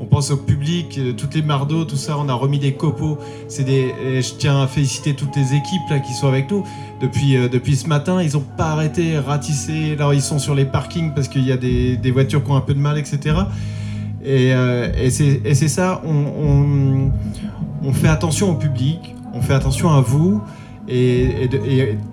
On 0.00 0.04
pense 0.04 0.32
au 0.32 0.36
public, 0.36 0.98
euh, 0.98 1.12
toutes 1.12 1.34
les 1.34 1.42
mardeaux, 1.42 1.84
tout 1.84 1.96
ça, 1.96 2.16
on 2.18 2.28
a 2.28 2.34
remis 2.34 2.58
des 2.58 2.74
copeaux. 2.74 3.18
C'est 3.48 3.64
des, 3.64 3.94
et 4.04 4.20
je 4.20 4.34
tiens 4.34 4.60
à 4.60 4.66
féliciter 4.66 5.14
toutes 5.14 5.36
les 5.36 5.54
équipes 5.54 5.88
là 5.88 6.00
qui 6.00 6.12
sont 6.12 6.26
avec 6.26 6.50
nous. 6.50 6.64
Depuis, 7.00 7.36
euh, 7.36 7.48
depuis 7.48 7.76
ce 7.76 7.86
matin, 7.86 8.20
ils 8.20 8.32
n'ont 8.32 8.44
pas 8.56 8.70
arrêté, 8.72 9.18
ratissé. 9.18 9.92
Alors 9.92 10.12
ils 10.12 10.22
sont 10.22 10.38
sur 10.38 10.54
les 10.54 10.64
parkings 10.64 11.14
parce 11.14 11.28
qu'il 11.28 11.46
y 11.46 11.52
a 11.52 11.56
des, 11.56 11.96
des 11.96 12.10
voitures 12.10 12.42
qui 12.42 12.50
ont 12.50 12.56
un 12.56 12.60
peu 12.60 12.74
de 12.74 12.80
mal, 12.80 12.98
etc. 12.98 13.36
Et, 14.24 14.52
euh, 14.52 14.92
et 15.00 15.10
c'est 15.10 15.68
ça, 15.68 16.02
on, 16.04 17.10
on 17.84 17.92
fait 17.92 18.08
attention 18.08 18.50
au 18.50 18.54
public, 18.54 19.11
on 19.34 19.40
fait 19.42 19.54
attention 19.54 19.90
à 19.90 20.00
vous 20.00 20.42
et, 20.88 21.48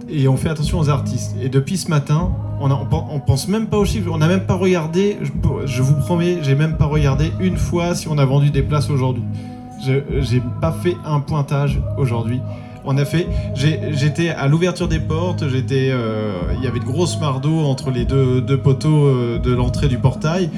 et, 0.10 0.28
on 0.28 0.38
fait 0.38 0.50
attention 0.50 0.80
aux 0.80 0.90
artistes. 0.90 1.36
Et 1.42 1.50
depuis 1.50 1.78
ce 1.78 1.90
matin, 1.90 2.30
on, 2.62 2.70
on, 2.70 2.86
pen- 2.86 3.06
on 3.12 3.20
pense 3.20 3.48
même 3.48 3.68
pas 3.68 3.78
aux 3.78 3.86
chiffres, 3.86 4.10
on 4.14 4.18
n'a 4.20 4.28
même 4.28 4.46
pas 4.46 4.54
regardé, 4.56 5.18
je, 5.66 5.82
vous 5.82 5.96
promets, 5.96 6.38
j'ai 6.44 6.56
même 6.56 6.78
pas 6.78 6.86
regardé 6.86 7.32
une 7.40 7.58
fois 7.58 7.96
si 7.96 8.08
on 8.08 8.18
a 8.18 8.26
vendu 8.26 8.52
des 8.52 8.62
places 8.62 8.90
aujourd'hui. 8.90 9.24
J'ai 9.82 10.42
pas 10.62 10.72
fait 10.74 10.98
un 11.06 11.20
pointage 11.22 11.80
aujourd'hui. 11.98 12.42
On 12.86 12.98
a 12.98 13.06
fait. 13.06 13.28
J'étais 13.56 14.30
à 14.30 14.48
l'ouverture 14.48 14.88
des 14.88 15.00
portes. 15.00 15.48
J'étais. 15.50 15.90
euh, 15.92 16.34
Il 16.58 16.64
y 16.64 16.68
avait 16.68 16.80
de 16.80 16.86
grosses 16.86 17.20
mardeaux 17.20 17.60
entre 17.60 17.92
les 17.92 18.04
deux, 18.06 18.42
deux 18.42 18.58
poteaux 18.58 19.06
euh, 19.06 19.38
de 19.38 19.54
l'entrée 19.54 19.88
du 19.88 19.98
portail. 19.98 20.50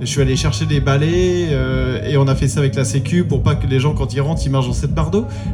Je 0.00 0.06
suis 0.06 0.22
allé 0.22 0.34
chercher 0.34 0.64
des 0.64 0.80
balais 0.80 1.48
euh, 1.50 2.02
et 2.08 2.16
on 2.16 2.26
a 2.26 2.34
fait 2.34 2.48
ça 2.48 2.60
avec 2.60 2.74
la 2.74 2.84
Sécu 2.84 3.24
pour 3.24 3.42
pas 3.42 3.54
que 3.54 3.66
les 3.66 3.78
gens 3.78 3.92
quand 3.92 4.14
ils 4.14 4.20
rentrent 4.22 4.40
ils 4.44 4.50
marchent 4.50 4.66
dans 4.66 4.72
cette. 4.72 4.92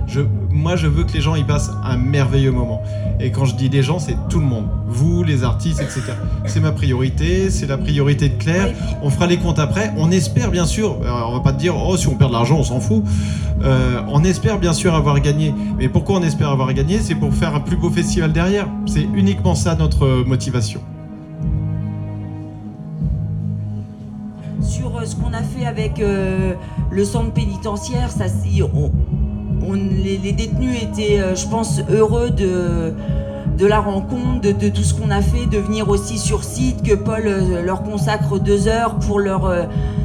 Je, 0.06 0.20
moi 0.50 0.76
je 0.76 0.86
veux 0.86 1.02
que 1.02 1.12
les 1.12 1.20
gens 1.20 1.34
y 1.34 1.42
passent 1.42 1.72
un 1.84 1.96
merveilleux 1.96 2.52
moment. 2.52 2.80
Et 3.18 3.32
quand 3.32 3.44
je 3.44 3.56
dis 3.56 3.68
les 3.68 3.82
gens, 3.82 3.98
c'est 3.98 4.16
tout 4.28 4.38
le 4.38 4.46
monde. 4.46 4.66
Vous, 4.86 5.24
les 5.24 5.42
artistes, 5.42 5.80
etc. 5.80 6.12
C'est 6.44 6.60
ma 6.60 6.70
priorité, 6.70 7.50
c'est 7.50 7.66
la 7.66 7.76
priorité 7.76 8.28
de 8.28 8.34
Claire. 8.34 8.72
On 9.02 9.10
fera 9.10 9.26
les 9.26 9.36
comptes 9.36 9.58
après. 9.58 9.92
On 9.96 10.12
espère 10.12 10.52
bien 10.52 10.66
sûr, 10.66 10.96
alors, 11.02 11.30
on 11.30 11.34
va 11.34 11.40
pas 11.40 11.52
te 11.52 11.58
dire 11.58 11.74
oh 11.76 11.96
si 11.96 12.06
on 12.06 12.14
perd 12.14 12.30
de 12.30 12.36
l'argent 12.36 12.58
on 12.58 12.64
s'en 12.64 12.78
fout. 12.78 13.02
Euh, 13.64 14.00
on 14.08 14.22
espère 14.22 14.60
bien 14.60 14.72
sûr 14.72 14.94
avoir 14.94 15.20
gagné. 15.20 15.52
Mais 15.76 15.88
pourquoi 15.88 16.18
on 16.18 16.22
espère 16.22 16.50
avoir 16.50 16.72
gagné? 16.72 17.00
C'est 17.00 17.16
pour 17.16 17.34
faire 17.34 17.54
un 17.56 17.60
plus 17.60 17.76
beau 17.76 17.90
festival 17.90 18.32
derrière. 18.32 18.68
C'est 18.86 19.08
uniquement 19.14 19.56
ça 19.56 19.74
notre 19.74 20.04
euh, 20.04 20.24
motivation. 20.24 20.80
Ce 25.06 25.16
qu'on 25.16 25.32
a 25.32 25.42
fait 25.42 25.66
avec 25.66 26.00
euh, 26.00 26.54
le 26.90 27.04
centre 27.04 27.32
pénitentiaire, 27.32 28.10
ça, 28.10 28.28
on- 29.66 29.72
les, 29.72 30.18
détenus 30.32 30.82
étaient, 30.82 31.18
euh, 31.20 31.34
je 31.34 31.46
pense, 31.48 31.80
heureux 31.90 32.30
de, 32.30 32.92
de 33.58 33.66
la 33.66 33.80
rencontre, 33.80 34.40
de, 34.42 34.68
tout 34.68 34.82
ce 34.82 34.94
qu'on 34.94 35.10
a 35.10 35.20
fait, 35.22 35.46
de 35.46 35.58
venir 35.58 35.88
aussi 35.88 36.18
sur 36.18 36.44
site, 36.44 36.82
que 36.82 36.94
Paul 36.94 37.22
euh, 37.26 37.62
leur 37.64 37.82
consacre 37.82 38.38
deux 38.38 38.68
heures 38.68 38.96
pour 38.98 39.18
leur, 39.18 39.46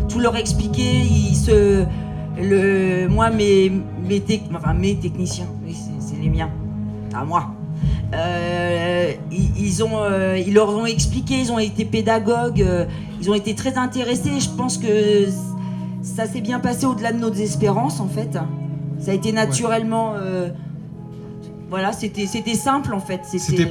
tout 0.10 0.20
leur 0.20 0.36
expliquer. 0.36 1.02
Il 1.02 1.36
se, 1.36 1.84
le, 2.42 3.08
moi, 3.08 3.30
mes, 3.30 3.72
mes, 4.08 4.20
tec- 4.20 4.44
enfin, 4.56 4.74
mes 4.74 4.96
techniciens, 4.96 5.48
c'est 6.00 6.18
les 6.22 6.30
miens, 6.30 6.50
à 7.14 7.24
moi. 7.26 7.48
Euh, 8.14 9.14
ils, 9.32 9.84
ont, 9.84 10.04
euh, 10.04 10.38
ils 10.38 10.54
leur 10.54 10.70
ont 10.70 10.86
expliqué, 10.86 11.36
ils 11.40 11.52
ont 11.52 11.60
été 11.60 11.86
pédagogues, 11.86 12.62
euh, 12.62 12.86
ils 13.22 13.30
ont 13.30 13.34
été 13.34 13.56
très 13.56 13.78
intéressés. 13.78 14.40
Je 14.40 14.50
pense 14.50 14.78
que 14.78 15.28
ça 16.02 16.26
s'est 16.26 16.42
bien 16.42 16.60
passé 16.60 16.86
au-delà 16.86 17.14
de 17.14 17.20
nos 17.20 17.32
espérances 17.32 18.00
en 18.00 18.08
fait. 18.08 18.38
Ça 19.00 19.12
a 19.12 19.14
été 19.14 19.32
naturellement. 19.32 20.14
euh, 20.18 20.50
voilà, 21.72 21.94
c'était 21.94 22.28
simple 22.54 22.94
en 22.94 23.00
fait. 23.00 23.22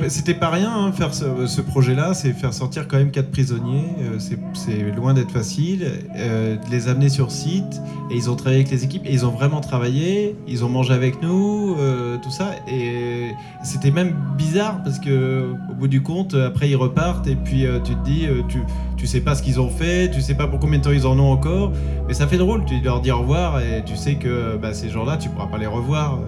C'était 0.09 0.34
pas 0.34 0.48
rien, 0.48 0.72
hein, 0.72 0.90
faire 0.90 1.12
ce, 1.14 1.61
projet-là, 1.61 2.14
c'est 2.14 2.32
faire 2.32 2.55
sortir 2.55 2.88
quand 2.88 2.96
même 2.96 3.11
quatre 3.11 3.30
prisonniers. 3.30 3.84
euh, 4.01 4.18
c'est- 4.18 4.90
loin 4.96 5.12
d'être 5.14 5.30
facile. 5.30 5.86
euh, 6.16 6.57
de 6.57 6.70
les 6.70 6.88
amener 6.88 7.09
sur 7.11 7.30
site, 7.30 7.80
et 8.11 8.16
ils 8.16 8.30
ont 8.30 8.36
travaillé 8.36 8.61
avec 8.61 8.70
les 8.72 8.84
équipes, 8.84 9.03
et 9.05 9.12
ils 9.12 9.24
ont 9.26 9.30
vraiment 9.30 9.61
travaillé. 9.61 10.34
Ils 10.48 10.64
ont 10.64 10.68
mangé 10.70 10.92
avec 10.94 11.22
nous, 11.22 11.76
euh, 11.78 12.16
tout 12.22 12.30
ça. 12.30 12.53
Et 12.68 13.32
c'était 13.62 13.90
même 13.90 14.14
bizarre 14.38 14.82
parce 14.82 14.98
que 14.98 15.53
au 15.70 15.74
bout 15.74 15.88
du 15.88 16.03
compte, 16.03 16.34
après 16.34 16.70
ils 16.70 16.76
repartent, 16.76 17.26
et 17.26 17.36
puis 17.36 17.66
tu 17.84 17.94
te 17.94 18.05
dis, 18.05 18.26
tu, 18.48 18.61
tu 18.96 19.07
sais 19.07 19.20
pas 19.20 19.34
ce 19.34 19.42
qu'ils 19.42 19.61
ont 19.61 19.68
fait, 19.70 20.11
tu 20.11 20.20
sais 20.22 20.34
pas 20.34 20.46
pour 20.46 20.59
combien 20.59 20.78
de 20.78 20.84
temps 20.84 20.90
ils 20.90 21.07
en 21.07 21.18
ont 21.18 21.30
encore, 21.30 21.72
mais 22.09 22.14
ça 22.14 22.26
fait 22.26 22.38
drôle. 22.38 22.64
Tu 22.64 22.80
leur 22.80 23.01
dis 23.03 23.11
au 23.11 23.18
revoir, 23.18 23.61
et 23.61 23.82
tu 23.84 23.96
sais 23.96 24.14
que 24.14 24.57
bah, 24.57 24.72
ces 24.72 24.88
gens-là, 24.88 25.16
tu 25.18 25.28
pourras 25.28 25.46
pas 25.48 25.59
les 25.59 25.66
revoir. 25.66 26.18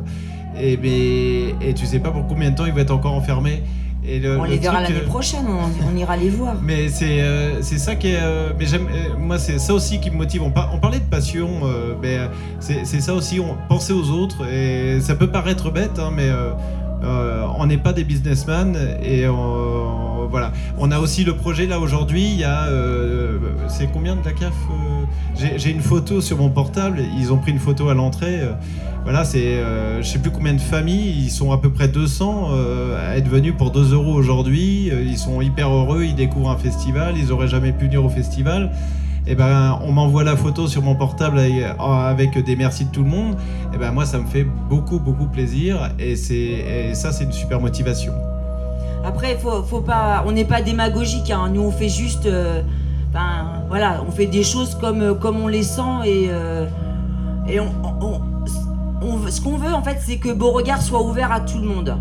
Et, 0.61 0.77
mais, 0.77 1.55
et 1.67 1.75
tu 1.75 1.87
sais 1.87 1.99
pas 1.99 2.11
pour 2.11 2.27
combien 2.27 2.51
de 2.51 2.57
temps 2.57 2.67
ils 2.67 2.73
vont 2.73 2.79
être 2.79 2.91
encore. 2.91 3.23
Et 4.05 4.19
le- 4.19 4.37
On 4.39 4.45
le 4.45 4.51
les 4.51 4.59
verra 4.59 4.81
l'année 4.81 4.97
euh, 5.03 5.07
prochaine, 5.07 5.47
on, 5.49 5.93
on 5.93 5.97
ira 5.97 6.17
les 6.17 6.29
voir. 6.29 6.57
mais 6.63 6.89
c'est 6.89 7.21
euh, 7.21 7.63
ça 7.63 7.95
qui 7.95 8.09
est. 8.09 8.19
euh, 8.21 8.51
mais 8.59 8.67
j'aime. 8.67 8.87
euh, 8.93 9.17
moi, 9.17 9.39
c'est 9.39 9.59
ça 9.61 9.75
aussi 9.75 10.01
qui 10.01 10.11
me 10.11 10.17
motive. 10.17 10.43
On, 10.43 10.51
par- 10.51 10.71
on 10.75 10.79
parlait 10.79 10.99
de 10.99 11.05
passion, 11.05 11.49
mais 12.03 12.19
c'est 12.61 12.85
ça 13.01 13.15
aussi. 13.15 13.39
On, 13.41 13.57
penser 13.69 13.93
aux 13.93 14.11
autres. 14.11 14.45
Et 14.53 15.01
ça 15.01 15.15
peut 15.15 15.29
paraître 15.31 15.71
bête, 15.71 15.99
hein, 15.99 16.11
mais 16.15 16.29
on 17.59 17.67
n'est 17.67 17.79
pas 17.79 17.93
des 17.93 18.05
businessmen. 18.05 18.77
Et 19.05 19.29
on- 19.29 20.12
voilà. 20.31 20.53
On 20.79 20.91
a 20.91 20.99
aussi 20.99 21.25
le 21.25 21.35
projet 21.37 21.67
là 21.67 21.79
aujourd'hui. 21.81 22.25
Il 22.33 22.39
y 22.39 22.45
a. 22.45 22.65
euh, 22.67 23.39
c'est 23.69 23.91
combien 23.93 24.17
de 24.17 24.25
la 24.25 24.33
CAF 24.33 24.53
euh, 24.71 25.47
J'ai 25.57 25.71
une 25.71 25.81
photo 25.81 26.21
sur 26.21 26.39
mon 26.39 26.51
portable. 26.51 27.01
Ils 27.19 27.33
ont 27.33 27.39
pris 27.39 27.53
une 27.53 27.59
photo 27.59 27.89
à 27.89 27.95
l'entrée. 27.95 28.41
euh, 28.41 28.53
voilà, 29.05 29.25
c'est 29.25 29.57
euh, 29.57 30.01
je 30.01 30.07
sais 30.09 30.21
plus 30.21 30.31
combien 30.31 30.55
de 30.55 30.61
familles, 30.61 31.25
ils 31.25 31.31
sont 31.31 31.51
à 31.51 31.59
peu 31.59 31.71
près 31.71 31.89
200 31.89 32.51
euh, 32.53 33.11
à 33.13 33.17
être 33.17 33.27
venus 33.29 33.53
pour 33.59 33.73
2 33.73 33.95
euros 33.95 34.13
aujourd'hui. 34.15 34.91
Euh, 34.93 35.03
Ils 35.05 35.19
sont 35.19 35.41
hyper 35.41 35.69
heureux, 35.71 36.05
ils 36.05 36.15
découvrent 36.15 36.51
un 36.51 36.57
festival, 36.57 37.15
ils 37.19 37.33
auraient 37.33 37.49
jamais 37.49 37.73
pu 37.73 37.87
venir 37.87 38.05
au 38.05 38.09
festival. 38.09 38.71
Et 39.27 39.35
ben, 39.37 39.79
on 39.85 39.93
m'envoie 39.93 40.25
la 40.25 40.37
photo 40.37 40.67
sur 40.67 40.83
mon 40.83 40.95
portable 40.97 41.41
avec, 41.79 42.39
des 42.45 42.57
merci 42.57 42.85
de 42.87 42.91
tout 42.91 43.03
le 43.05 43.11
monde. 43.11 43.37
Et 43.75 43.79
ben 43.79 43.91
moi, 43.93 44.05
ça 44.05 44.19
me 44.19 44.27
fait 44.27 44.45
beaucoup 44.69 44.99
beaucoup 44.99 45.27
plaisir 45.27 45.91
et 45.99 46.13
et 46.13 46.95
ça, 46.95 47.13
c'est 47.13 47.25
une 47.25 47.33
super 47.33 47.61
motivation. 47.61 48.13
Après, 49.05 49.37
faut, 49.37 49.81
pas, 49.81 50.23
on 50.27 50.33
n'est 50.33 50.45
pas 50.45 50.63
démagogique. 50.63 51.31
hein. 51.31 51.51
Nous, 51.53 51.63
on 51.63 51.71
fait 51.73 51.89
juste, 51.89 52.27
euh, 52.27 52.63
ben, 53.13 53.65
voilà, 53.69 54.03
on 54.07 54.13
fait 54.13 54.27
des 54.27 54.45
choses 54.45 54.77
comme, 54.77 55.03
euh, 55.03 55.15
on 55.25 55.49
les 55.49 55.65
sent 55.65 55.83
et, 56.05 56.29
euh, 56.31 56.67
ce 59.29 59.41
qu'on 59.41 59.57
veut 59.57 59.75
en 59.75 59.83
fait, 59.83 59.99
c'est 60.01 60.19
que 60.19 60.33
Beauregard 60.33 60.81
soit 60.81 61.03
ouvert 61.03 61.33
à 61.33 61.41
tout 61.41 61.59
le 61.59 61.67
monde. 61.67 61.97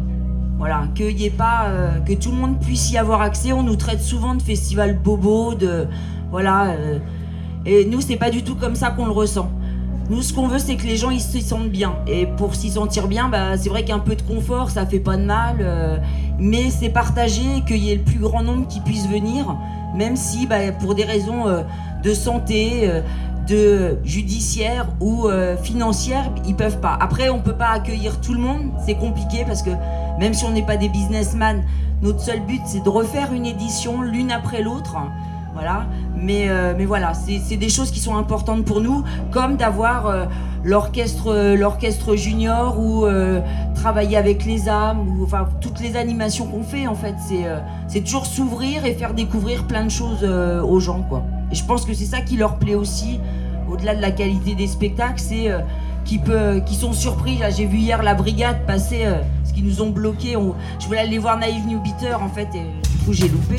Voilà, 0.59 0.83
qu'il 0.93 1.19
y 1.19 1.25
ait 1.25 1.31
pas, 1.31 1.65
que 2.05 2.13
tout 2.13 2.29
le 2.29 2.37
monde 2.37 2.59
puisse 2.59 2.91
y 2.91 2.97
avoir 2.97 3.21
accès. 3.21 3.51
On 3.51 3.63
nous 3.63 3.75
traite 3.75 4.01
souvent 4.01 4.35
de 4.35 4.41
festival 4.43 4.95
bobo, 4.99 5.55
de, 5.55 5.87
voilà. 6.29 6.75
et 7.65 7.85
nous, 7.85 7.99
c'est 7.99 8.15
pas 8.17 8.29
du 8.29 8.43
tout 8.43 8.53
comme 8.53 8.75
ça 8.75 8.91
qu'on 8.91 9.05
le 9.07 9.11
ressent. 9.11 9.49
Nous, 10.09 10.21
ce 10.21 10.33
qu'on 10.33 10.47
veut, 10.47 10.59
c'est 10.59 10.75
que 10.75 10.85
les 10.85 10.97
gens 10.97 11.09
ils 11.09 11.21
se 11.21 11.39
sentent 11.39 11.69
bien. 11.69 11.95
Et 12.07 12.25
pour 12.25 12.55
s'y 12.55 12.71
sentir 12.71 13.07
bien, 13.07 13.29
bah, 13.29 13.57
c'est 13.57 13.69
vrai 13.69 13.85
qu'un 13.85 13.99
peu 13.99 14.15
de 14.15 14.21
confort, 14.21 14.69
ça 14.69 14.85
fait 14.85 14.99
pas 14.99 15.17
de 15.17 15.23
mal. 15.23 15.57
euh, 15.61 15.97
mais 16.37 16.69
c'est 16.69 16.89
partagé 16.89 17.41
qu'il 17.67 17.77
y 17.77 17.91
ait 17.91 17.95
le 17.95 18.01
plus 18.01 18.19
grand 18.19 18.43
nombre 18.43 18.67
qui 18.67 18.79
puisse 18.81 19.07
venir, 19.07 19.55
même 19.95 20.15
si, 20.15 20.47
bah, 20.47 20.71
pour 20.79 20.95
des 20.95 21.03
raisons 21.03 21.47
euh, 21.47 21.61
de 22.03 22.13
santé, 22.13 22.81
euh, 22.83 23.01
de 23.47 23.97
judiciaire 24.03 24.87
ou 25.01 25.27
financière, 25.63 26.31
ils 26.47 26.55
peuvent 26.55 26.79
pas. 26.79 26.97
Après, 27.01 27.29
on 27.29 27.39
peut 27.39 27.55
pas 27.55 27.69
accueillir 27.69 28.21
tout 28.21 28.33
le 28.33 28.39
monde. 28.39 28.71
C'est 28.85 28.93
compliqué 28.95 29.43
parce 29.45 29.61
que 29.63 29.71
même 30.19 30.33
si 30.33 30.45
on 30.45 30.51
n'est 30.51 30.65
pas 30.65 30.77
des 30.77 30.89
businessmen, 30.89 31.63
notre 32.01 32.21
seul 32.21 32.39
but, 32.41 32.61
c'est 32.65 32.83
de 32.83 32.89
refaire 32.89 33.33
une 33.33 33.45
édition 33.45 34.03
l'une 34.03 34.31
après 34.31 34.61
l'autre. 34.61 34.95
Voilà, 35.53 35.85
mais, 36.21 36.49
euh, 36.49 36.73
mais 36.77 36.85
voilà, 36.85 37.13
c'est 37.13 37.57
des 37.57 37.69
choses 37.69 37.91
qui 37.91 37.99
sont 37.99 38.15
importantes 38.15 38.63
pour 38.63 38.79
nous, 38.79 39.03
comme 39.31 39.57
d'avoir 39.57 40.05
euh, 40.05 40.25
l'orchestre 40.63 42.15
junior 42.15 42.79
ou 42.79 43.05
euh, 43.05 43.41
travailler 43.75 44.17
avec 44.17 44.45
les 44.45 44.69
âmes, 44.69 44.99
ou 44.99 45.23
enfin 45.23 45.47
toutes 45.59 45.79
les 45.79 45.95
animations 45.95 46.45
qu'on 46.45 46.63
fait 46.63 46.87
en 46.87 46.95
fait, 46.95 47.15
c'est 47.87 48.01
toujours 48.01 48.25
s'ouvrir 48.25 48.85
et 48.85 48.93
faire 48.93 49.13
découvrir 49.13 49.65
plein 49.65 49.83
de 49.83 49.89
choses 49.89 50.23
aux 50.23 50.79
gens. 50.79 51.05
Et 51.51 51.55
je 51.55 51.65
pense 51.65 51.85
que 51.85 51.93
c'est 51.93 52.05
ça 52.05 52.21
qui 52.21 52.37
leur 52.37 52.57
plaît 52.57 52.75
aussi, 52.75 53.19
au-delà 53.71 53.95
de 53.95 54.01
la 54.01 54.11
qualité 54.11 54.53
des 54.53 54.67
spectacles, 54.67 55.19
c'est 55.19 55.49
qu'ils 56.05 56.77
sont 56.77 56.93
surpris. 56.93 57.39
J'ai 57.55 57.65
vu 57.65 57.77
hier 57.77 58.03
la 58.03 58.13
brigade 58.13 58.65
passer, 58.67 59.05
ce 59.43 59.53
qu'ils 59.53 59.65
nous 59.65 59.81
ont 59.81 59.89
bloqué. 59.89 60.37
Je 60.79 60.85
voulais 60.85 60.99
aller 60.99 61.17
voir 61.17 61.39
Naïve 61.39 61.65
New 61.65 61.81
Beater 61.81 62.21
en 62.21 62.29
fait, 62.29 62.49
et 62.53 62.65
du 62.89 63.05
coup 63.05 63.13
j'ai 63.13 63.27
loupé. 63.27 63.57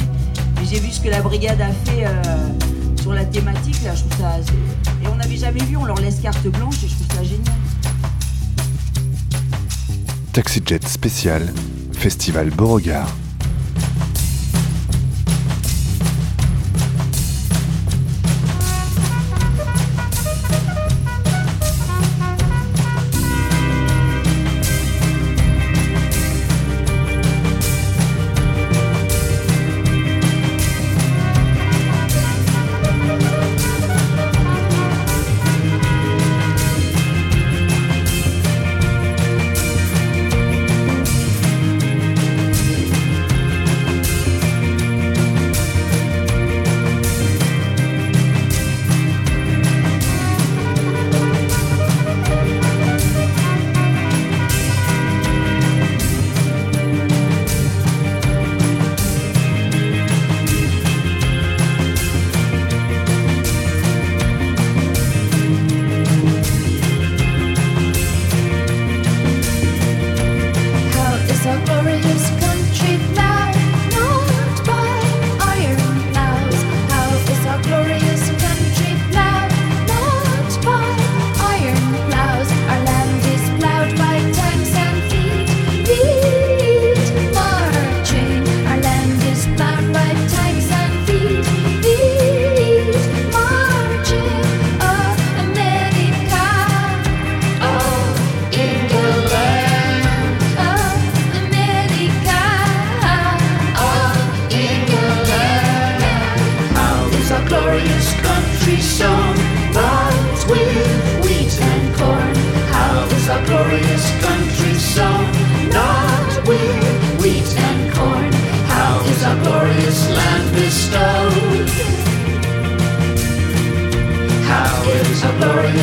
J'ai 0.73 0.81
vu 0.81 0.91
ce 0.91 1.03
que 1.03 1.11
la 1.11 1.20
brigade 1.20 1.61
a 1.61 1.70
fait 1.85 2.07
euh, 2.07 2.12
sur 3.03 3.12
la 3.12 3.27
thématique. 3.27 3.77
Là, 3.85 3.95
je 3.95 4.05
trouve 4.05 4.18
ça. 4.18 4.39
Et 5.03 5.07
on 5.07 5.16
n'avait 5.16 5.37
jamais 5.37 5.62
vu. 5.64 5.77
On 5.77 5.85
leur 5.85 6.01
laisse 6.01 6.18
carte 6.18 6.47
blanche 6.47 6.77
et 6.83 6.89
je 6.89 6.95
trouve 6.95 7.14
ça 7.14 7.23
génial. 7.23 7.55
Taxi 10.33 10.62
Jet 10.64 10.89
spécial, 10.89 11.53
Festival 11.93 12.49
Beauregard. 12.49 13.14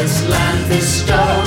Our 0.09 0.17
glorious 0.17 0.27
land 0.29 0.69
bestowed? 0.69 1.38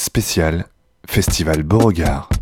spécial 0.00 0.66
Festival 1.06 1.62
Beauregard. 1.64 2.41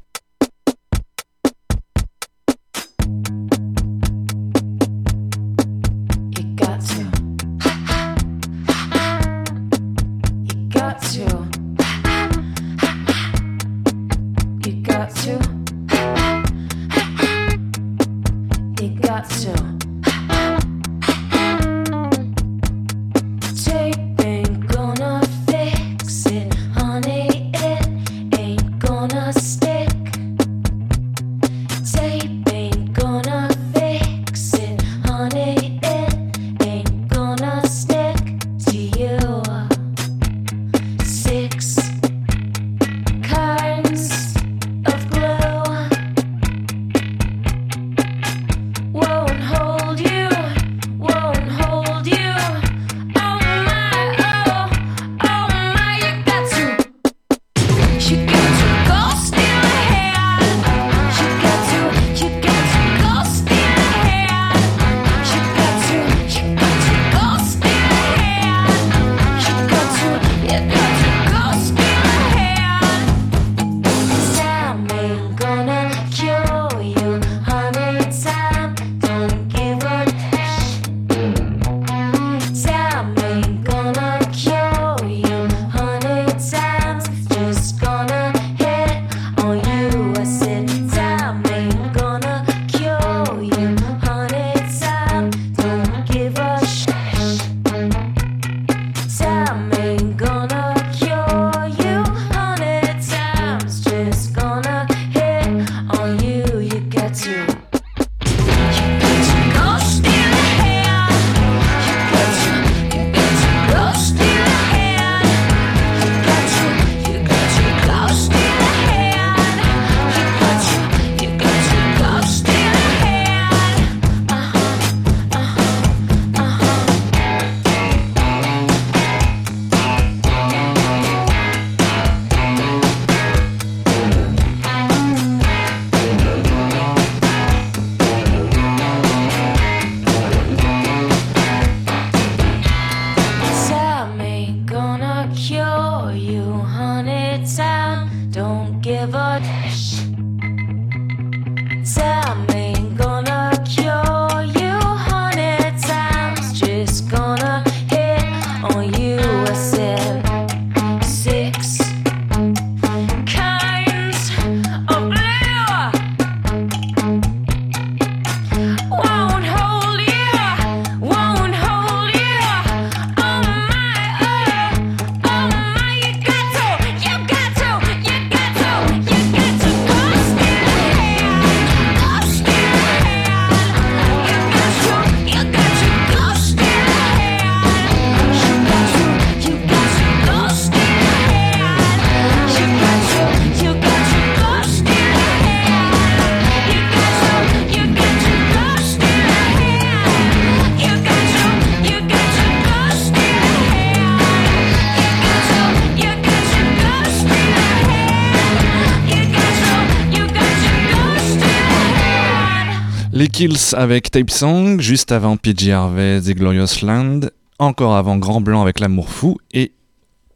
Avec 213.73 214.11
Tape 214.11 214.31
Song, 214.31 214.81
juste 214.81 215.13
avant 215.13 215.37
PG 215.37 215.73
Harvey, 215.73 216.21
The 216.21 216.31
Glorious 216.35 216.83
Land, 216.83 217.21
encore 217.59 217.95
avant 217.95 218.17
Grand 218.17 218.41
Blanc 218.41 218.63
avec 218.63 218.81
L'amour 218.81 219.09
fou 219.09 219.37
et 219.53 219.73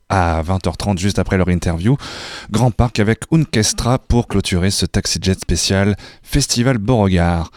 à 0.08 0.42
20h30 0.42 0.98
juste 0.98 1.18
après 1.18 1.36
leur 1.36 1.48
interview, 1.48 1.96
Grand 2.50 2.70
Parc 2.70 3.00
avec 3.00 3.20
Unkestra 3.32 3.98
pour 3.98 4.28
clôturer 4.28 4.70
ce 4.70 4.86
taxi 4.86 5.18
jet 5.20 5.40
spécial 5.40 5.96
Festival 6.22 6.78
Beauregard. 6.78 7.50